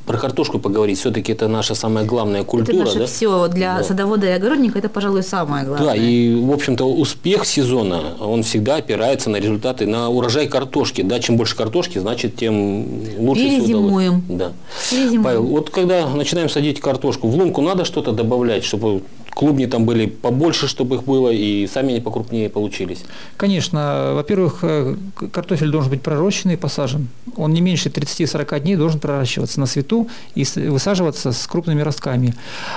про 0.10 0.18
картошку 0.18 0.58
поговорить. 0.58 0.98
Все-таки 0.98 1.34
это 1.34 1.48
наша 1.48 1.76
самая 1.76 2.04
главная 2.04 2.40
Это 2.42 2.50
культура, 2.50 2.86
наше 2.86 2.98
да? 2.98 3.06
все 3.06 3.48
для 3.48 3.78
Да. 3.78 3.84
садовода 3.84 4.26
и 4.26 4.32
огородника, 4.32 4.80
это, 4.80 4.90
пожалуй, 4.90 5.22
самое 5.22 5.66
главное. 5.66 5.90
Да, 5.90 5.96
и, 5.96 6.34
в 6.34 6.52
общем-то, 6.52 6.84
успех 6.92 7.46
сезона, 7.46 8.02
он 8.20 8.42
всегда 8.42 8.78
опирается 8.78 9.30
на 9.30 9.38
результаты, 9.38 9.86
на 9.86 10.10
урожай 10.10 10.48
картошки. 10.48 11.04
Да, 11.04 11.20
чем 11.20 11.38
больше 11.38 11.56
картошки, 11.56 12.00
значит, 12.00 12.36
тем 12.38 12.88
лучше 13.20 13.44
Перезимуем. 13.44 14.24
удалось. 14.28 14.40
Да. 14.40 14.52
Перезимуем. 14.90 15.24
Павел, 15.24 15.44
вот 15.44 15.70
когда 15.70 16.10
начинаем 16.10 16.50
садить 16.50 16.80
картошку, 16.80 17.28
в 17.28 17.36
лунку 17.36 17.62
надо 17.62 17.86
что-то 17.86 18.12
добавлять, 18.12 18.64
чтобы 18.64 19.04
клубни 19.40 19.68
там 19.68 19.86
были 19.86 20.06
побольше, 20.06 20.68
чтобы 20.68 20.98
их 20.98 21.04
было, 21.04 21.30
и 21.30 21.66
сами 21.68 21.94
они 21.94 22.02
покрупнее 22.02 22.50
получились. 22.50 23.06
Конечно, 23.38 24.12
во-первых, 24.14 24.60
э, 24.64 24.98
картофель 25.32 25.70
должен 25.70 25.90
быть 25.92 26.02
пророщенный 26.02 26.56
и 26.56 26.58
посажен. 26.58 27.08
Он 27.38 27.54
не 27.54 27.62
меньше 27.62 27.90
30-40 27.90 28.60
дней 28.60 28.76
должен 28.76 29.00
проращиваться 29.00 29.62
на 29.62 29.66
свету 29.66 30.10
и 30.36 30.46
высаживаться 30.70 31.32
с 31.32 31.48
крупными 31.48 31.82
ростками. 31.82 32.34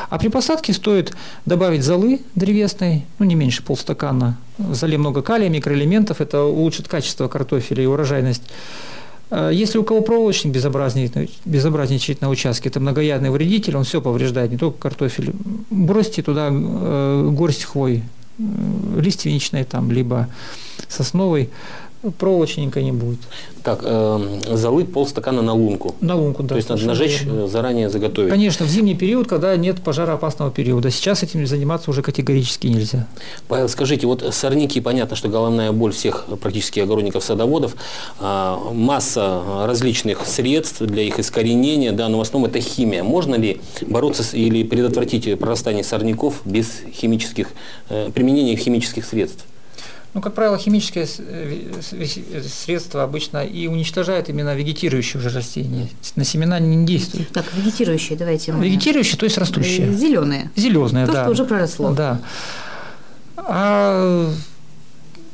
А 0.09 0.19
при 0.19 0.29
посадке 0.29 0.73
стоит 0.73 1.17
добавить 1.47 1.83
золы 1.83 2.21
древесной, 2.37 3.07
ну 3.19 3.27
не 3.27 3.35
меньше 3.35 3.65
полстакана. 3.65 4.39
В 4.59 4.75
золе 4.75 4.99
много 4.99 5.23
калия, 5.23 5.49
микроэлементов, 5.49 6.21
это 6.21 6.45
улучшит 6.45 6.87
качество 6.87 7.27
картофеля 7.27 7.83
и 7.83 7.87
урожайность. 7.87 8.43
Э, 9.33 9.51
Если 9.53 9.79
у 9.79 9.83
кого 9.83 10.03
проволочник 10.03 10.53
безобразничает, 10.53 11.31
безобразничает 11.47 12.21
на 12.21 12.29
участке, 12.29 12.69
это 12.69 12.81
многоядный 12.81 13.31
вредитель, 13.31 13.77
он 13.77 13.85
все 13.85 14.01
повреждает, 14.01 14.51
не 14.51 14.59
только 14.59 14.79
картофель. 14.79 15.33
Бросьте 15.71 16.23
туда 16.23 16.51
э, 16.53 17.29
горсть 17.33 17.65
хвои, 17.65 18.03
э, 18.39 18.43
лиственничной 19.01 19.65
там, 19.65 19.91
либо 19.91 20.29
сосновой, 20.89 21.49
проволочненько 22.11 22.83
не 22.83 22.93
будет. 22.93 23.21
Так, 23.63 23.81
э, 23.85 24.41
золы 24.57 24.85
полстакана 24.85 25.41
на 25.41 25.55
лунку. 25.55 25.95
На 26.01 26.17
лунку, 26.17 26.43
да. 26.43 26.51
То 26.51 26.57
есть 26.57 26.69
надо 26.69 26.85
нажечь, 26.85 27.23
верно. 27.23 27.45
э, 27.45 27.49
заранее 27.49 27.89
заготовить. 27.89 28.31
Конечно, 28.31 28.67
в 28.67 28.69
зимний 28.69 28.97
период, 28.97 29.29
когда 29.29 29.57
нет 29.57 29.81
пожароопасного 29.83 30.51
периода. 30.51 30.91
Сейчас 30.91 31.23
этим 31.23 31.47
заниматься 31.47 31.91
уже 31.91 32.03
категорически 32.03 32.67
нельзя. 32.67 33.07
Павел, 33.47 33.69
скажите, 33.69 34.07
вот 34.07 34.25
сорняки, 34.35 34.81
понятно, 34.81 35.15
что 35.15 35.29
головная 35.29 35.71
боль 35.71 35.93
всех 35.93 36.27
практически 36.41 36.81
огородников-садоводов, 36.81 37.77
а, 38.19 38.59
масса 38.73 39.43
различных 39.67 40.27
средств 40.27 40.81
для 40.83 41.03
их 41.05 41.21
искоренения, 41.21 41.93
да, 41.93 42.09
но 42.09 42.19
в 42.19 42.21
основном 42.21 42.51
это 42.51 42.61
химия. 42.61 43.05
Можно 43.05 43.37
ли 43.37 43.61
бороться 43.87 44.25
с, 44.25 44.35
или 44.35 44.65
предотвратить 44.65 45.39
прорастание 45.39 45.85
сорняков 45.85 46.41
без 46.45 46.83
химических, 46.93 47.51
э, 47.91 48.11
применения 48.13 48.57
химических 48.57 49.05
средств? 49.05 49.45
Ну, 50.15 50.21
как 50.21 50.35
правило, 50.35 50.59
химические 50.59 51.07
э, 51.19 51.81
э, 51.93 52.43
средства 52.43 53.03
обычно 53.03 53.45
и 53.45 53.67
уничтожают 53.67 54.29
именно 54.29 54.55
вегетирующие 54.55 55.21
уже 55.21 55.31
растения. 55.31 55.89
На 56.17 56.25
семена 56.25 56.59
не 56.59 56.85
действуют. 56.85 57.31
Так, 57.31 57.47
вегетирующие, 57.55 58.19
давайте 58.19 58.53
мы... 58.53 58.65
Вегетирующие, 58.67 59.17
то 59.17 59.25
есть 59.25 59.39
растущие. 59.39 59.93
Зеленые. 59.95 60.51
Зеленые, 60.55 61.07
То, 61.07 61.13
да. 61.13 61.23
что 61.23 61.31
уже 61.31 61.45
проросло. 61.47 61.93
Да. 61.93 62.21
А 63.37 64.31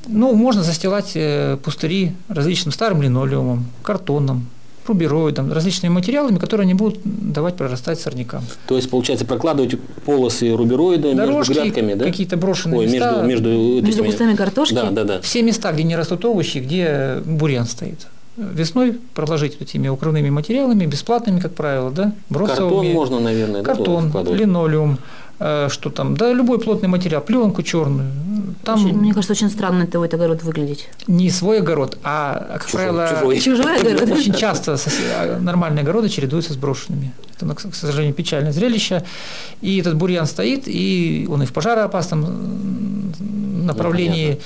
Ну, 0.07 0.35
можно 0.35 0.63
застилать 0.63 1.13
э, 1.15 1.59
пустыри 1.63 2.15
различным 2.29 2.73
старым 2.73 3.03
линолеумом, 3.03 3.67
картоном, 3.83 4.47
рубероидом, 4.89 5.53
различными 5.53 5.93
материалами, 5.93 6.39
которые 6.39 6.67
не 6.67 6.75
будут 6.75 6.99
давать 7.05 7.57
прорастать 7.57 8.01
сорнякам. 8.01 8.43
То 8.67 8.77
есть, 8.77 8.91
получается, 8.91 9.25
прокладывать 9.27 9.79
полосы 10.05 10.55
рубероида 10.55 11.15
Дорожки, 11.15 11.51
между 11.51 11.63
грядками, 11.65 11.95
да? 11.95 12.05
какие-то 12.05 12.37
брошенные 12.37 12.81
Ой, 12.81 12.87
места. 12.87 13.23
между, 13.23 13.49
между, 13.49 13.87
Между 13.87 14.05
кустами 14.05 14.35
картошки? 14.35 14.75
Да, 14.75 14.91
да, 14.91 15.05
да. 15.05 15.21
Все 15.21 15.43
места, 15.43 15.73
где 15.73 15.83
не 15.85 15.97
растут 15.97 16.25
овощи, 16.25 16.59
где 16.59 17.23
бурьян 17.25 17.67
стоит. 17.67 18.07
Весной 18.37 18.97
проложить 19.15 19.55
вот 19.59 19.69
этими 19.69 19.89
укрывными 19.89 20.31
материалами, 20.31 20.87
бесплатными, 20.87 21.41
как 21.41 21.55
правило, 21.55 21.91
да, 21.91 22.13
Картон 22.31 22.47
бросовыми. 22.47 22.93
можно, 22.93 23.19
наверное, 23.19 23.63
да, 23.63 23.75
Картон, 23.75 24.11
вкладывать? 24.11 24.39
линолеум, 24.39 24.99
что 25.39 25.91
там, 25.91 26.17
да, 26.17 26.33
любой 26.33 26.59
плотный 26.59 26.89
материал, 26.89 27.21
пленку 27.21 27.63
черную. 27.63 28.11
Там 28.65 28.85
Очень- 28.85 28.99
Мне 28.99 29.15
кажется, 29.15 29.33
очень 29.33 29.51
странно 29.51 29.85
это 29.85 29.99
вот 30.01 30.13
огород 30.13 30.43
выглядеть. 30.43 30.89
не 31.07 31.31
свой 31.31 31.59
огород, 31.61 31.97
а, 32.03 32.49
как 32.55 32.67
Чужой, 32.67 32.87
правило, 32.87 33.09
чужой. 33.09 33.41
Чужой 33.41 33.81
огород. 33.81 34.11
очень 34.19 34.35
часто 34.35 34.77
а, 35.17 35.39
нормальные 35.39 35.83
огороды 35.83 36.09
чередуются 36.09 36.53
с 36.53 36.57
брошенными. 36.57 37.13
Это, 37.37 37.47
ну, 37.47 37.55
к 37.55 37.75
сожалению, 37.75 38.15
печальное 38.15 38.53
зрелище. 38.53 39.05
И 39.61 39.79
этот 39.79 39.95
бурьян 39.95 40.27
стоит, 40.27 40.65
и 40.67 41.29
он 41.31 41.43
и 41.43 41.47
в 41.47 41.53
пожароопасном 41.53 43.13
направлении. 43.65 44.41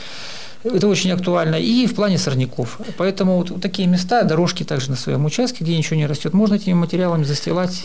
Это 0.65 0.89
очень 0.89 1.11
актуально. 1.11 1.57
И 1.57 1.87
в 1.87 1.95
плане 1.95 2.19
сорняков. 2.19 2.81
Поэтому 2.97 3.39
вот 3.39 3.61
такие 3.61 3.89
места, 3.89 4.23
дорожки 4.25 4.63
также 4.65 4.91
на 4.91 4.97
своем 4.97 5.25
участке, 5.25 5.65
где 5.65 5.77
ничего 5.77 5.97
не 5.97 6.07
растет, 6.07 6.33
можно 6.35 6.55
этими 6.55 6.75
материалами 6.75 7.25
застилать, 7.25 7.85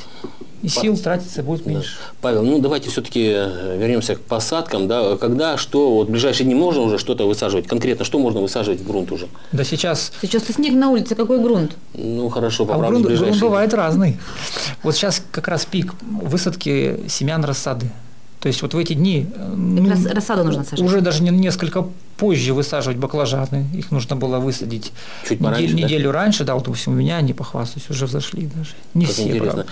и 0.63 0.69
сил 0.69 0.97
тратиться 0.97 1.43
будет 1.43 1.63
Да. 1.65 1.69
меньше. 1.71 1.97
Павел, 2.19 2.43
ну 2.43 2.59
давайте 2.59 2.89
все-таки 2.89 3.21
вернемся 3.21 4.15
к 4.15 4.21
посадкам. 4.21 4.87
Да? 4.87 5.15
Когда, 5.17 5.55
что, 5.57 5.93
вот 5.93 6.07
в 6.07 6.11
ближайшие 6.11 6.45
дни 6.45 6.55
можно 6.55 6.81
уже 6.81 6.97
что-то 6.97 7.27
высаживать? 7.27 7.67
Конкретно, 7.67 8.03
что 8.05 8.17
можно 8.17 8.41
высаживать 8.41 8.81
в 8.81 8.87
грунт 8.87 9.11
уже? 9.11 9.27
Да 9.51 9.63
сейчас 9.63 10.11
Сейчас-то 10.21 10.53
снег 10.53 10.73
на 10.73 10.89
улице, 10.89 11.13
какой 11.15 11.39
грунт? 11.39 11.73
Ну 11.93 12.27
хорошо, 12.29 12.63
А 12.63 12.67
поправлю 12.67 12.89
грунт, 12.89 13.05
в 13.05 13.07
ближайшие 13.07 13.39
грунт 13.39 13.43
бывает 13.51 13.73
разный. 13.75 14.17
Вот 14.81 14.95
сейчас 14.95 15.21
как 15.31 15.47
раз 15.47 15.65
пик 15.65 15.93
высадки 16.01 17.01
семян 17.07 17.43
рассады. 17.45 17.91
То 18.39 18.47
есть 18.47 18.61
вот 18.61 18.73
в 18.73 18.77
эти 18.77 18.93
дни 18.93 19.25
э, 19.35 19.53
ну, 19.55 19.89
рассаду 20.13 20.43
нужно 20.43 20.63
сажать. 20.63 20.85
уже 20.85 21.01
даже 21.01 21.23
не- 21.23 21.31
несколько 21.31 21.87
позже 22.17 22.53
высаживать 22.53 22.97
баклажаны. 22.97 23.65
Их 23.73 23.91
нужно 23.91 24.15
было 24.15 24.39
высадить 24.39 24.91
Чуть 25.23 25.39
неделю, 25.39 25.43
пораньше, 25.43 25.73
да? 25.75 25.81
неделю 25.81 26.11
раньше. 26.11 26.43
Да, 26.43 26.53
вот, 26.53 26.63
допустим, 26.65 26.93
у 26.93 26.95
меня, 26.95 27.19
не 27.21 27.33
похвастаюсь, 27.33 27.89
уже 27.89 28.05
взошли 28.05 28.47
даже. 28.47 28.71
Не 28.93 29.05
Как 29.05 29.13
все, 29.13 29.23
интересно. 29.23 29.45
правда. 29.51 29.65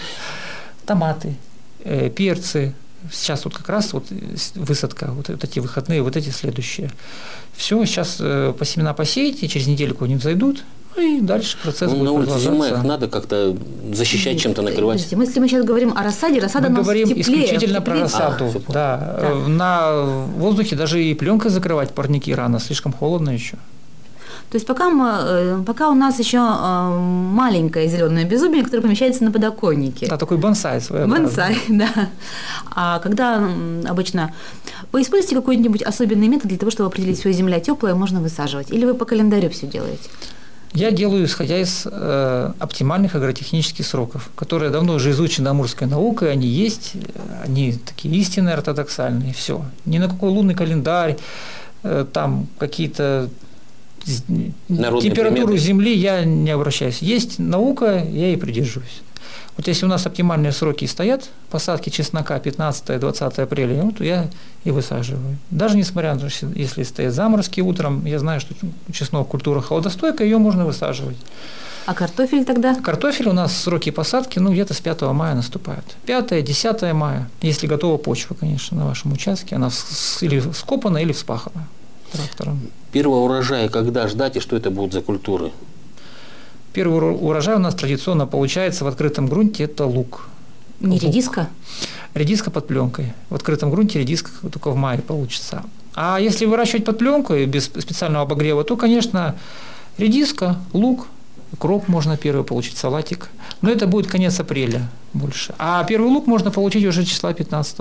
Томаты, 0.86 1.36
э, 1.84 2.09
перцы. 2.09 2.74
Сейчас 3.11 3.45
вот 3.45 3.55
как 3.55 3.70
раз 3.70 3.93
вот 3.93 4.07
э, 4.09 4.16
высадка, 4.55 5.11
вот, 5.11 5.30
вот 5.30 5.43
эти 5.43 5.59
выходные, 5.59 6.01
вот 6.01 6.16
эти 6.18 6.30
следующие. 6.30 6.89
Все, 7.55 7.84
сейчас 7.86 8.18
э, 8.20 8.53
по 8.57 8.66
семена 8.66 8.93
посеете, 8.93 9.47
через 9.47 9.68
недельку 9.68 10.05
они 10.05 10.16
взойдут, 10.16 10.63
и 11.02 11.20
дальше 11.22 11.58
процесс 11.62 11.89
Ну, 11.91 11.98
будет 11.98 12.06
на 12.06 12.12
улице 12.12 12.39
зима, 12.39 12.52
продолжаться. 12.52 12.80
их 12.80 12.84
надо 12.86 13.08
как-то 13.08 13.58
защищать 13.93 14.39
чем-то, 14.39 14.62
накрывать. 14.62 14.98
Подождите, 14.98 15.16
мы- 15.16 15.24
если 15.26 15.39
мы 15.39 15.48
сейчас 15.48 15.66
говорим 15.66 15.93
о 15.96 16.04
рассаде, 16.04 16.39
рассада 16.39 16.68
у 16.68 16.72
Мы 16.72 16.78
нас 16.78 16.86
говорим 16.86 17.08
теплее, 17.08 17.22
исключительно 17.46 17.82
про 17.82 17.96
теплее. 17.98 18.04
рассаду. 18.04 18.52
А, 18.70 18.72
да. 18.74 19.16
Э, 19.20 19.48
На 19.48 20.02
воздухе 20.38 20.76
даже 20.76 21.04
и 21.04 21.14
пленкой 21.14 21.52
закрывать 21.52 21.91
парники 21.91 22.34
рано, 22.34 22.60
слишком 22.60 22.93
холодно 22.93 23.30
еще. 23.32 23.58
То 24.52 24.58
есть 24.58 24.68
пока, 24.68 24.89
мы, 24.89 25.10
э, 25.10 25.64
пока 25.66 25.89
у 25.89 25.96
нас 25.96 26.20
еще 26.20 26.38
э, 26.38 26.98
маленькое 27.00 27.88
зеленое 27.89 28.26
безумие, 28.26 28.64
которое 28.64 28.84
помещается 28.84 29.24
на 29.24 29.32
подоконнике. 29.32 30.08
Да, 30.08 30.18
такой 30.18 30.38
бонсай 30.38 30.80
своеобразный. 30.80 31.26
Бонсай, 31.26 31.58
да. 31.68 31.89
А 32.74 33.00
когда 33.00 33.43
обычно 33.89 34.34
вы 34.91 35.02
используете 35.02 35.36
какой-нибудь 35.36 35.82
особенный 35.82 36.28
метод 36.28 36.48
для 36.48 36.58
того, 36.58 36.72
чтобы 36.72 36.88
определить, 36.88 37.20
что 37.20 37.32
земля 37.34 37.60
теплая, 37.60 37.96
можно 37.96 38.22
высаживать? 38.22 38.72
Или 38.72 38.86
вы 38.86 38.93
по 38.93 39.06
календарю 39.06 39.50
все 39.50 39.66
делаете? 39.68 40.10
Я 40.76 40.91
делаю, 40.91 41.26
исходя 41.26 41.57
из 41.57 41.88
э, 41.89 42.51
оптимальных 42.59 43.15
агротехнических 43.15 43.86
сроков, 43.86 44.30
которые 44.36 44.71
давно 44.71 44.95
уже 44.95 45.11
изучены 45.11 45.47
амурской 45.47 45.88
наукой, 45.88 46.32
они 46.32 46.47
есть, 46.47 46.93
они 47.43 47.73
такие 47.73 48.13
истинные, 48.15 48.55
ортодоксальные, 48.55 49.34
все. 49.34 49.65
Ни 49.86 49.99
на 49.99 50.09
какой 50.09 50.30
лунный 50.30 50.53
календарь, 50.53 51.17
э, 51.84 52.05
там 52.11 52.47
какие-то 52.59 53.30
Народные 54.67 55.09
температуру 55.09 55.47
приметы. 55.47 55.63
Земли 55.63 55.95
я 55.95 56.23
не 56.26 56.51
обращаюсь. 56.51 56.99
Есть 56.99 57.39
наука, 57.39 57.95
я 57.97 58.28
ей 58.28 58.38
придерживаюсь. 58.38 59.01
Вот 59.57 59.67
если 59.67 59.86
у 59.86 59.89
нас 59.89 60.05
оптимальные 60.05 60.51
сроки 60.51 60.86
стоят, 60.86 61.30
посадки 61.49 61.89
чеснока 61.89 62.38
15-20 62.38 63.41
апреля, 63.41 63.84
ну, 63.84 63.91
то 63.91 64.03
я 64.03 64.28
и 64.65 64.71
высаживаю. 64.71 65.38
Даже 65.49 65.78
несмотря 65.78 66.13
на 66.13 66.19
то, 66.19 66.30
что 66.30 66.47
если 66.47 66.84
стоят 66.84 67.13
заморозки 67.13 67.61
утром, 67.61 68.05
я 68.05 68.19
знаю, 68.19 68.41
что 68.41 68.53
чеснок 68.91 69.30
культура 69.30 69.61
холодостойкая, 69.61 70.28
ее 70.28 70.38
можно 70.38 70.65
высаживать. 70.65 71.17
А 71.86 71.93
картофель 71.93 72.45
тогда? 72.45 72.76
Картофель 72.76 73.30
у 73.30 73.34
нас 73.34 73.55
сроки 73.55 73.91
посадки, 73.91 74.39
ну, 74.39 74.51
где-то 74.51 74.73
с 74.73 74.82
5 74.82 75.01
мая 75.13 75.36
наступают. 75.36 75.95
5-10 76.07 76.93
мая, 76.93 77.30
если 77.41 77.67
готова 77.67 77.97
почва, 77.97 78.34
конечно, 78.34 78.76
на 78.76 78.86
вашем 78.88 79.13
участке, 79.13 79.55
она 79.55 79.69
или 80.21 80.43
скопана, 80.53 80.97
или 80.97 81.13
вспахана 81.13 81.67
трактором. 82.11 82.59
Первого 82.91 83.19
урожая 83.26 83.69
когда 83.69 84.07
ждать 84.07 84.38
и 84.38 84.39
что 84.39 84.55
это 84.55 84.71
будут 84.71 84.93
за 84.93 85.01
культуры? 85.01 85.51
Первый 86.76 86.99
уро- 86.99 87.17
урожай 87.17 87.55
у 87.55 87.59
нас 87.59 87.73
традиционно 87.73 88.28
получается 88.28 88.84
в 88.84 88.88
открытом 88.89 89.28
грунте, 89.28 89.63
это 89.63 89.86
лук. 89.86 90.28
Не 90.82 90.95
Лук. 90.95 91.03
редиска? 91.03 91.47
Редиска 92.13 92.51
под 92.51 92.67
пленкой. 92.67 93.13
В 93.30 93.36
открытом 93.36 93.71
грунте 93.71 93.99
редиска 93.99 94.30
только 94.51 94.71
в 94.71 94.76
мае 94.76 94.99
получится. 94.99 95.63
А 95.95 96.19
если 96.19 96.45
выращивать 96.45 96.84
под 96.84 96.97
пленкой 96.97 97.45
без 97.45 97.63
специального 97.63 98.23
обогрева, 98.26 98.65
то, 98.65 98.76
конечно, 98.76 99.38
редиска, 99.97 100.57
лук, 100.73 101.07
кроп 101.59 101.88
можно 101.88 102.17
первый 102.17 102.43
получить, 102.43 102.78
салатик. 102.78 103.30
Но 103.61 103.69
это 103.69 103.88
будет 103.88 104.07
конец 104.07 104.38
апреля 104.41 104.82
больше. 105.13 105.55
А 105.57 105.82
первый 105.86 106.07
лук 106.11 106.28
можно 106.28 106.51
получить 106.51 106.86
уже 106.86 107.05
числа 107.05 107.34
15 107.34 107.78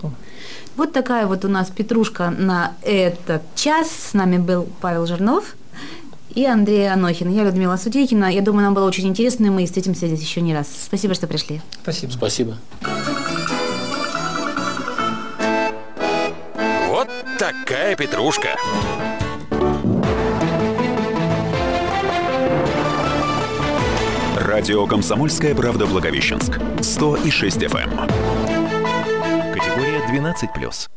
Вот 0.76 0.92
такая 0.92 1.26
вот 1.26 1.44
у 1.44 1.48
нас 1.48 1.68
петрушка 1.68 2.30
на 2.30 2.74
этот 2.82 3.42
час. 3.56 3.90
С 3.90 4.14
нами 4.14 4.38
был 4.38 4.68
Павел 4.80 5.04
Жирнов 5.06 5.56
и 6.30 6.44
Андрей 6.44 6.90
Анохин. 6.92 7.32
Я 7.32 7.44
Людмила 7.44 7.76
Судейкина. 7.76 8.32
Я 8.32 8.42
думаю, 8.42 8.64
нам 8.64 8.74
было 8.74 8.86
очень 8.86 9.06
интересно, 9.06 9.46
и 9.46 9.50
мы 9.50 9.66
встретимся 9.66 10.06
здесь 10.06 10.22
еще 10.22 10.40
не 10.40 10.54
раз. 10.54 10.68
Спасибо, 10.84 11.14
что 11.14 11.26
пришли. 11.26 11.60
Спасибо. 11.82 12.12
Спасибо. 12.12 12.58
Вот 16.88 17.08
такая 17.38 17.96
петрушка. 17.96 18.56
Радио 24.36 24.86
«Комсомольская 24.86 25.54
правда» 25.54 25.86
Благовещенск. 25.86 26.60
106 26.80 27.56
FM. 27.58 27.90
Категория 29.52 30.00
12+. 30.12 30.88